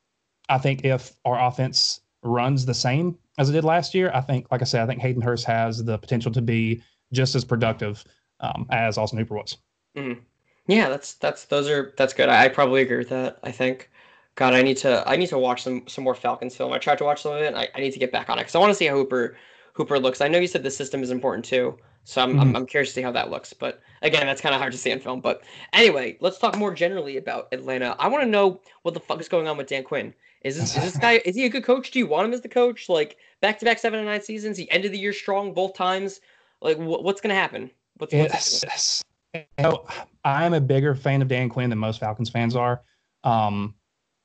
[0.48, 4.50] I think if our offense runs the same as it did last year, I think,
[4.50, 6.82] like I said, I think Hayden Hurst has the potential to be
[7.14, 8.04] just as productive
[8.40, 9.56] um, as Austin Hooper was.
[9.96, 10.20] Mm.
[10.66, 12.28] Yeah, that's that's those are that's good.
[12.28, 13.38] I, I, probably agree with that.
[13.42, 13.90] I think,
[14.34, 16.72] God, I need to I need to watch some some more Falcons film.
[16.72, 17.54] I tried to watch some of it.
[17.54, 19.36] I, I need to get back on it because I want to see how Hooper
[19.74, 20.20] Hooper looks.
[20.20, 22.40] I know you said the system is important too, so I'm mm-hmm.
[22.40, 23.52] I'm, I'm curious to see how that looks.
[23.52, 25.20] But again, that's kind of hard to see in film.
[25.20, 25.42] But
[25.74, 27.94] anyway, let's talk more generally about Atlanta.
[27.98, 30.14] I want to know what the fuck is going on with Dan Quinn.
[30.44, 31.90] Is this, is this guy is he a good coach?
[31.90, 32.88] Do you want him as the coach?
[32.88, 36.20] Like back to back seven and nine seasons, he ended the year strong both times.
[36.60, 37.70] Like, wh- what's going to happen?
[37.96, 39.86] What's, what's you know,
[40.24, 42.82] I'm a bigger fan of Dan Quinn than most Falcons fans are.
[43.24, 43.74] Um,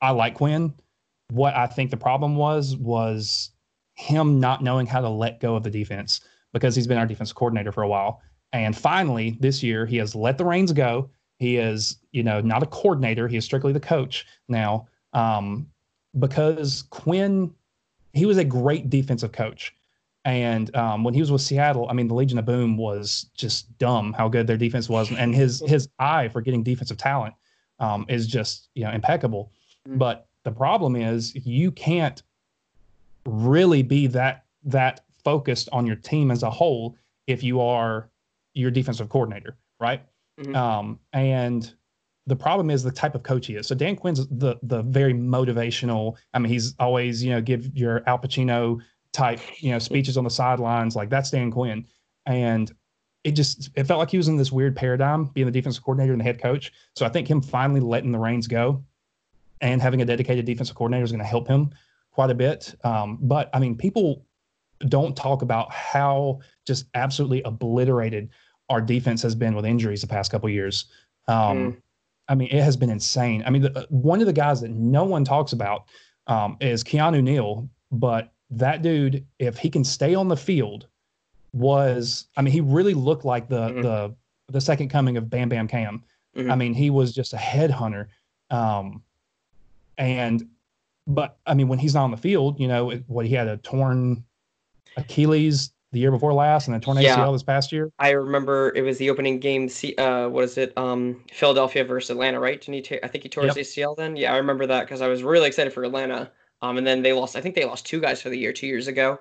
[0.02, 0.74] I like Quinn.
[1.32, 3.52] What I think the problem was was
[3.96, 6.22] him not knowing how to let go of the defense
[6.54, 8.22] because he's been our defense coordinator for a while.
[8.54, 11.10] And finally, this year, he has let the reins go.
[11.38, 13.28] He is, you know, not a coordinator.
[13.28, 14.88] He is strictly the coach now.
[15.14, 15.68] Um,
[16.18, 17.54] because Quinn,
[18.14, 19.76] he was a great defensive coach.
[20.26, 23.76] And um, when he was with Seattle, I mean, the Legion of Boom was just
[23.78, 27.34] dumb how good their defense was, and his his eye for getting defensive talent
[27.80, 29.52] um, is just you know impeccable.
[29.88, 29.98] Mm-hmm.
[29.98, 32.22] But the problem is you can't
[33.26, 36.96] really be that that focused on your team as a whole
[37.28, 38.10] if you are
[38.54, 40.02] your defensive coordinator, right?
[40.40, 40.56] Mm-hmm.
[40.56, 41.74] Um, and
[42.28, 43.68] the problem is the type of coach he is.
[43.68, 46.18] So Dan Quinn's the the very motivational.
[46.34, 48.80] I mean, he's always you know give your Al Pacino
[49.14, 50.96] type, you know, speeches on the sidelines.
[50.96, 51.86] Like that's Dan Quinn.
[52.26, 52.72] And
[53.24, 56.14] it just it felt like he was in this weird paradigm, being the defensive coordinator
[56.14, 56.72] and the head coach.
[56.96, 58.84] So I think him finally letting the reins go
[59.62, 61.72] and having a dedicated defensive coordinator is going to help him
[62.12, 62.76] quite a bit.
[62.84, 64.26] Um, but I mean, people
[64.88, 68.30] don't talk about how just absolutely obliterated
[68.70, 70.86] our defense has been with injuries the past couple years.
[71.28, 71.78] Um, mm.
[72.30, 73.44] I mean, it has been insane.
[73.46, 75.86] I mean, the, one of the guys that no one talks about
[76.28, 80.88] um, is Keanu Neal, but that dude, if he can stay on the field,
[81.54, 83.82] was I mean, he really looked like the mm-hmm.
[83.82, 84.16] the
[84.48, 86.04] the second coming of Bam Bam Kam.
[86.36, 86.52] Mm-hmm.
[86.52, 88.08] I mean, he was just a headhunter.
[88.50, 89.04] Um,
[89.98, 90.48] and
[91.08, 93.58] but I mean, when he's not on the field, you know, what he had a
[93.58, 94.24] torn
[94.98, 97.16] Achilles the year before last and then torn Yeah.
[97.16, 97.92] ACL this past year.
[97.98, 99.70] I remember it was the opening game.
[99.98, 100.72] Uh, what is it?
[100.78, 102.62] Um, Philadelphia versus Atlanta, right?
[102.62, 102.82] Didn't he?
[102.82, 103.56] ta- I think he tore Yep.
[103.56, 104.16] his ACL then.
[104.16, 106.32] Yeah, I remember that because I was really excited for Atlanta.
[106.62, 107.36] Um, and then they lost.
[107.36, 109.18] I think they lost two guys for the year two years ago,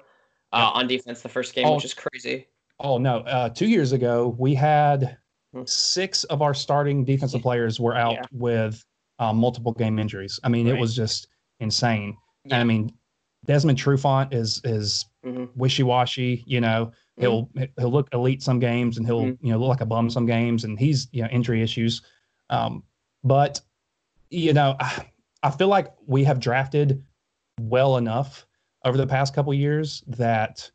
[0.53, 1.76] uh, on defense the first game, Oh.
[1.76, 2.47] which is crazy.
[2.80, 5.16] Oh no, uh, two years ago we had
[5.55, 5.62] Hmm.
[5.64, 8.22] six of our starting defensive players were out Yeah.
[8.32, 8.84] with
[9.18, 10.39] um, multiple game injuries.
[10.45, 11.26] I mean, it was just
[11.59, 12.16] insane.
[12.45, 12.93] And I mean,
[13.47, 15.49] Desmond Trufant is is Mhm.
[15.57, 16.45] wishy washy.
[16.47, 19.39] You know, he'll he'll look elite some games and he'll Mhm.
[19.41, 22.03] you know look like a bum some games, and he's you know injury issues.
[22.51, 22.84] Um,
[23.24, 23.61] but
[24.30, 25.07] you know, I,
[25.43, 27.03] I feel like we have drafted
[27.59, 28.46] well enough
[28.84, 30.70] over the past couple years that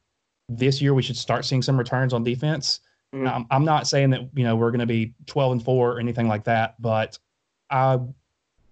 [0.49, 2.81] this year we should start seeing some returns on defense.
[3.13, 3.27] Mhm.
[3.27, 5.99] Um, I'm not saying that you know we're going to be 12 and four or
[5.99, 7.17] anything like that, but
[7.69, 7.99] I,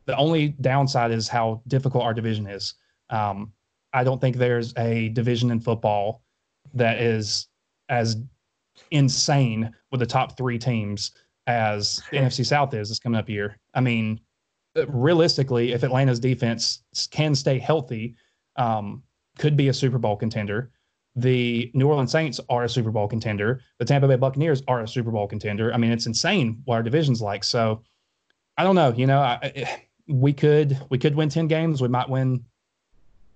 [0.06, 2.74] the only downside is how difficult our division is.
[3.10, 3.54] Um,
[3.94, 6.24] I don't think there's a division in football
[6.74, 7.48] that is
[7.90, 8.18] as
[8.92, 11.12] insane with the top three teams
[11.48, 13.58] as the NFC South is this coming up year.
[13.74, 14.20] I mean,
[14.88, 18.16] realistically, if Atlanta's defense can stay healthy,
[18.56, 19.04] um,
[19.38, 20.72] could be a Super Bowl contender.
[21.16, 23.62] The New Orleans Saints are a Super Bowl contender.
[23.80, 25.74] The Tampa Bay Buccaneers are a Super Bowl contender.
[25.74, 27.44] I mean, it's insane what our division's like.
[27.44, 27.84] So,
[28.58, 28.94] I don't know.
[28.94, 31.82] You know, I, we could we could win ten games.
[31.82, 32.46] We might win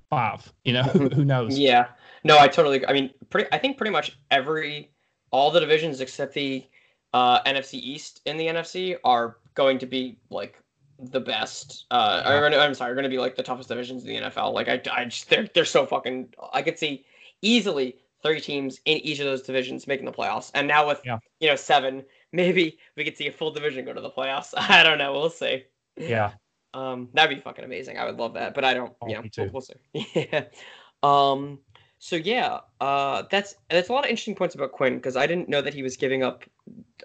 [0.10, 0.52] five.
[0.64, 1.58] You know, who, who knows?
[1.60, 1.88] Yeah.
[2.24, 2.78] No, I totally.
[2.78, 2.88] agree.
[2.88, 3.50] I mean, pretty.
[3.52, 4.92] I think pretty much every
[5.32, 6.66] all the divisions except the
[7.14, 10.60] uh, NFC East in the NFC are going to be like
[11.00, 11.86] the best.
[11.92, 14.54] Uh, gonna, I'm sorry, are going to be like the toughest divisions in the NFL.
[14.54, 16.34] Like I, I just they're they're so fucking.
[16.54, 17.06] I could see
[17.42, 21.20] easily three teams in each of those divisions making the playoffs, and now with Yeah.
[21.40, 24.54] you know seven, maybe we could see a full division go to the playoffs.
[24.58, 25.12] I don't know.
[25.12, 25.64] We'll see.
[25.98, 26.32] Yeah.
[26.74, 27.98] Um, that'd be fucking amazing.
[27.98, 28.94] I would love that, but I don't.
[29.02, 29.76] Oh, you know, we'll, we'll see.
[30.32, 30.46] yeah.
[31.04, 31.60] Um.
[32.00, 32.60] So yeah.
[32.82, 33.24] Uh.
[33.32, 35.84] That's that's a lot of interesting points about Quinn because I didn't know that he
[35.84, 36.44] was giving up,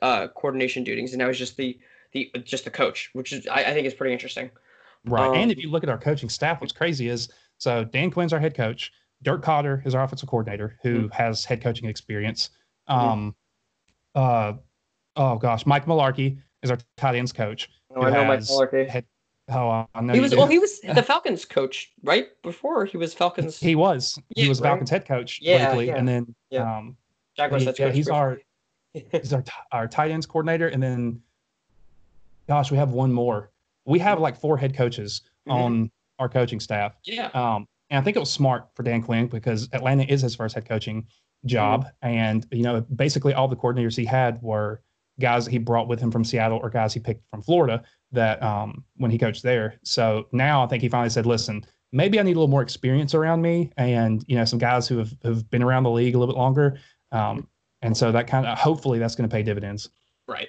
[0.03, 1.79] uh, coordination duties and now he's just the
[2.13, 4.51] the just the coach, which is I, I think is pretty interesting.
[5.05, 5.29] Right.
[5.29, 8.33] Um, and if you look at our coaching staff, what's crazy is so Dan Quinn's
[8.33, 8.93] our head coach.
[9.23, 11.09] Dirk Koetter is our offensive coordinator who Mm-hmm.
[11.13, 12.51] has head coaching experience.
[12.89, 13.35] Um,
[14.15, 14.55] uh,
[15.17, 17.69] oh gosh, Mike Mularkey is our tight ends coach.
[17.95, 18.89] Oh, I know Mike has Mularkey.
[18.89, 19.05] head-
[19.51, 20.47] oh, I know He was well.
[20.47, 23.59] He was the Falcons coach right before he was Falcons.
[23.61, 24.19] He was.
[24.37, 24.69] Yeah, he was right.
[24.71, 25.97] Falcons head coach Yeah, briefly, yeah.
[25.97, 26.79] and then Yeah.
[26.79, 26.97] um,
[27.37, 28.39] Jaguars he- yeah, he's our
[28.93, 31.21] he's our t- our tight ends coordinator, and then
[32.51, 33.53] gosh, we have one more.
[33.87, 35.53] We have like four head coaches Mhm.
[35.53, 36.97] on our coaching staff.
[37.05, 37.29] yeah.
[37.33, 40.55] Um, and I think it was smart for Dan Quinn because Atlanta is his first
[40.57, 41.07] head coaching
[41.47, 41.87] job.
[42.03, 44.83] And, you know, basically all the coordinators he had were
[45.21, 47.83] guys that he brought with him from Seattle or guys he picked from Florida
[48.13, 49.79] that um, when he coached there.
[49.85, 53.15] So now I think he finally said, listen, maybe I need a little more experience
[53.15, 56.19] around me and, you know, some guys who have, have been around the league a
[56.19, 56.79] little bit longer.
[57.13, 57.47] Um,
[57.83, 59.89] and so that kind of, hopefully that's going to pay dividends.
[60.29, 60.49] Right.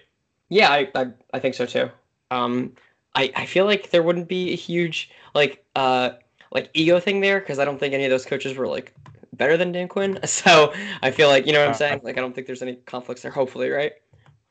[0.51, 1.89] Yeah, I, I I think so too.
[2.29, 2.73] Um,
[3.15, 6.11] I I feel like there wouldn't be a huge like uh
[6.51, 8.93] like ego thing there because I don't think any of those coaches were like
[9.33, 10.19] better than Dan Quinn.
[10.25, 12.01] So I feel like you know what I'm Uh, saying.
[12.03, 13.31] Like I don't think there's any conflicts there.
[13.31, 13.93] Hopefully, right?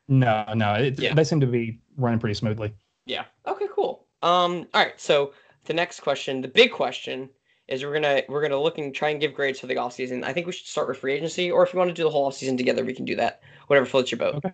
[0.09, 1.15] No, no, it, Yeah.
[1.15, 2.73] they seem to be running pretty smoothly.
[3.07, 3.25] Yeah.
[3.47, 3.67] Okay.
[3.75, 4.07] Cool.
[4.23, 4.67] Um.
[4.75, 4.99] All right.
[4.99, 5.33] So
[5.67, 7.29] the next question, the big question,
[7.69, 10.25] is we're gonna we're gonna look and try and give grades for the off season.
[10.25, 12.11] I think we should start with free agency, or if you want to do the
[12.11, 13.43] whole off season together, we can do that.
[13.67, 14.37] Whatever floats your boat.
[14.37, 14.53] Okay.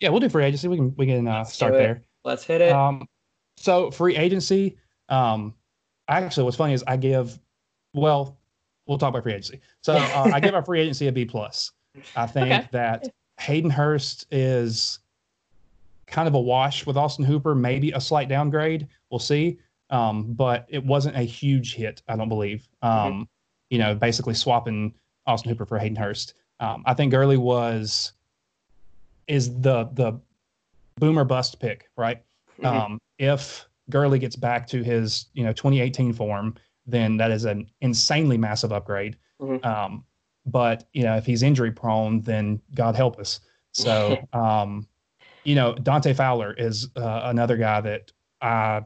[0.00, 0.68] Yeah, we'll do free agency.
[0.68, 2.02] We can, we can uh, start there.
[2.24, 2.72] Let's hit it.
[2.72, 3.06] Um,
[3.56, 4.76] so free agency.
[5.08, 5.54] Um,
[6.08, 7.38] actually, what's funny is I give.
[7.94, 8.38] Well,
[8.86, 9.60] we'll talk about free agency.
[9.82, 11.72] So uh, I give our free agency a B plus.
[12.14, 12.68] I think Okay.
[12.72, 13.08] that
[13.40, 15.00] Hayden Hurst is
[16.06, 18.86] kind of a wash with Austin Hooper, maybe a slight downgrade.
[19.10, 19.58] We'll see.
[19.90, 22.68] Um, but it wasn't a huge hit, I don't believe.
[22.82, 23.28] Um,
[23.70, 24.94] You know, basically swapping
[25.26, 26.34] Austin Hooper for Hayden Hurst.
[26.60, 28.12] Um, I think Gurley was
[29.28, 30.20] is the the
[30.96, 32.22] boomer bust pick, right?
[32.60, 32.66] Mhm.
[32.66, 36.56] Um, if Gurley gets back to his, you know, 2018 form,
[36.86, 39.16] then that is an insanely massive upgrade.
[39.40, 39.64] Mhm.
[39.64, 40.04] Um,
[40.46, 43.40] but you know, if he's injury prone, then God help us.
[43.72, 44.88] So, um,
[45.44, 48.10] you know, Dante Fowler is uh, another guy that
[48.40, 48.82] I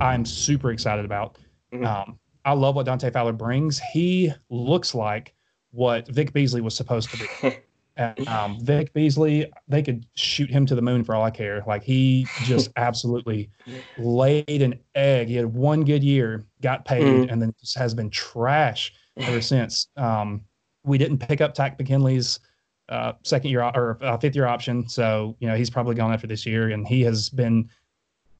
[0.00, 1.38] I'm super excited about.
[1.72, 1.86] Mhm.
[1.86, 3.78] Um, I love what Dante Fowler brings.
[3.78, 5.34] He looks like
[5.72, 7.26] what Vic Beasley was supposed to be.
[7.96, 11.62] And, um, Vic Beasley, they could shoot him to the moon for all I care.
[11.66, 13.50] Like he just absolutely
[13.96, 15.28] laid an egg.
[15.28, 17.32] He had one good year, got paid, Mhm.
[17.32, 18.92] and then just has been trash
[19.26, 19.88] ever since.
[19.96, 20.42] Um,
[20.84, 22.40] we didn't pick up Takk McKinley's
[22.88, 26.26] uh, second year or uh, fifth year option, so you know he's probably gone after
[26.26, 27.68] this year, and he has been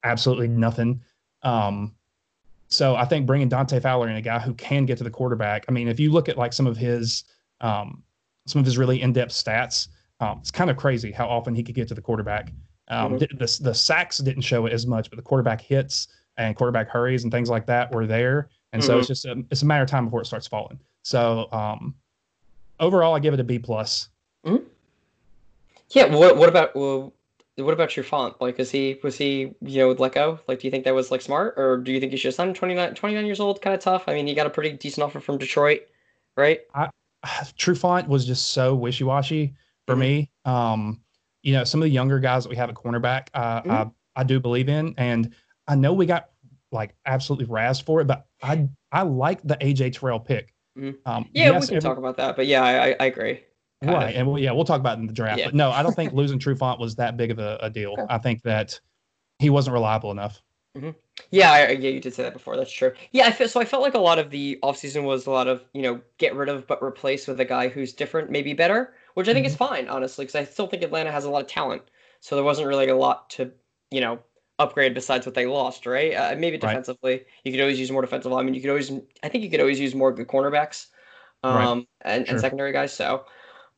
[0.03, 1.01] absolutely nothing.
[1.43, 1.95] Um,
[2.67, 5.65] so I think bringing Dante Fowler in, a guy who can get to the quarterback.
[5.69, 7.23] I mean, if you look at like some of his
[7.61, 8.03] um,
[8.47, 9.87] some of his really in-depth stats.
[10.19, 12.51] Um, it's kind of crazy how often he could get to the quarterback.
[12.87, 13.37] Um, Mhm.
[13.39, 17.23] the, the sacks didn't show it as much, but the quarterback hits and quarterback hurries
[17.23, 18.49] and things like that were there.
[18.73, 20.79] And so it's just a, it's a matter of time before it starts falling.
[21.03, 21.95] So um,
[22.79, 24.09] overall, I give it a B plus.
[25.89, 26.05] Yeah.
[26.05, 27.13] What What about well,
[27.57, 28.39] what about your font?
[28.41, 30.39] Like, is he was he you know let go?
[30.47, 32.35] Like, do you think that was like smart, or do you think he should have
[32.35, 33.61] signed 29, 29 years old?
[33.61, 34.05] Kind of tough.
[34.07, 35.81] I mean, he got a pretty decent offer from Detroit,
[36.37, 36.61] right?
[37.57, 39.53] Trufant was just so wishy washy
[39.87, 39.99] for Mhm.
[39.99, 40.31] me.
[40.45, 41.01] Um,
[41.43, 43.71] you know, some of the younger guys that we have at cornerback, uh, Mhm.
[44.15, 45.33] I, I do believe in, and
[45.67, 46.29] I know we got
[46.71, 50.53] like absolutely razzed for it, but I I like the AJ Terrell pick.
[50.77, 50.95] Mhm.
[51.05, 53.41] Um, Yeah, yes, we can every- talk about that, but yeah, I I, agree.
[53.83, 54.15] kind right, of.
[54.15, 55.39] and we, yeah, we'll talk about it in the draft.
[55.39, 55.45] Yeah.
[55.47, 57.93] But no, I don't think losing Trufant was that big of a, a deal.
[57.93, 58.05] Okay.
[58.09, 58.79] I think that
[59.39, 60.41] he wasn't reliable enough.
[61.31, 62.55] Yeah, I, yeah, you did say that before.
[62.57, 62.93] That's true.
[63.11, 63.59] Yeah, I feel so.
[63.59, 66.35] I felt like a lot of the offseason was a lot of you know get
[66.35, 69.55] rid of but replace with a guy who's different, maybe better, which I think is
[69.55, 71.83] fine, honestly, because I still think Atlanta has a lot of talent.
[72.21, 73.51] So there wasn't really a lot to
[73.91, 74.19] you know
[74.59, 76.13] upgrade besides what they lost, right?
[76.13, 76.61] Uh, maybe Right.
[76.61, 78.53] defensively, you could always use more defensive linemen.
[78.53, 78.91] You could always,
[79.23, 80.87] I think, you could always use more good cornerbacks,
[81.43, 81.65] Right.
[81.65, 82.33] um, and, Sure.
[82.35, 82.93] and secondary guys.
[82.93, 83.25] So.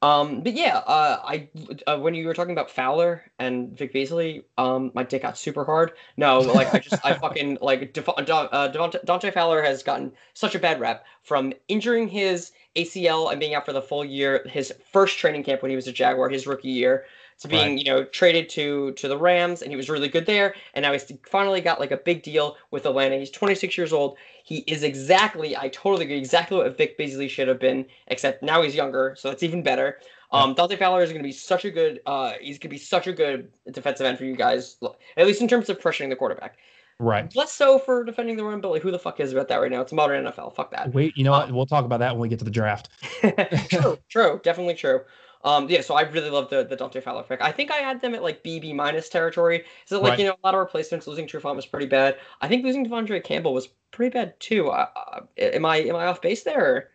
[0.03, 1.47] Um, but yeah, uh, I
[1.87, 5.63] uh, when you were talking about Fowler and Vic Beasley, um, my dick got super
[5.63, 5.93] hard.
[6.17, 10.59] No, like I just I fucking like Def- uh, Dante Fowler has gotten such a
[10.59, 15.19] bad rep from injuring his ACL and being out for the full year, his first
[15.19, 17.05] training camp when he was a Jaguar, his rookie year,
[17.39, 17.77] to being Right.
[17.79, 20.91] you know traded to to the Rams and he was really good there, and now
[20.93, 23.17] he's finally got like a big deal with Atlanta.
[23.17, 24.17] He's 26 years old.
[24.43, 28.61] He is exactly I totally agree exactly what Vic Beasley should have been, except now
[28.61, 29.99] he's younger, so that's even better.
[30.31, 31.99] Um, Dante Fowler is going to be such a good.
[32.07, 34.77] Uh, he's going to be such a good defensive end for you guys,
[35.15, 36.57] at least in terms of pressuring the quarterback.
[36.97, 37.35] Right.
[37.35, 39.69] Less so for defending the run, but like, who the fuck is about that right
[39.69, 39.81] now?
[39.81, 40.55] It's modern NFL.
[40.55, 40.91] Fuck that.
[40.91, 41.51] Wait, you know what?
[41.51, 42.89] We'll talk about that when we get to the draft.
[43.69, 45.01] true, true, definitely true.
[45.45, 47.41] Um, yeah, so I really love the the Dante Fowler pick.
[47.41, 49.65] I think I had them at like BB minus territory.
[49.85, 50.19] So like Right.
[50.19, 51.05] you know a lot of replacements.
[51.05, 52.17] Losing Trufant was pretty bad.
[52.41, 54.69] I think losing De'Vondre Campbell was pretty bad too.
[54.69, 56.89] Uh, uh, am I am I off base there?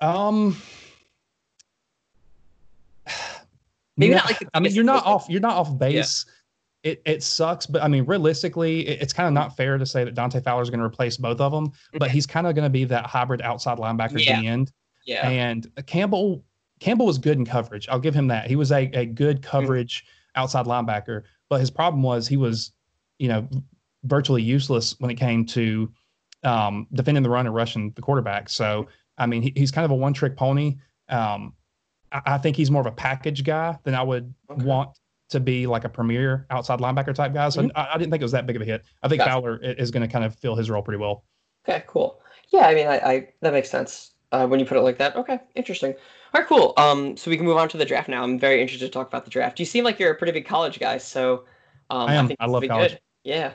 [0.00, 0.08] Or?
[0.08, 0.56] Um,
[3.96, 5.26] Maybe no, not like the I mean, you're not off.
[5.28, 6.24] You're not off base.
[6.84, 10.04] It it sucks, but I mean, realistically, it, it's kind of not fair to say
[10.04, 11.72] that Dante Fowler is going to replace both of them.
[11.94, 12.12] But Mhm.
[12.12, 14.34] he's kind of going to be that hybrid outside linebacker Yeah.
[14.36, 14.72] at the end.
[15.04, 15.28] Yeah.
[15.28, 16.44] And Campbell
[16.80, 17.88] Campbell was good in coverage.
[17.88, 18.46] I'll give him that.
[18.46, 19.50] He was a, a good Mm-hmm.
[19.50, 20.04] coverage
[20.34, 22.72] outside linebacker, but his problem was he was,
[23.18, 23.48] you know,
[24.04, 25.92] virtually useless when it came to
[26.44, 28.48] um, defending the run and rushing the quarterback.
[28.48, 30.76] So I mean, he, he's kind of a one trick pony.
[31.08, 31.54] Um,
[32.12, 34.64] I, I think he's more of a package guy than I would Okay.
[34.64, 34.96] want
[35.30, 37.48] to be like a premier outside linebacker type guy.
[37.50, 37.70] So Mhm.
[37.74, 38.84] I, I didn't think it was that big of a hit.
[39.02, 39.30] I think Gotcha.
[39.30, 41.24] Fowler is going to kind of fill his role pretty well.
[41.68, 42.22] Okay, cool.
[42.50, 45.16] Yeah, I mean, I, I that makes sense uh, when you put it like that.
[45.16, 45.94] Okay, interesting.
[46.34, 46.74] All right, cool.
[46.76, 48.22] Um, so we can move on to the draft now.
[48.22, 49.58] I'm very interested to talk about the draft.
[49.58, 51.44] You seem like you're a pretty big college guy, so
[51.90, 52.26] um, I am.
[52.28, 52.92] think I love college.
[52.92, 53.00] Good.
[53.24, 53.52] Yeah.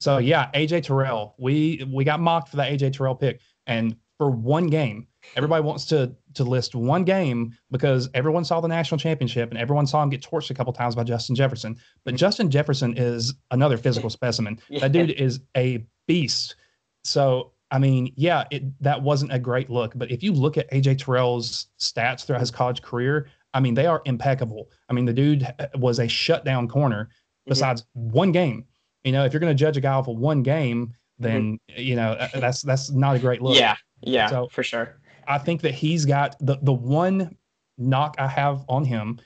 [0.00, 1.34] So yeah, AJ Terrell.
[1.38, 5.06] We we got mocked for that AJ Terrell pick, and for one game,
[5.36, 9.86] everybody wants to to list one game because everyone saw the national championship and everyone
[9.86, 11.76] saw him get torched a couple times by Justin Jefferson.
[12.04, 12.18] But Mhm.
[12.18, 14.58] Justin Jefferson is another physical specimen.
[14.68, 14.80] Yeah.
[14.80, 16.56] That dude is a beast.
[17.04, 20.70] So I mean, yeah, it that wasn't a great look, but if you look at
[20.70, 24.70] AJ Terrell's stats throughout his college career, I mean, they are impeccable.
[24.88, 27.50] I mean, the dude was a shutdown corner Mm-hmm.
[27.50, 28.64] besides one game.
[29.02, 31.94] You know, if you're going to judge a guy off of one game, then you
[31.94, 33.54] know uh, that's that's not a great look.
[33.56, 33.60] Mm-hmm.
[33.60, 33.76] Yeah.
[34.24, 34.28] Yeah.
[34.30, 34.96] So- for sure.
[35.26, 37.36] I think that he's got the the one
[37.76, 39.18] knock I have on him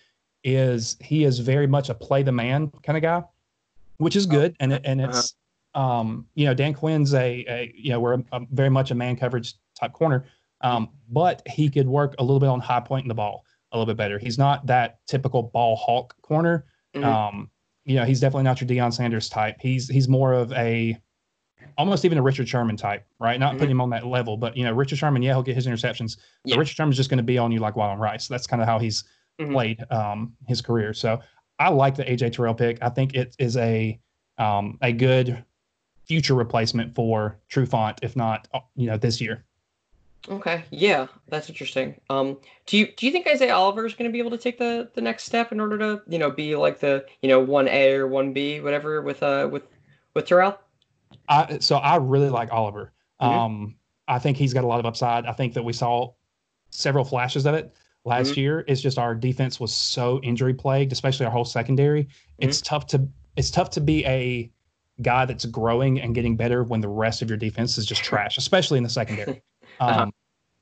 [0.43, 3.23] is he is very much a play the man kind of guy,
[3.99, 5.35] which is good, and it- and it's
[5.79, 8.95] um you know Dan Quinn's a, a you know we're a, a very much a
[8.95, 10.25] man coverage type corner,
[10.63, 13.79] um but he could work a little bit on high point in the ball a
[13.79, 14.19] little bit better.
[14.19, 16.65] He's not that typical ball hawk corner.
[16.97, 17.05] Mhm.
[17.05, 17.51] Um,
[17.85, 19.57] you know, he's definitely not your Deion Sanders type.
[19.61, 20.97] He's he's more of a
[21.77, 23.39] almost even a Richard Sherman type, right?
[23.39, 23.59] Not Mhm.
[23.59, 26.19] putting him on that level, but you know, Richard Sherman, yeah, he'll get his interceptions.
[26.45, 28.27] But Richard Sherman's just going to be on you like wild on rice.
[28.27, 29.05] That's kind of how he's
[29.41, 29.53] Mhm.
[29.53, 30.93] played um, his career.
[30.95, 31.21] So
[31.59, 32.79] I like the AJ Terrell pick.
[32.83, 33.99] I think it is a
[34.39, 35.45] um, a good
[36.09, 39.45] future replacement for Trufant, if not uh, you know this year.
[40.29, 40.65] Okay.
[40.71, 42.01] Yeah, that's interesting.
[42.11, 44.59] Um, do you do you think Isaiah Oliver is going to be able to take
[44.59, 47.69] the the next step in order to you know be like the you know one
[47.69, 49.63] A or one B whatever with uh with
[50.15, 50.59] with Terrell?
[51.29, 52.93] I so I really like Oliver.
[53.23, 53.27] Mhm.
[53.27, 53.77] Um,
[54.09, 55.27] I think he's got a lot of upside.
[55.27, 56.13] I think that we saw
[56.71, 58.65] several flashes of it last year.
[58.67, 62.09] It's just our defense was so injury plagued, especially our whole secondary.
[62.39, 63.07] It's tough to
[63.37, 64.51] it's tough to be a
[65.03, 68.37] guy that's growing and getting better when the rest of your defense is just trash,
[68.39, 69.43] especially in the secondary.
[69.81, 70.11] Um, Uh-huh.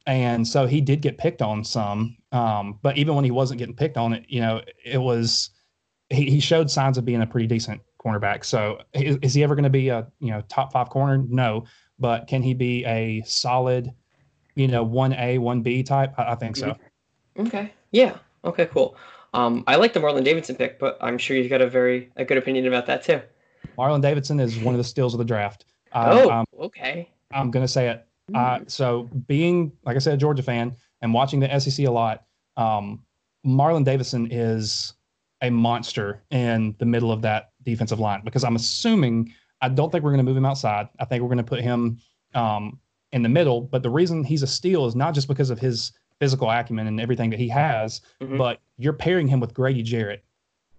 [0.07, 2.17] and so he did get picked on some.
[2.33, 5.51] Um, but even when he wasn't getting picked on, it you know it was
[6.11, 8.45] he, he showed signs of being a pretty decent cornerback.
[8.45, 11.25] So is, is he ever going to be a you know top five corner?
[11.29, 11.65] No,
[11.99, 13.91] but can he be a solid,
[14.55, 16.15] you know, one A one B type?
[16.19, 16.77] I, I think so.
[17.37, 17.47] Mm-hmm.
[17.47, 17.73] Okay.
[17.91, 18.19] Yeah.
[18.45, 18.67] Okay.
[18.67, 18.97] Cool.
[19.35, 22.25] Um, I like the Marlon Davidson pick, but I'm sure you've got a very a
[22.25, 23.21] good opinion about that too.
[23.79, 25.67] Marlon Davidson is one of the steals of the draft.
[25.95, 27.09] oh, um, okay.
[27.33, 28.07] I'm going to say it.
[28.35, 28.71] Uh, mm.
[28.71, 32.25] so being, like I said, a Georgia fan and watching the SEC a lot,
[32.57, 33.03] um,
[33.47, 34.95] Marlon Davidson is
[35.43, 40.05] a monster in the middle of that defensive line because I'm assuming I don't think
[40.05, 40.89] we're going to move him outside.
[40.99, 41.99] I think we're going to put him
[42.35, 42.79] um,
[43.13, 43.61] in the middle.
[43.61, 47.01] But the reason he's a steal is not just because of his physical acumen and
[47.01, 48.39] everything that he has, mm-hmm.
[48.39, 50.25] but you're pairing him with Grady Jarrett.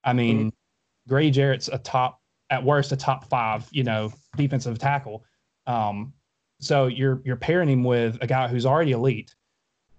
[0.04, 1.10] I mean, mm-hmm.
[1.10, 5.26] Grady Jarrett's a top, at worst, a top five, you know, defensive tackle.
[5.66, 6.14] Um,
[6.60, 9.36] so you're you're pairing him with a guy who's already elite,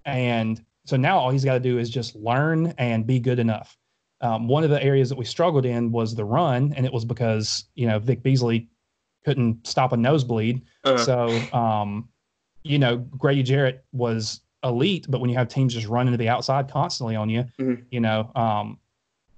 [0.05, 3.77] and so now all he's got to do is just learn and be good enough.
[4.21, 7.05] Um, one of the areas that we struggled in was the run, and it was
[7.05, 8.69] because you know Vic Beasley
[9.25, 10.63] couldn't stop a nosebleed.
[10.85, 10.99] Uh-huh.
[10.99, 12.09] So um,
[12.65, 16.29] you know Grady Jarrett was elite, but when you have teams just running to the
[16.29, 17.83] outside constantly on you, mm-hmm.
[17.91, 18.79] you know um,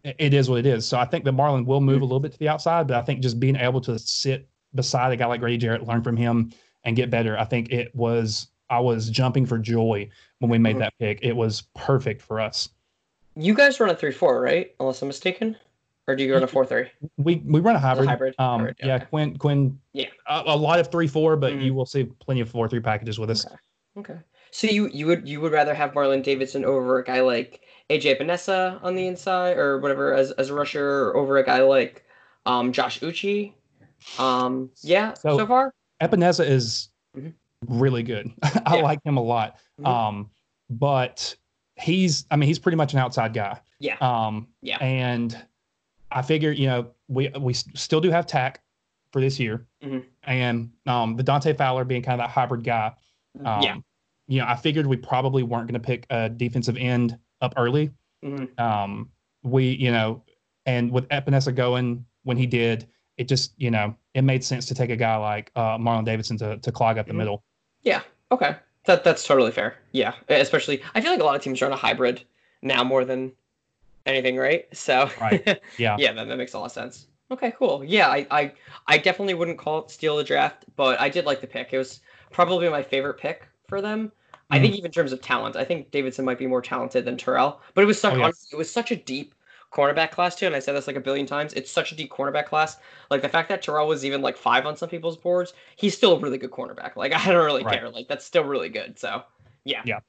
[0.04, 0.86] it, it is what it is.
[0.86, 3.02] So I think that Marlon will move a little bit to the outside, but I
[3.02, 6.52] think just being able to sit beside a guy like Grady Jarrett, learn from him,
[6.84, 7.38] and get better.
[7.38, 10.80] I think it was I was jumping for joy when we made mm-hmm.
[10.80, 11.18] that pick.
[11.22, 12.68] It was perfect for us.
[13.36, 14.74] You guys run a three four, right?
[14.80, 15.56] Unless I'm mistaken.
[16.06, 16.86] Or do you run a four three?
[17.18, 18.06] We we run a hybrid.
[18.06, 18.34] A hybrid.
[18.38, 19.78] Um, hybrid, yeah, Quinn Quinn.
[19.92, 20.06] Yeah.
[20.26, 21.62] A, a, lot of three four, but mm-hmm.
[21.62, 23.46] you will see plenty of four three packages with us.
[23.46, 23.56] Okay.
[23.98, 24.20] okay.
[24.50, 27.60] So you you would you would rather have Marlon Davidson over a guy like
[27.90, 32.04] AJ Epenesa on the inside or whatever as as a rusher, over a guy like
[32.46, 33.52] um Josh Uche.
[34.18, 35.14] Um, yeah.
[35.14, 37.30] So, so far, Epenesa is mm-hmm.
[37.68, 38.30] really good.
[38.42, 38.82] I yeah.
[38.82, 39.58] like him a lot.
[39.78, 39.86] Mm-hmm.
[39.86, 40.30] Um,
[40.70, 41.34] but
[41.76, 43.60] he's, I mean, he's pretty much an outside guy.
[43.78, 43.96] Yeah.
[44.00, 44.78] Um, yeah.
[44.78, 45.36] And
[46.12, 48.60] I figure, you know, we we still do have Takk
[49.12, 50.00] for this year, mm-hmm.
[50.24, 52.92] and um, the Dante Fowler being kind of that hybrid guy.
[53.36, 53.46] Mm-hmm.
[53.46, 53.76] Um, yeah.
[54.28, 57.90] You know, I figured we probably weren't going to pick a defensive end up early.
[58.24, 58.60] Mm-hmm.
[58.62, 59.10] Um,
[59.42, 60.22] we, you know,
[60.66, 62.86] and with Epenesa going when he did,
[63.16, 66.36] it just you know it made sense to take a guy like uh, Marlon Davidson
[66.38, 67.18] to to clog up the mm-hmm.
[67.18, 67.44] middle.
[67.82, 68.02] Yeah.
[68.32, 68.56] Okay.
[68.84, 69.76] That that's totally fair.
[69.92, 70.14] Yeah.
[70.28, 72.24] Especially, I feel like a lot of teams run a hybrid
[72.62, 73.32] now more than
[74.06, 74.66] anything, right?
[74.72, 75.10] So.
[75.20, 75.60] Right.
[75.78, 75.96] Yeah.
[75.98, 76.12] yeah.
[76.12, 77.06] That, that makes a lot of sense.
[77.30, 77.52] Okay.
[77.52, 77.84] Cool.
[77.84, 78.08] Yeah.
[78.08, 78.52] I, I
[78.86, 81.72] I definitely wouldn't call it steal the draft, but I did like the pick.
[81.72, 84.12] It was probably my favorite pick for them.
[84.50, 84.54] Mm-hmm.
[84.54, 87.16] I think even in terms of talent, I think Davidson might be more talented than
[87.16, 87.60] Terrell.
[87.74, 89.34] But it was such oh, honestly, it was such a deep
[89.72, 91.52] cornerback class too, and I said this like a billion times.
[91.52, 92.76] It's such a deep cornerback class.
[93.10, 96.16] Like the fact that Terrell was even like five on some people's boards, he's still
[96.16, 96.96] a really good cornerback.
[96.96, 97.78] Like I don't really right.
[97.78, 97.88] care.
[97.88, 98.98] Like that's still really good.
[98.98, 99.22] So
[99.64, 99.82] yeah.
[99.84, 100.00] Yeah.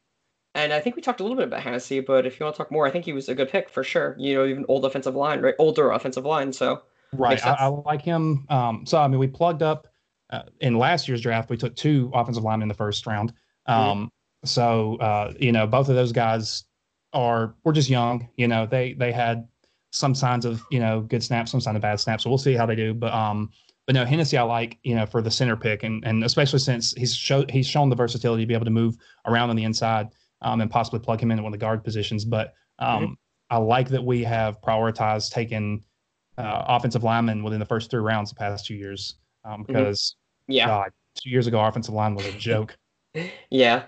[0.53, 2.57] And I think we talked a little bit about Hennessy, but if you want to
[2.57, 4.15] talk more, I think he was a good pick for sure.
[4.19, 5.55] You know, even old offensive line, right?
[5.59, 6.51] Older offensive line.
[6.51, 6.81] So
[7.13, 8.45] right, I, I, like him.
[8.49, 9.87] Um, so I mean, we plugged up
[10.29, 11.49] uh, in last year's draft.
[11.49, 13.31] We took two offensive linemen in the first round.
[13.69, 13.71] Mm-hmm.
[13.71, 14.07] Um, mm-hmm.
[14.45, 16.63] So uh, you know, both of those guys
[17.13, 18.27] are we're just young.
[18.35, 19.47] You know, they they had
[19.91, 22.23] some signs of you know good snaps, some signs of bad snaps.
[22.23, 22.93] So we'll see how they do.
[22.93, 23.51] But um,
[23.85, 26.93] but no, Hennessy I like you know for the center pick, and and especially since
[26.93, 30.09] he's show he's shown the versatility to be able to move around on the inside,
[30.41, 32.25] um, and possibly plug him into one of the guard positions.
[32.25, 33.13] But um, mm-hmm.
[33.49, 35.83] I like that we have prioritized taking
[36.37, 39.15] uh, offensive linemen within the first three rounds the past two years,
[39.45, 39.73] um, mm-hmm.
[39.73, 40.53] because mm-hmm.
[40.53, 42.75] yeah, God, two years ago offensive line was a joke.
[43.49, 43.83] yeah.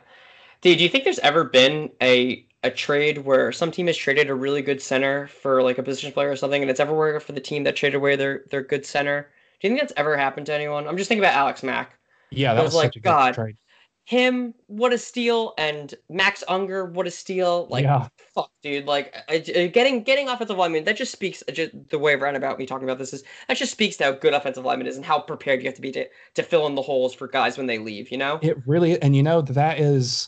[0.63, 4.29] Dude, do you think there's ever been a a trade where some team has traded
[4.29, 7.25] a really good center for like a position player or something, and it's ever worked
[7.25, 9.29] for the team that traded away their their good center.
[9.59, 10.87] Do you think that's ever happened to anyone?
[10.87, 11.99] I'm just thinking about Alex Mack.
[12.31, 13.33] Yeah, that was, was like God.
[13.33, 13.57] Trade.
[14.05, 17.67] Him, what a steal, and Max Unger, what a steal!
[17.69, 18.09] Like, yeah.
[18.35, 18.85] fuck, dude.
[18.85, 19.15] Like,
[19.47, 21.41] getting getting offensive lineman that just speaks.
[21.47, 24.03] Uh, just, the way around about me talking about this is that just speaks to
[24.05, 26.67] how good offensive lineman is and how prepared you have to be to to fill
[26.67, 28.11] in the holes for guys when they leave.
[28.11, 30.27] You know, it really, and you know that is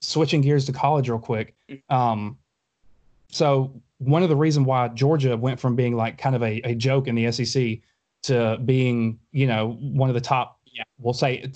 [0.00, 1.54] switching gears to college real quick.
[1.88, 2.38] Um,
[3.28, 6.74] so one of the reason why Georgia went from being like kind of a, a
[6.74, 7.78] joke in the SEC
[8.24, 11.50] to being, you know, one of the top, yeah, we'll say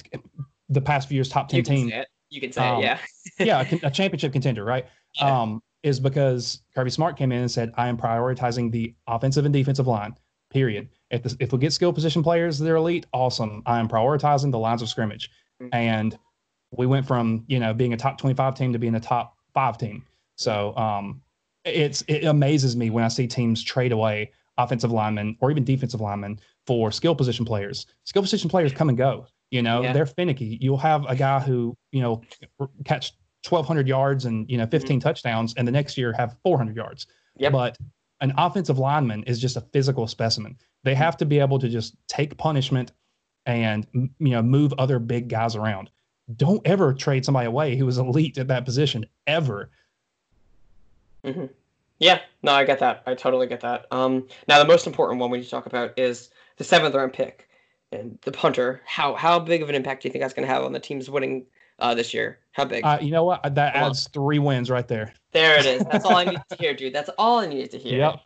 [0.68, 1.92] the past few years top 10 team.
[2.30, 2.98] You can say um, it, yeah.
[3.38, 4.86] yeah, a, a, championship contender, right?
[5.16, 5.40] Yeah.
[5.40, 9.52] Um, is because Kirby Smart came in and said, I am prioritizing the offensive and
[9.52, 10.14] defensive line,
[10.50, 10.88] period.
[11.10, 13.62] If, the, if we get skill position players they're elite, awesome.
[13.66, 15.30] I am prioritizing the lines of scrimmage.
[15.60, 15.74] Mm-hmm.
[15.74, 16.18] And
[16.72, 19.78] we went from you know being a top 25 team to being a top five
[19.78, 20.05] team.
[20.36, 21.20] So um,
[21.64, 26.01] it's it amazes me when I see teams trade away offensive linemen or even defensive
[26.01, 27.86] linemen for skill position players.
[28.05, 29.26] Skill position players come and go.
[29.51, 29.92] You know, yeah.
[29.92, 30.59] they're finicky.
[30.60, 32.22] You'll have a guy who, you know,
[32.84, 33.12] catch
[33.48, 35.02] 1,200 yards and you know 15 mm-hmm.
[35.02, 37.06] touchdowns, and the next year have 400 yards.
[37.36, 37.52] Yep.
[37.52, 37.78] But
[38.20, 40.56] an offensive lineman is just a physical specimen.
[40.84, 42.92] They have to be able to just take punishment
[43.47, 45.90] and you know move other big guys around.
[46.36, 49.70] Don't ever trade somebody away who was elite at that position ever.
[51.24, 51.47] Mm-hmm.
[51.98, 53.02] Yeah, no, I get that.
[53.07, 53.86] I totally get that.
[53.90, 57.12] Um, now the most important one we need to talk about is the seventh round
[57.12, 57.48] pick
[57.93, 58.81] and the punter.
[58.86, 60.81] How how big of an impact do you think that's going to have on the
[60.81, 61.44] team's winning
[61.78, 62.39] uh, this year?
[62.52, 62.85] How big?
[62.85, 63.43] Uh, you know what?
[63.55, 65.12] That adds three wins right there.
[65.32, 65.85] There it is.
[65.85, 66.94] That's all I need to hear, dude.
[66.94, 67.98] That's all I needed to hear.
[67.98, 68.20] Yep.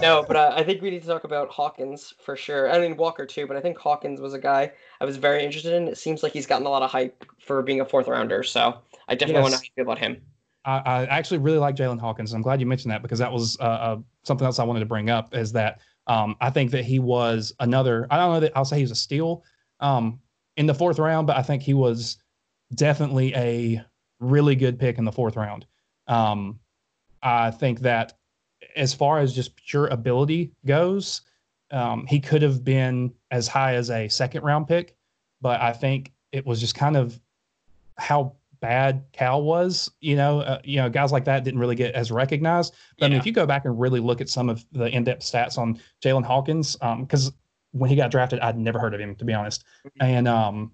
[0.00, 2.70] No, but uh, I think we need to talk about Hawkins for sure.
[2.70, 5.74] I mean Walker too, but I think Hawkins was a guy I was very interested
[5.74, 5.88] in.
[5.88, 8.78] It seems like he's gotten a lot of hype for being a fourth rounder, so
[9.08, 9.52] I definitely yes.
[9.52, 10.20] want to feel about him.
[10.64, 12.32] I, I actually really like Jalen Hawkins.
[12.32, 14.86] I'm glad you mentioned that because that was uh, uh, something else I wanted to
[14.86, 15.34] bring up.
[15.34, 18.06] Is that um, I think that he was another.
[18.10, 19.44] I don't know that I'll say he was a steal
[19.80, 20.20] um,
[20.56, 22.18] in the fourth round, but I think he was
[22.74, 23.82] definitely a
[24.20, 25.66] really good pick in the fourth round.
[26.06, 26.58] Um,
[27.22, 28.14] I think that
[28.76, 31.22] as far as just pure ability goes,
[31.70, 34.96] um, he could have been as high as a second round pick,
[35.40, 37.18] but I think it was just kind of
[37.98, 39.90] how bad Cal was.
[40.00, 42.74] You know, uh, you know, guys like that didn't really get as recognized.
[42.98, 43.06] But yeah.
[43.06, 45.58] I mean, if you go back and really look at some of the in-depth stats
[45.58, 47.34] on Jalen Hawkins, because um,
[47.72, 50.04] when he got drafted, I'd never heard of him to be honest, mm-hmm.
[50.04, 50.72] and um,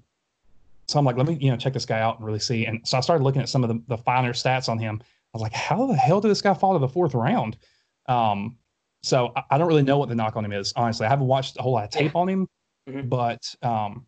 [0.89, 2.67] so I'm like, let me you know check this guy out and really see.
[2.67, 5.01] And so I started looking at some of the, the finer stats on him.
[5.03, 7.57] I was like, how the hell did this guy fall to the fourth round?
[8.11, 8.57] Um,
[9.03, 10.73] so I, I don't really know what the knock on him is.
[10.77, 12.49] Honestly, I haven't watched a whole lot of tape on him,
[12.89, 13.09] mm-hmm.
[13.09, 14.07] but um,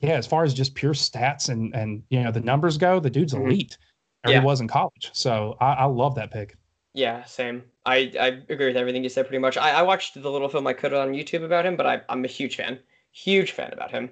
[0.00, 3.10] yeah, as far as just pure stats and and you know the numbers go, the
[3.10, 3.46] dude's mm-hmm.
[3.46, 3.78] elite.
[4.24, 4.40] Or yeah.
[4.40, 5.10] he was in college.
[5.12, 6.56] So I, I, love that pick.
[6.92, 7.62] Yeah, same.
[7.86, 9.56] I, I agree with everything you said pretty much.
[9.56, 12.24] I, I watched the little film I could on YouTube about him, but I, I'm
[12.24, 12.80] a huge fan.
[13.12, 14.10] Huge fan about him.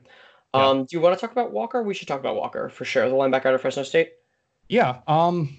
[0.54, 0.68] Yeah.
[0.68, 1.82] Um, do you want to talk about Walker?
[1.82, 3.08] We should talk about Walker for sure.
[3.08, 4.12] The linebacker out of Fresno State.
[4.68, 5.00] Yeah.
[5.08, 5.58] Um,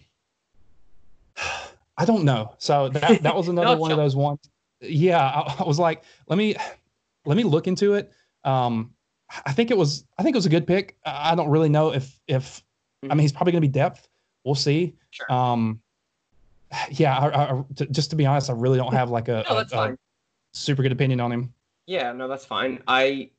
[1.97, 2.53] I don't know.
[2.57, 4.39] So that that was another one of those ones.
[4.81, 6.55] Yeah, I, I, was like, let me
[7.25, 8.11] let me look into it.
[8.43, 8.93] Um,
[9.45, 10.97] I think it was I think it was a good pick.
[11.05, 12.63] I don't really know if if
[13.03, 13.11] mm-hmm.
[13.11, 14.07] I mean he's probably going to be depth.
[14.43, 14.95] We'll see.
[15.09, 15.31] Sure.
[15.31, 15.81] Um,
[16.91, 19.91] yeah, I, I, just to be honest, I really don't have like a, no, a,
[19.91, 19.97] a
[20.53, 21.53] super good opinion on him.
[21.85, 22.83] Yeah, no, that's fine.
[22.87, 23.31] I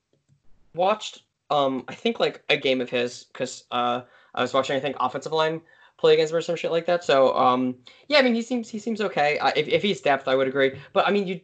[0.75, 4.03] watched um I think like a game of his because uh
[4.35, 5.61] I was watching I think offensive line
[5.99, 7.05] play against him or some shit like that.
[7.05, 7.77] So um
[8.09, 9.39] yeah, I mean he seems he seems okay.
[9.39, 10.79] Uh, if if he's depth, I would agree.
[10.93, 11.41] But I mean you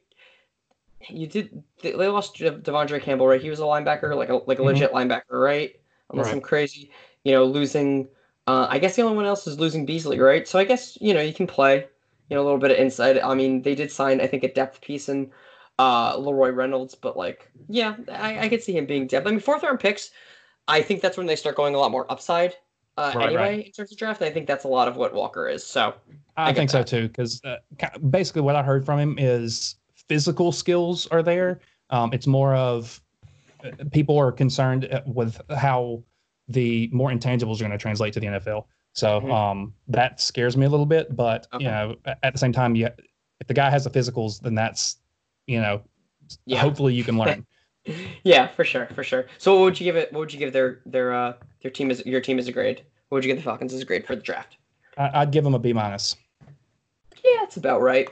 [1.10, 3.40] you did they lost De'Vondre Campbell, right?
[3.40, 4.68] He was a linebacker, like a like a mm-hmm.
[4.68, 5.78] legit linebacker, right?
[6.10, 6.36] Unless right.
[6.36, 6.90] I'm crazy,
[7.24, 8.08] you know, losing.
[8.46, 10.46] Uh, I guess the only one else is losing Beasley, right?
[10.46, 11.86] So I guess you know you can play,
[12.28, 13.18] you know, a little bit of inside.
[13.18, 15.30] I mean, they did sign, I think, a depth piece in
[15.78, 19.26] uh, LaRoy Reynolds, but like, yeah, I, I could see him being depth.
[19.26, 20.10] I mean, fourth round picks,
[20.68, 22.54] I think that's when they start going a lot more upside.
[22.96, 23.66] Uh, right, anyway, right.
[23.66, 25.66] in terms of draft, I think that's a lot of what Walker is.
[25.66, 25.94] So
[26.36, 26.88] I, I think that.
[26.88, 27.56] so too, because uh,
[28.10, 29.76] basically what I heard from him is
[30.08, 31.60] physical skills are there.
[31.90, 33.00] Um, it's more of
[33.64, 36.04] uh, people are concerned uh, with how
[36.48, 38.66] the more intangibles are going to translate to the NFL.
[38.92, 39.30] So mm-hmm.
[39.30, 41.16] um, that scares me a little bit.
[41.16, 41.64] But okay.
[41.64, 42.88] you know, at the same time, you,
[43.40, 44.98] if the guy has the physicals, then that's
[45.46, 45.82] you know,
[46.46, 46.60] yeah.
[46.60, 47.46] hopefully you can learn.
[48.22, 49.26] yeah, for sure, for sure.
[49.38, 50.12] So what would you give it?
[50.12, 52.82] What would you give their their uh their team as your team as a grade?
[53.08, 54.56] What would you give the Falcons as a grade for the draft?
[54.96, 56.16] I'd give them a B minus.
[57.24, 58.08] Yeah, it's about right.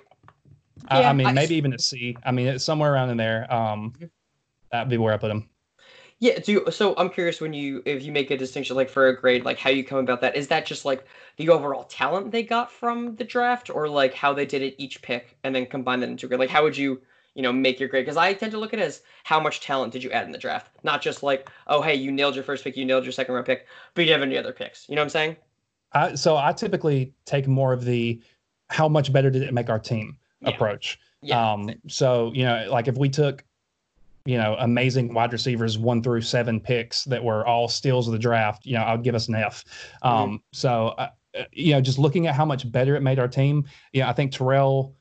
[0.88, 2.16] I, I mean, I, maybe even a C.
[2.24, 3.52] I mean, it's somewhere around in there.
[3.52, 3.94] Um,
[4.70, 5.48] that'd be where I put them.
[6.18, 6.38] Yeah.
[6.38, 6.94] Do so.
[6.96, 9.70] I'm curious when you if you make a distinction like for a grade, like how
[9.70, 10.36] you come about that.
[10.36, 11.04] Is that just like
[11.36, 15.02] the overall talent they got from the draft, or like how they did it each
[15.02, 16.40] pick and then combine that into a grade?
[16.40, 17.00] Like how would you
[17.34, 18.04] you know make your grade?
[18.04, 20.32] Because I tend to look at it as how much talent did you add in
[20.32, 23.12] the draft, not just like oh hey you nailed your first pick, you nailed your
[23.12, 24.88] second round pick, but you didn't have any other picks.
[24.88, 25.36] You know what I'm saying?
[25.92, 28.20] Uh, so I typically take more of the
[28.70, 30.50] how much better did it make our team yeah.
[30.50, 30.98] approach.
[31.20, 31.52] Yeah.
[31.52, 33.44] Um, so, you know, like if we took,
[34.24, 38.18] you know, amazing wide receivers one through seven picks that were all steals of the
[38.18, 39.64] draft, you know, I would give us an F.
[39.64, 40.08] Mm-hmm.
[40.08, 40.36] Um, mm-hmm.
[40.52, 43.64] So, uh, uh, you know, just looking at how much better it made our team,
[43.92, 44.94] yeah, I think Terrell,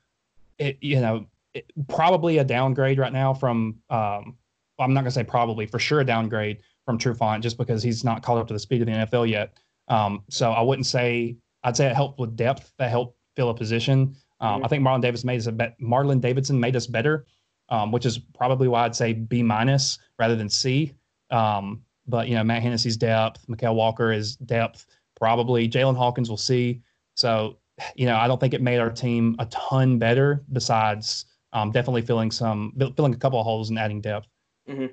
[0.58, 4.36] it, you know, it, probably a downgrade right now from, um,
[4.78, 8.04] I'm not going to say probably, for sure a downgrade from Trufant just because he's
[8.04, 9.58] not caught up to the speed of the NFL yet.
[9.88, 13.54] Um, so I wouldn't say, I'd say it helped with depth that helped fill a
[13.54, 14.16] position.
[14.40, 14.64] Um, mm-hmm.
[14.64, 15.78] I think Marlon Davis made us a bet.
[15.80, 17.26] Marlon Davidson made us better,
[17.68, 20.92] um, which is probably why I'd say B minus rather than C.
[21.30, 26.36] Um, but you know, Matt Hennessy's depth, Mykal Walker is depth, probably Jalen Hawkins will
[26.36, 26.82] see.
[27.14, 27.58] So
[27.94, 30.44] you know, I don't think it made our team a ton better.
[30.52, 34.28] Besides, um, definitely filling some, filling a couple of holes and adding depth.
[34.68, 34.86] Mm-hmm.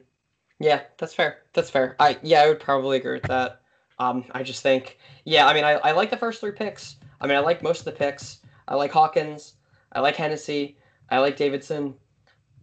[0.60, 1.44] Yeah, that's fair.
[1.54, 1.96] That's fair.
[2.00, 3.62] I yeah, I would probably agree with that.
[3.98, 6.98] Um, I just think, yeah, I mean, I, I like the first three picks.
[7.22, 8.40] I mean, I like most of the picks.
[8.68, 9.56] I like Hawkins.
[9.92, 10.78] I like Hennessy.
[11.10, 11.96] I like Davidson.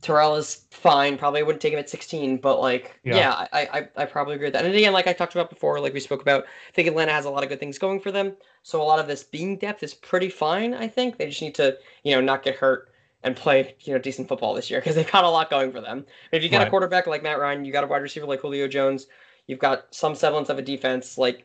[0.03, 1.19] Terrell is fine.
[1.19, 3.33] Probably wouldn't take him at 16, but like, yeah, Yeah.
[3.53, 4.65] I, I, I probably agree with that.
[4.65, 7.25] And again, like I talked about before, like we spoke about, I think Atlanta has
[7.25, 8.37] a lot of good things going for them.
[8.63, 10.75] So a lot of this being depth is pretty fine.
[10.75, 12.91] I think they just need to, you know, not get hurt
[13.23, 15.81] and play, you know, decent football this year because they've got a lot going for
[15.81, 16.07] them.
[16.33, 18.69] If you got a quarterback like Matt Ryan, you got a wide receiver like Julio
[18.69, 19.07] Jones,
[19.47, 21.19] you've got some semblance of a defense.
[21.19, 21.45] Like,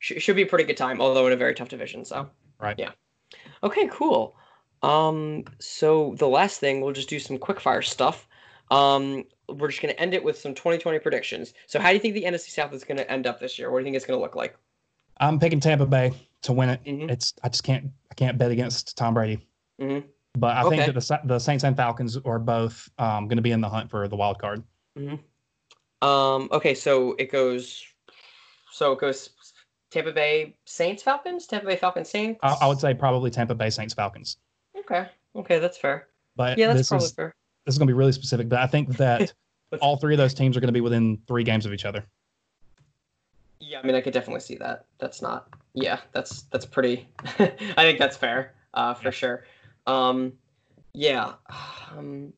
[0.00, 2.04] sh- should be a pretty good time, although in a very tough division.
[2.04, 2.28] So.
[2.58, 2.76] Right.
[2.78, 2.90] Yeah.
[3.62, 4.36] Okay, cool.
[4.82, 8.26] Um, so the last thing, we'll just do some quick fire stuff.
[8.70, 11.54] Um, we're just gonna end it with some 2020 predictions.
[11.66, 13.70] So how do you think the NFC South is gonna end up this year?
[13.70, 14.56] What do you think it's gonna look like?
[15.18, 16.84] I'm picking Tampa Bay to win it.
[16.84, 17.10] Mhm.
[17.10, 19.46] It's I just can't I can't bet against Tom Brady.
[19.80, 20.04] Mhm.
[20.34, 20.76] But I Okay.
[20.76, 23.68] think that the the Saints and Falcons are both um, going to be in the
[23.68, 24.62] hunt for the wild card.
[26.02, 27.84] Um, okay, so it goes,
[28.72, 29.30] so it goes
[29.90, 32.40] Tampa Bay Saints Falcons, Tampa Bay Falcons Saints.
[32.42, 34.38] I, I would say probably Tampa Bay Saints Falcons.
[34.78, 36.08] Okay, okay, that's fair.
[36.36, 37.34] But Yeah, that's probably is fair.
[37.66, 38.48] this is going to be really specific.
[38.48, 39.32] But I think that
[39.80, 42.06] all three of those teams are going to be within three games of each other.
[43.58, 44.86] Yeah, I mean, I could definitely see that.
[44.98, 45.48] That's not.
[45.74, 47.08] Yeah, that's that's pretty.
[47.38, 49.10] I think that's fair, uh, for Yeah.
[49.10, 49.44] sure.
[49.86, 50.32] Um,
[50.92, 51.34] yeah.
[51.90, 52.32] Um,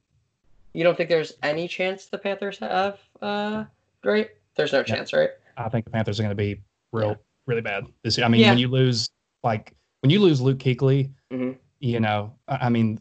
[0.74, 2.98] you don't think there's any chance the Panthers have?
[3.20, 3.64] Uh,
[4.04, 4.30] right?
[4.56, 4.84] There's no Yeah.
[4.84, 5.30] chance, right?
[5.56, 6.60] I think the Panthers are going to be
[6.92, 7.14] real Yeah.
[7.46, 8.24] really bad this year.
[8.24, 8.50] I mean, Yeah.
[8.50, 9.08] when you lose
[9.42, 11.56] like when you lose Luke Kuechly, Mhm.
[11.80, 13.00] you know, I I mean,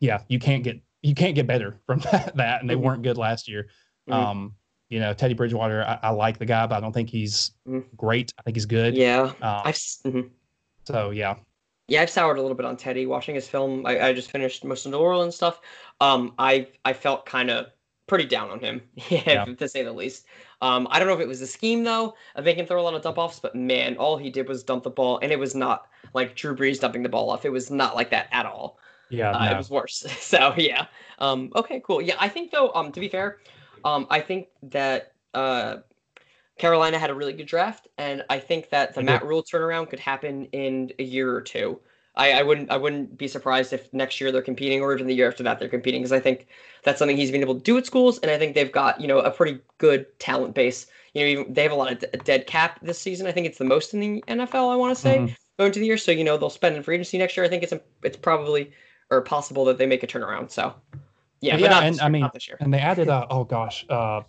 [0.00, 2.36] yeah, you can't get you can't get better from that.
[2.36, 2.80] that and they Mhm.
[2.82, 3.68] weren't good last year.
[4.08, 4.12] Mhm.
[4.14, 4.54] Um,
[4.88, 7.84] you know, Teddy Bridgewater, I, I like the guy, but I don't think he's Mhm.
[7.96, 8.32] great.
[8.38, 8.94] I think he's good.
[8.96, 9.74] Yeah, Um, I've.
[9.76, 10.30] mhm.
[10.86, 11.36] so yeah,
[11.88, 13.84] Yeah, I've soured a little bit on Teddy watching his film.
[13.86, 15.60] I, I just finished most of New Orleans stuff.
[16.00, 17.66] Um, I I felt kind of
[18.06, 19.44] pretty down on him, yeah, Yeah.
[19.44, 20.26] to say the least.
[20.60, 22.82] Um, I don't know if it was the scheme though of making him throw a
[22.84, 25.38] lot of dump offs, but man, all he did was dump the ball, and it
[25.38, 27.44] was not like Drew Brees dumping the ball off.
[27.44, 28.78] It was not like that at all.
[29.10, 29.50] yeah, Uh, no.
[29.52, 30.04] It was worse.
[30.20, 30.86] So yeah.
[31.18, 32.00] Um, okay, cool.
[32.02, 32.72] Yeah, I think though.
[32.74, 33.38] Um, to be fair,
[33.84, 35.78] um, I think that uh,
[36.58, 39.28] Carolina had a really good draft, and I think that the Matt did.
[39.28, 41.80] Rhule turnaround could happen in a year or two.
[42.14, 45.14] I, I wouldn't I wouldn't be surprised if next year they're competing, or even the
[45.14, 46.46] year after that they're competing, because I think
[46.84, 49.08] that's something he's been able to do at schools, and I think they've got you
[49.08, 50.86] know a pretty good talent base.
[51.14, 53.26] You know, even, they have a lot of d- dead cap this season.
[53.26, 54.70] I think it's the most in the NFL.
[54.72, 55.36] I want to say Mhm.
[55.58, 55.96] going to the year.
[55.98, 57.44] So you know they'll spend in free agency next year.
[57.46, 57.72] I think it's
[58.02, 58.72] it's probably
[59.10, 60.50] or possible that they make a turnaround.
[60.50, 60.74] So
[61.40, 62.58] yeah, Yeah, not and this I mean- not this year.
[62.60, 64.20] And they added, uh, oh gosh, uh,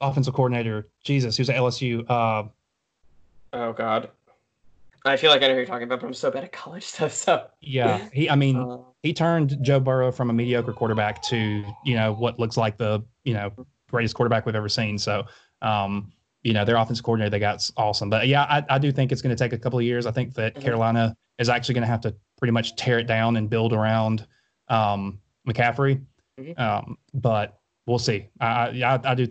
[0.00, 2.08] offensive coordinator, Jesus, he was at LSU.
[2.08, 2.48] Uh,
[3.52, 4.10] Oh God,
[5.04, 6.82] I feel like I know who you're talking about, but I'm so bad at college
[6.92, 7.12] stuff.
[7.12, 11.64] So yeah, he, I mean, uh, he turned Joe Burrow from a mediocre quarterback to,
[11.84, 13.52] you know, what looks like the, you know,
[13.90, 14.98] greatest quarterback we've ever seen.
[14.98, 15.24] So,
[15.62, 16.12] um,
[16.42, 18.10] you know, their offensive coordinator they got awesome.
[18.10, 20.06] But yeah, I, I do think it's going to take a couple of years.
[20.06, 20.62] I think that Mhm.
[20.62, 24.26] Carolina is actually going to have to pretty much tear it down and build around
[24.68, 25.18] um,
[25.48, 26.02] McCaffrey.
[26.38, 26.58] Mhm.
[26.58, 28.26] Um, but we'll see.
[28.40, 29.28] I, I, I, I do.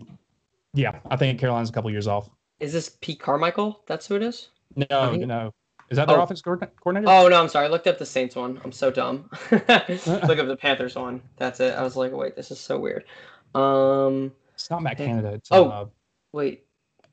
[0.76, 2.28] Yeah, I think Carolina's a couple years off.
[2.60, 3.82] is this Pete Carmichael?
[3.86, 4.48] That's who it is.
[4.76, 5.52] No, think- no.
[5.90, 6.26] Is that their Oh.
[6.26, 7.10] coordin- coordinator?
[7.12, 7.66] Oh no, I'm sorry.
[7.66, 8.60] I looked up the Saints one.
[8.64, 9.30] I'm so dumb.
[9.52, 11.22] Look up the Panthers one.
[11.36, 11.74] That's it.
[11.74, 13.04] I was like, wait, this is so weird.
[13.54, 15.32] Um, It's not Matt Canada.
[15.34, 15.68] It's, Oh.
[15.68, 15.86] uh,
[16.32, 16.64] wait,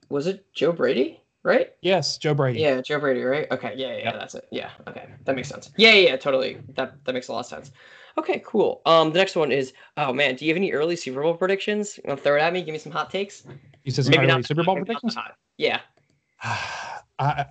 [0.10, 1.20] was it Joe Brady?
[1.44, 1.74] Right?
[1.82, 2.62] yes, Joe Brady.
[2.62, 3.52] Yeah, Joe Brady, right?
[3.52, 4.14] Okay, yeah, yeah, Yep.
[4.14, 4.48] that's it.
[4.50, 5.72] Yeah, okay, that makes sense.
[5.78, 6.58] Yeah, yeah, yeah, totally.
[6.76, 7.72] That that makes a lot of sense.
[8.18, 8.82] Okay, cool.
[8.86, 11.98] Um, the next one is, oh man, do you have any early Super Bowl predictions?
[11.98, 12.62] You want to throw it at me?
[12.62, 13.44] Give me some hot takes.
[13.84, 15.16] You said some early Super Bowl predictions?
[15.16, 15.36] hot.
[15.58, 15.80] Yeah.
[17.20, 17.46] I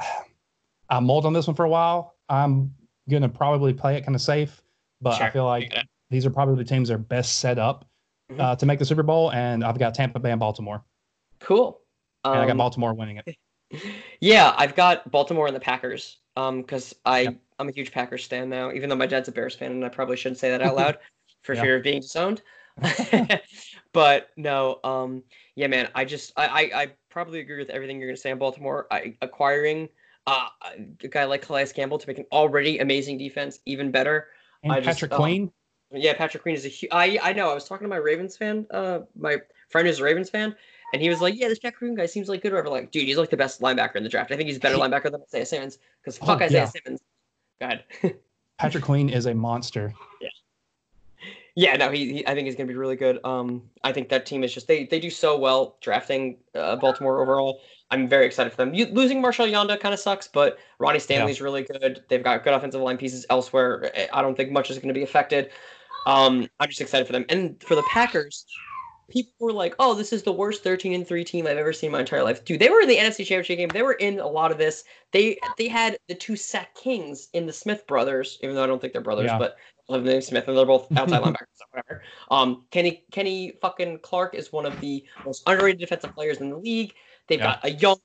[0.89, 2.15] I mulled on this one for a while.
[2.29, 2.75] I'm
[3.11, 4.63] gonna probably play it kind of safe,
[5.01, 5.73] but I feel like
[6.11, 7.87] these are probably the teams that are best set up
[8.31, 8.41] Mhm.
[8.41, 10.85] uh, to make the Super Bowl, and I've got Tampa Bay and Baltimore,
[11.41, 11.81] Cool.
[12.25, 13.37] and I got Um, Baltimore winning it.
[14.21, 16.19] Yeah, I've got Baltimore and the Packers.
[16.37, 17.37] Um, because I Yep.
[17.59, 19.89] I'm a huge Packers fan now, even though my dad's a Bears fan, and I
[19.89, 20.99] probably shouldn't say that out loud
[21.43, 21.63] for Yeah.
[21.63, 22.43] fear of being disowned.
[23.93, 25.23] but no, um,
[25.55, 28.39] yeah, man, I just I, I I probably agree with everything you're gonna say on
[28.39, 28.87] Baltimore.
[28.91, 29.89] I acquiring
[30.27, 30.49] uh,
[31.03, 34.29] a guy like Calais Campbell to make an already amazing defense even better.
[34.63, 35.53] And I just, Patrick um, Queen,
[35.93, 36.91] Yeah, Patrick Queen is a huge.
[36.93, 37.51] I I know.
[37.51, 39.39] I was talking to my Ravens fan, uh, my
[39.69, 40.57] friend who's a Ravens fan,
[40.93, 42.71] and he was like, "Yeah, this Patrick Queen guy seems like good." Or Whatever.
[42.71, 44.33] Like, dude, he's like the best linebacker in the draft.
[44.33, 45.79] I think he's a better linebacker than Isaiah Simmons.
[46.03, 46.67] Because Oh, fuck Isaiah yeah.
[46.67, 47.02] Simmons.
[47.63, 47.85] Go ahead.
[48.59, 49.93] Patrick Queen is a monster.
[50.21, 50.29] yeah,
[51.55, 52.27] Yeah, no, he, he.
[52.27, 53.19] I think he's gonna be really good.
[53.25, 57.21] Um, I think that team is just they they do so well drafting uh, Baltimore
[57.23, 57.61] overall.
[57.91, 58.75] I'm very excited for them.
[58.75, 62.03] You, losing Marshal Yanda kind of sucks, but Ronnie Stanley's really good.
[62.09, 63.93] They've got good offensive line pieces elsewhere.
[63.97, 65.51] I- I don't think much is going to be affected.
[66.07, 67.27] Um, I'm just excited for them.
[67.29, 68.45] And for the Packers,
[69.09, 71.89] people were like, "Oh, this is the worst 13 and 3 team I've ever seen
[71.89, 73.69] in my entire life." Dude, they were in the NFC Championship game.
[73.69, 74.85] They were in a lot of this.
[75.13, 78.81] They they had the two sack kings in the Smith brothers, even though I don't
[78.81, 79.39] think they're brothers, Yeah.
[79.39, 79.57] but
[79.89, 81.47] live name Smith, and they're both outside linebackers.
[81.71, 82.03] Whatever.
[82.31, 86.57] Um, Kenny Kenny fucking Clark is one of the most underrated defensive players in the
[86.59, 86.95] league.
[87.29, 87.55] They've Yeah.
[87.55, 87.99] got a young,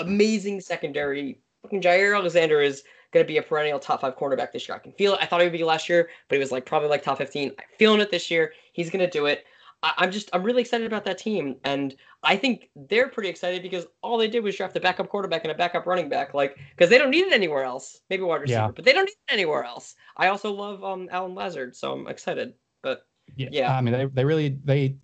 [0.00, 1.40] amazing secondary.
[1.62, 4.74] Fucking Jaire Alexander is going to be a perennial top five cornerback this year.
[4.76, 5.20] I can feel it.
[5.22, 7.50] I thought he would be last year, but he was like probably like top 15.
[7.58, 8.52] I'm feeling it this year.
[8.72, 9.44] He's going to do it.
[9.82, 11.56] I, I'm just, I'm really excited about that team.
[11.64, 15.44] And I think they're pretty excited because all they did was draft a backup quarterback
[15.44, 16.34] and a backup running back.
[16.34, 18.00] Like, because they don't need it anywhere else.
[18.10, 18.70] Maybe wide receiver, Yeah.
[18.74, 19.94] but they don't need it anywhere else.
[20.16, 22.54] I also love um Allen Lazard, so I'm excited.
[22.82, 23.06] But
[23.36, 23.76] Yeah, Yeah.
[23.76, 24.96] I mean, they, they really they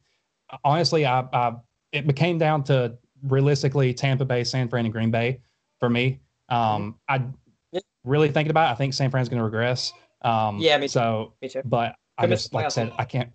[0.65, 1.57] honestly, I, I
[1.93, 5.41] it became down to realistically Tampa Bay, San Fran, and Green Bay
[5.79, 6.21] for me.
[6.49, 7.31] Um, I Mm-hmm.
[7.73, 7.81] Yeah.
[8.05, 8.71] really thinking about.
[8.71, 9.93] it, I think San Fran's going to regress.
[10.23, 10.93] Um, Yeah, me too.
[10.93, 11.63] So, me too.
[11.65, 13.31] but I just like I said, I can't.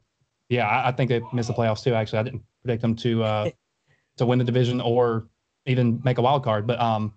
[0.50, 1.94] Yeah, I, I think they missed the playoffs too.
[1.94, 3.50] Actually, I didn't predict them to uh
[4.18, 5.28] to win the division or
[5.66, 6.68] even make a wild card.
[6.68, 7.14] But um,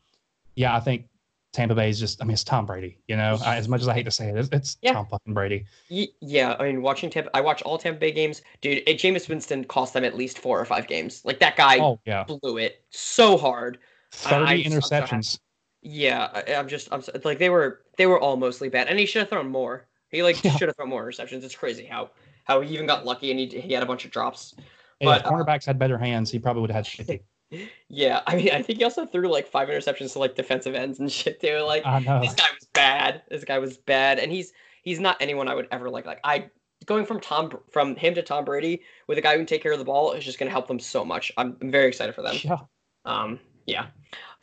[0.55, 1.07] yeah, I think
[1.53, 2.21] Tampa Bay is just.
[2.23, 2.99] I mean, it's Tom Brady.
[3.07, 4.95] You know, I, as much as I hate to say it, it's, it's Yeah.
[4.95, 5.67] Tom fucking Brady.
[5.89, 8.83] Ye- Yeah, I mean, watching Tampa, I watch all Tampa Bay games, dude.
[8.87, 11.23] It, Jameis Winston cost them at least four or five games.
[11.25, 13.79] Like that guy Oh yeah, blew it so hard.
[14.13, 15.39] Thirty I I'm so interceptions.
[15.83, 18.99] Yeah, I, I'm just, I'm so, like they were, they were all mostly bad, and
[18.99, 19.87] he should have thrown more.
[20.11, 20.57] He like Yeah.
[20.57, 21.45] should have thrown more interceptions.
[21.45, 22.11] It's crazy how
[22.49, 24.55] how he even got lucky and he he had a bunch of drops.
[24.57, 24.63] Yeah,
[25.17, 27.23] if But, uh, cornerbacks had better hands, he probably would have had 50.
[27.89, 31.01] Yeah, I mean, I think he also threw like five interceptions to like defensive ends
[31.01, 31.61] and shit too.
[31.61, 33.23] Like this guy was bad.
[33.31, 34.53] This guy was bad, and he's
[34.83, 36.05] he's not anyone I would ever like.
[36.05, 36.51] Like I
[36.85, 39.73] going from Tom from him to Tom Brady with a guy who can take care
[39.73, 41.33] of the ball is just going to help them so much.
[41.39, 42.37] I'm, I'm very excited for them.
[42.43, 42.59] Yeah.
[43.07, 43.87] Um, yeah.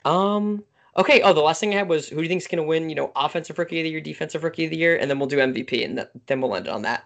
[0.03, 0.63] Um.
[0.97, 1.21] Okay.
[1.21, 2.89] Oh, the last thing I had was who do you think's going to win?
[2.89, 5.29] You know, offensive rookie of the year, defensive rookie of the year, and then we'll
[5.29, 7.05] do MVP, and th- then we'll end it on that.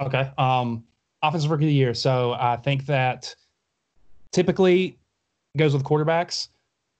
[0.00, 0.30] Okay.
[0.38, 0.84] Um,
[1.22, 1.94] offensive rookie of the year.
[1.94, 3.34] So I think that
[4.32, 4.98] typically
[5.56, 6.48] goes with quarterbacks,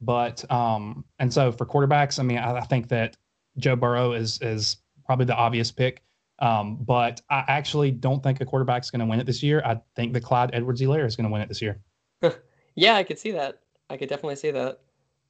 [0.01, 3.17] but um, and so for quarterbacks, I mean, I, I think that
[3.59, 6.03] Joe Burrow is is probably the obvious pick.
[6.39, 9.63] Um, but I actually don't think a quarterback's going to win it this year.
[9.65, 11.81] I think that Clyde Edwards-Helaire is going to win it this year.
[12.79, 13.61] Yeah, I could see that.
[13.89, 14.81] I could definitely see that.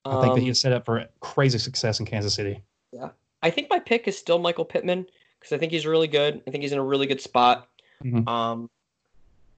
[0.04, 2.60] I think that Um, he's set up for crazy success in Kansas City.
[2.92, 3.10] Yeah.
[3.40, 5.06] I think my pick is still Michael Pittman
[5.46, 6.42] because I think he's really good.
[6.46, 7.68] I think he's in a really good spot.
[8.04, 8.26] Mhm.
[8.28, 8.68] Um,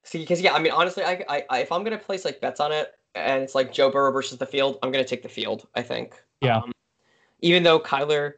[0.03, 2.59] see, because yeah, I mean, honestly, I, I, I, if I'm gonna place like bets
[2.59, 5.67] on it, and it's like Joe Burrow versus the field, I'm gonna take the field.
[5.73, 6.13] I think.
[6.41, 6.57] Yeah.
[6.59, 6.71] Um,
[7.41, 8.33] even though Kyler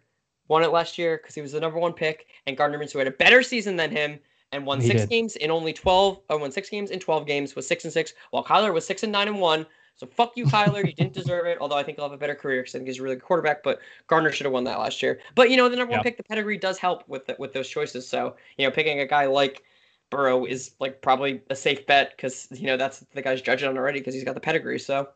[0.47, 3.07] won it last year because he was the number one pick, and Gardner Minshew had
[3.07, 4.17] a better season than him
[4.53, 5.09] and won He six did.
[5.09, 6.19] games in only 12.
[6.29, 9.03] Or won six games in 12 games, was six and six, while Kyler was six
[9.03, 9.65] and nine and one.
[9.95, 10.85] So fuck you, Kyler.
[10.85, 11.57] You didn't deserve it.
[11.61, 13.23] Although I think he'll have a better career because I think he's a really good
[13.23, 13.63] quarterback.
[13.63, 15.19] But Gardner should have won that last year.
[15.35, 16.03] But you know, the number one Yeah.
[16.03, 18.07] pick, the pedigree does help with the, with those choices.
[18.07, 19.63] So you know, picking a guy like
[20.09, 23.77] Burrow is like probably a safe bet because you know that's the guy's judging on
[23.77, 24.79] already because he's got the pedigree.
[24.79, 25.09] So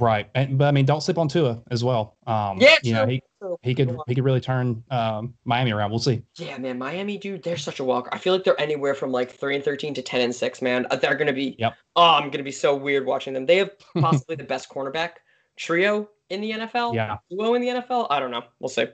[0.00, 0.28] Right.
[0.34, 2.16] And, but I mean, don't slip on Tua as well.
[2.26, 3.22] Um, Yeah, you know, he,
[3.62, 5.90] he could he could really turn um, Miami around.
[5.90, 6.22] We'll see.
[6.36, 8.08] yeah, man, Miami dude, they're such a walker.
[8.12, 10.60] I feel like they're anywhere from like three and thirteen to ten and six.
[10.62, 11.56] Man, Uh, they're gonna be.
[11.58, 11.74] Yep.
[11.96, 13.46] Oh, I'm gonna be so weird watching them.
[13.46, 15.10] They have possibly the best cornerback
[15.56, 16.94] trio in the NFL.
[16.94, 17.16] Yeah.
[17.30, 18.06] Duo in the NFL.
[18.10, 18.42] I don't know.
[18.60, 18.86] We'll see.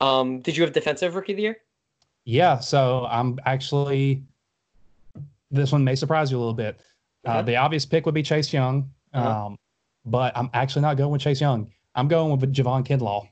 [0.00, 1.56] Um, did you have defensive rookie of the year?
[2.24, 2.58] Yeah.
[2.58, 4.22] So I'm actually
[5.50, 6.80] this one may surprise you a little bit.
[7.26, 7.42] Uh, Okay.
[7.52, 9.46] the obvious pick would be Chase Young, Uh-huh.
[9.46, 9.58] um,
[10.04, 11.70] but I'm actually not going with Chase Young.
[11.94, 13.28] I'm going with Javon Kinlaw.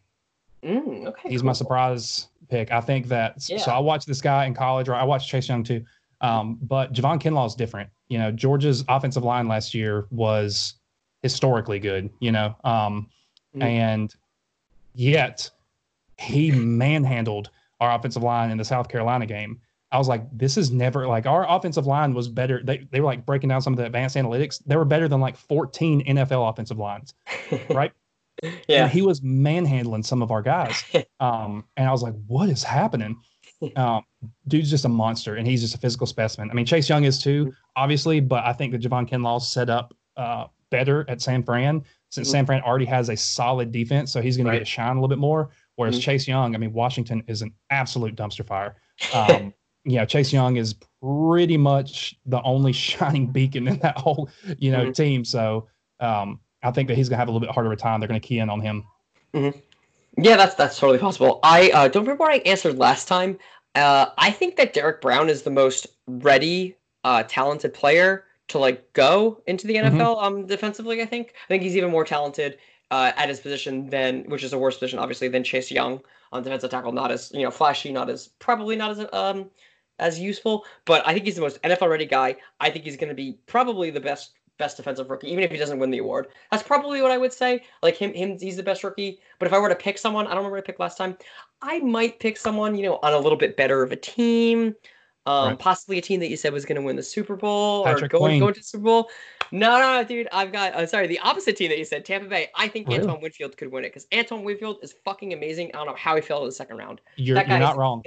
[0.62, 1.28] Mm, okay.
[1.28, 2.70] He's my surprise pick.
[2.70, 5.64] I think that so I watched this guy in college, or I watched Chase Young
[5.64, 5.84] too.
[6.20, 7.90] Um, but Javon Kinlaw is different.
[8.08, 10.74] You know, Georgia's offensive line last year was
[11.22, 12.54] historically good, you know.
[12.64, 13.08] Um,
[13.56, 13.62] Mhm.
[13.62, 14.14] and
[14.94, 15.50] yet
[16.18, 19.60] he manhandled our offensive line in the South Carolina game.
[19.90, 22.62] I was like, this is never like our offensive line was better.
[22.64, 24.62] They, they were like breaking down some of the advanced analytics.
[24.64, 27.12] They were better than like 14 NFL offensive lines,
[27.70, 27.92] right?
[28.42, 28.84] Yeah.
[28.84, 30.82] And he was manhandling some of our guys.
[31.20, 33.16] Um, and I was like, what is happening?
[33.76, 34.02] Um,
[34.48, 36.50] dude's just a monster and he's just a physical specimen.
[36.50, 39.94] I mean, Chase Young is too, obviously, but I think that Javon Kinlaw's set up
[40.16, 42.30] uh, better at San Fran since Mhm.
[42.32, 44.12] San Fran already has a solid defense.
[44.12, 44.54] So he's going Right.
[44.54, 45.50] to get shine a little bit more.
[45.76, 46.02] Whereas Mhm.
[46.02, 48.74] Chase Young, I mean, Washington is an absolute dumpster fire.
[49.14, 49.54] Um,
[49.84, 54.28] you know, Chase Young is pretty much the only shining beacon in that whole,
[54.58, 54.94] you know, Mhm.
[54.96, 55.24] team.
[55.24, 55.68] So
[56.00, 58.00] um, I think that he's going to have a little bit harder of a time.
[58.00, 58.84] They're going to key in on him.
[60.18, 61.40] Yeah, that's that's totally possible.
[61.42, 63.38] I uh, don't remember what I answered last time.
[63.74, 68.92] Uh, I think that Derrick Brown is the most ready, uh, talented player to like
[68.92, 69.76] go into the.
[69.76, 71.00] NFL um, defensively.
[71.00, 71.34] I think.
[71.44, 72.58] I think he's even more talented
[72.90, 76.42] uh, at his position than, which is a worse position, obviously, than Chase Young on
[76.42, 76.92] defensive tackle.
[76.92, 79.50] Not as you know flashy, not as probably not as um
[79.98, 82.36] as useful, but I think he's the most NFL ready guy.
[82.60, 85.56] I think he's going to be probably the best best defensive rookie, even if he
[85.56, 86.28] doesn't win the award.
[86.50, 87.62] That's probably what I would say.
[87.82, 89.20] Like him, him, he's the best rookie.
[89.38, 91.16] But if I were to pick someone, I don't remember what I picked last time.
[91.60, 94.74] I might pick someone, you know, on a little bit better of a team.
[95.24, 95.58] Um, right.
[95.58, 98.18] possibly a team that you said was going to win the Super Bowl Patrick or
[98.18, 99.10] go, go into Super Bowl.
[99.52, 100.26] No, no, no, dude.
[100.32, 100.74] I've got.
[100.74, 102.48] Uh, sorry, the opposite team that you said, Tampa Bay.
[102.56, 103.02] I think really?
[103.02, 105.70] Antoine Winfield could win it because Antoine Winfield is fucking amazing.
[105.74, 107.00] I don't know how he fell in the second round.
[107.16, 108.02] You're, you're not wrong.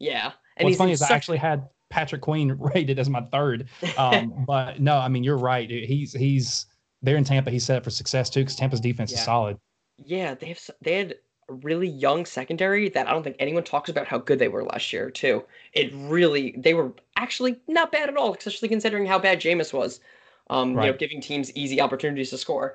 [0.00, 1.10] Yeah, and What's funny is such...
[1.10, 3.68] I actually had Patrick Queen rated as my third.
[3.98, 5.68] Um, but no, I mean you're right.
[5.68, 6.66] He's he's
[7.02, 7.50] there in Tampa.
[7.50, 9.18] He's set up for success too because Tampa's defense yeah.
[9.18, 9.58] is solid.
[9.98, 11.16] Yeah, they have they had
[11.48, 14.64] a really young secondary that I don't think anyone talks about how good they were
[14.64, 15.44] last year too.
[15.72, 20.00] It really they were actually not bad at all, especially considering how bad Jameis was.
[20.48, 20.86] Um, right.
[20.86, 22.74] you know, giving teams easy opportunities to score.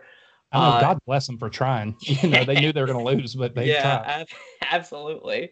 [0.52, 1.96] I know, uh, God bless them for trying.
[2.02, 4.28] You know, they knew they were going to lose, but they yeah, ab-
[4.72, 5.52] absolutely.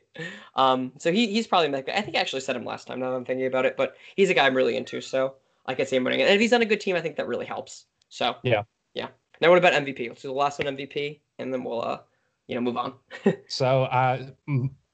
[0.56, 1.94] Um, so he he's probably my guy.
[1.94, 3.00] I think I actually said him last time.
[3.00, 5.74] Now that I'm thinking about it, but he's a guy I'm really into, so I
[5.74, 6.24] can see him winning it.
[6.24, 7.86] And if he's on a good team, I think that really helps.
[8.10, 8.64] So yeah,
[8.94, 9.08] yeah.
[9.42, 10.08] Now what about MVP?
[10.08, 12.00] Let's do the last one MVP, and then we'll uh,
[12.48, 12.94] you know, move on.
[13.48, 14.28] so I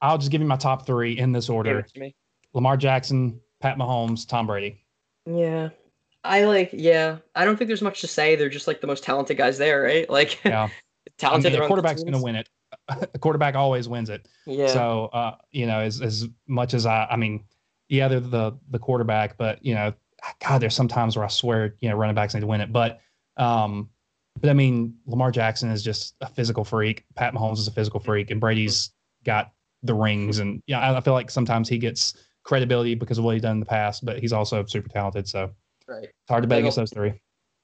[0.00, 1.86] I'll just give you my top three in this order:
[2.54, 4.82] Lamar Jackson, Pat Mahomes, Tom Brady.
[5.26, 5.68] Yeah,
[6.24, 7.18] I like, yeah.
[7.34, 8.36] I don't think there's much to say.
[8.36, 10.08] They're just like the most talented guys there, right?
[10.10, 10.68] Like, yeah,
[11.18, 11.52] talented.
[11.52, 12.48] I mean, the quarterback's going to win it.
[13.12, 14.28] the quarterback always wins it.
[14.46, 14.68] Yeah.
[14.68, 17.44] So, uh, you know, as as much as I, I mean,
[17.88, 19.92] yeah, they're the the quarterback, but you know,
[20.40, 22.72] God, there's some times where I swear, you know, running backs need to win it.
[22.72, 23.00] But,
[23.36, 23.88] um,
[24.38, 27.04] but I mean, Lamar Jackson is just a physical freak.
[27.16, 28.90] Pat Mahomes is a physical freak, and Brady's
[29.24, 29.52] got
[29.82, 33.42] the rings, and yeah, I feel like sometimes he gets credibility because of what he's
[33.42, 35.28] done in the past, but he's also super talented.
[35.28, 35.50] So
[35.90, 36.04] Right.
[36.04, 37.20] It's hard to bet against those three.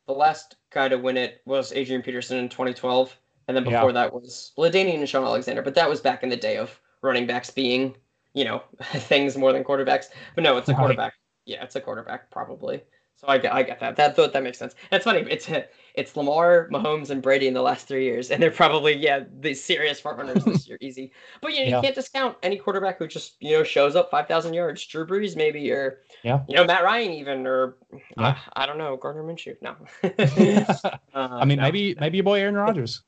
[0.09, 3.17] The last guy to win it was Adrian Peterson in 2012,
[3.47, 3.93] and then before yeah.
[3.93, 5.63] that was LaDainian and Shaun Alexander.
[5.63, 7.95] But that was back in the day of running backs being,
[8.35, 10.07] you know, things more than quarterbacks.
[10.35, 11.15] But no, it's a quarterback.
[11.45, 12.83] Yeah, it's a quarterback probably.
[13.17, 13.97] So I get, I get that.
[13.97, 14.75] That that makes sense.
[14.91, 15.21] That's funny.
[15.31, 15.49] It's
[15.95, 19.55] it's Lamar, Mahomes, and Brady in the last three years, and they're probably yeah the
[19.55, 21.13] serious front runners this year, easy.
[21.41, 21.77] But you, know, yeah.
[21.77, 24.85] you can't discount any quarterback who just you know shows up five thousand yards.
[24.85, 27.79] Drew Brees maybe, or yeah, you know Matt Ryan even, or
[28.19, 28.27] yeah.
[28.27, 29.57] uh, I don't know Gardner Minshew.
[29.63, 31.63] No, uh, I mean no.
[31.63, 33.03] maybe maybe your boy Aaron Rodgers.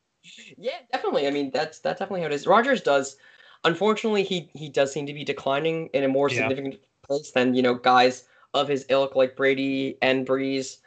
[0.56, 1.26] yeah, definitely.
[1.26, 2.46] I mean that's that's definitely how it is.
[2.46, 3.18] Rodgers does.
[3.64, 6.48] Unfortunately, he he does seem to be declining in a more yeah.
[6.48, 6.76] significant
[7.06, 10.78] place than you know guys of his ilk like Brady and Brees,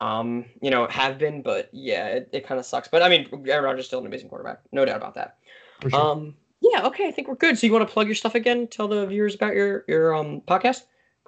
[0.00, 1.42] um, you know, have been.
[1.42, 2.88] But yeah, it, it kind of sucks.
[2.88, 5.38] But I mean, Aaron Rodgers is still an amazing quarterback, no doubt about that.
[5.82, 5.94] Sure.
[5.94, 7.58] Um, yeah, okay, I think we're good.
[7.58, 8.66] So you want to plug your stuff again?
[8.66, 10.82] Tell the viewers about your your um podcast.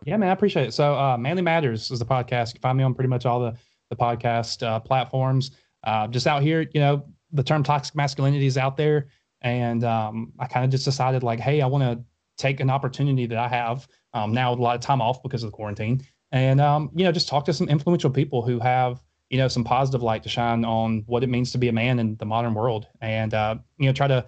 [0.05, 0.75] Yeah, man, I appreciate it.
[0.75, 2.49] So, uh, Manly Matters is the podcast.
[2.49, 3.57] You can find me on pretty much all the
[3.89, 5.53] the podcast uh, platforms.
[5.85, 9.09] Uh, just out here, you know, the term toxic masculinity is out there,
[9.43, 12.05] and um, I kind of just decided like, hey, I want to
[12.37, 15.43] take an opportunity that I have um, now with a lot of time off because
[15.43, 16.03] of the quarantine,
[16.33, 19.65] and um, you know, just talk to some influential people who have you know some
[19.65, 22.55] positive light to shine on what it means to be a man in the modern
[22.55, 24.27] world, and uh, you know, try to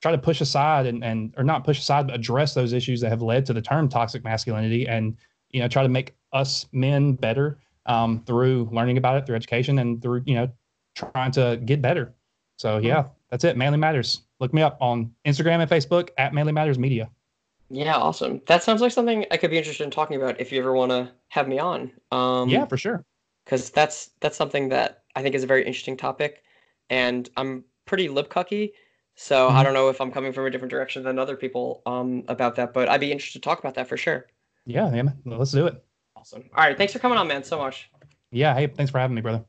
[0.00, 3.10] try to push aside and and or not push aside, but address those issues that
[3.10, 5.16] have led to the term toxic masculinity, and
[5.50, 9.78] you know, try to make us men better um, through learning about it, through education,
[9.78, 10.50] and through you know,
[10.94, 12.14] trying to get better.
[12.56, 13.56] So yeah, that's it.
[13.56, 14.22] Manly Matters.
[14.40, 17.10] Look me up on Instagram and Facebook at Manly Matters Media.
[17.70, 18.40] Yeah, awesome.
[18.46, 20.90] That sounds like something I could be interested in talking about if you ever want
[20.90, 21.92] to have me on.
[22.10, 23.04] Um, yeah, for sure.
[23.44, 26.42] Because that's that's something that I think is a very interesting topic,
[26.90, 28.72] and I'm pretty lip cucky,
[29.16, 29.56] so mm-hmm.
[29.56, 32.56] I don't know if I'm coming from a different direction than other people um, about
[32.56, 32.72] that.
[32.72, 34.26] But I'd be interested to talk about that for sure.
[34.64, 35.16] Yeah, man.
[35.24, 35.82] Let's do it.
[36.16, 36.44] Awesome.
[36.54, 36.76] All right.
[36.76, 37.44] Thanks for coming on, man.
[37.44, 37.90] So much.
[38.30, 38.54] Yeah.
[38.54, 39.44] Hey, thanks for having me, brother.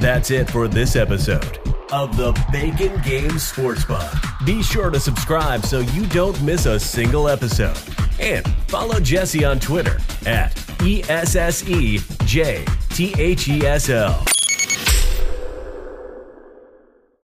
[0.00, 4.46] That's it for this episode of the Bacon Game Sportsbook.
[4.46, 7.78] Be sure to subscribe so you don't miss a single episode.
[8.20, 11.98] And follow Jesse on Twitter at ESSEJTHESL.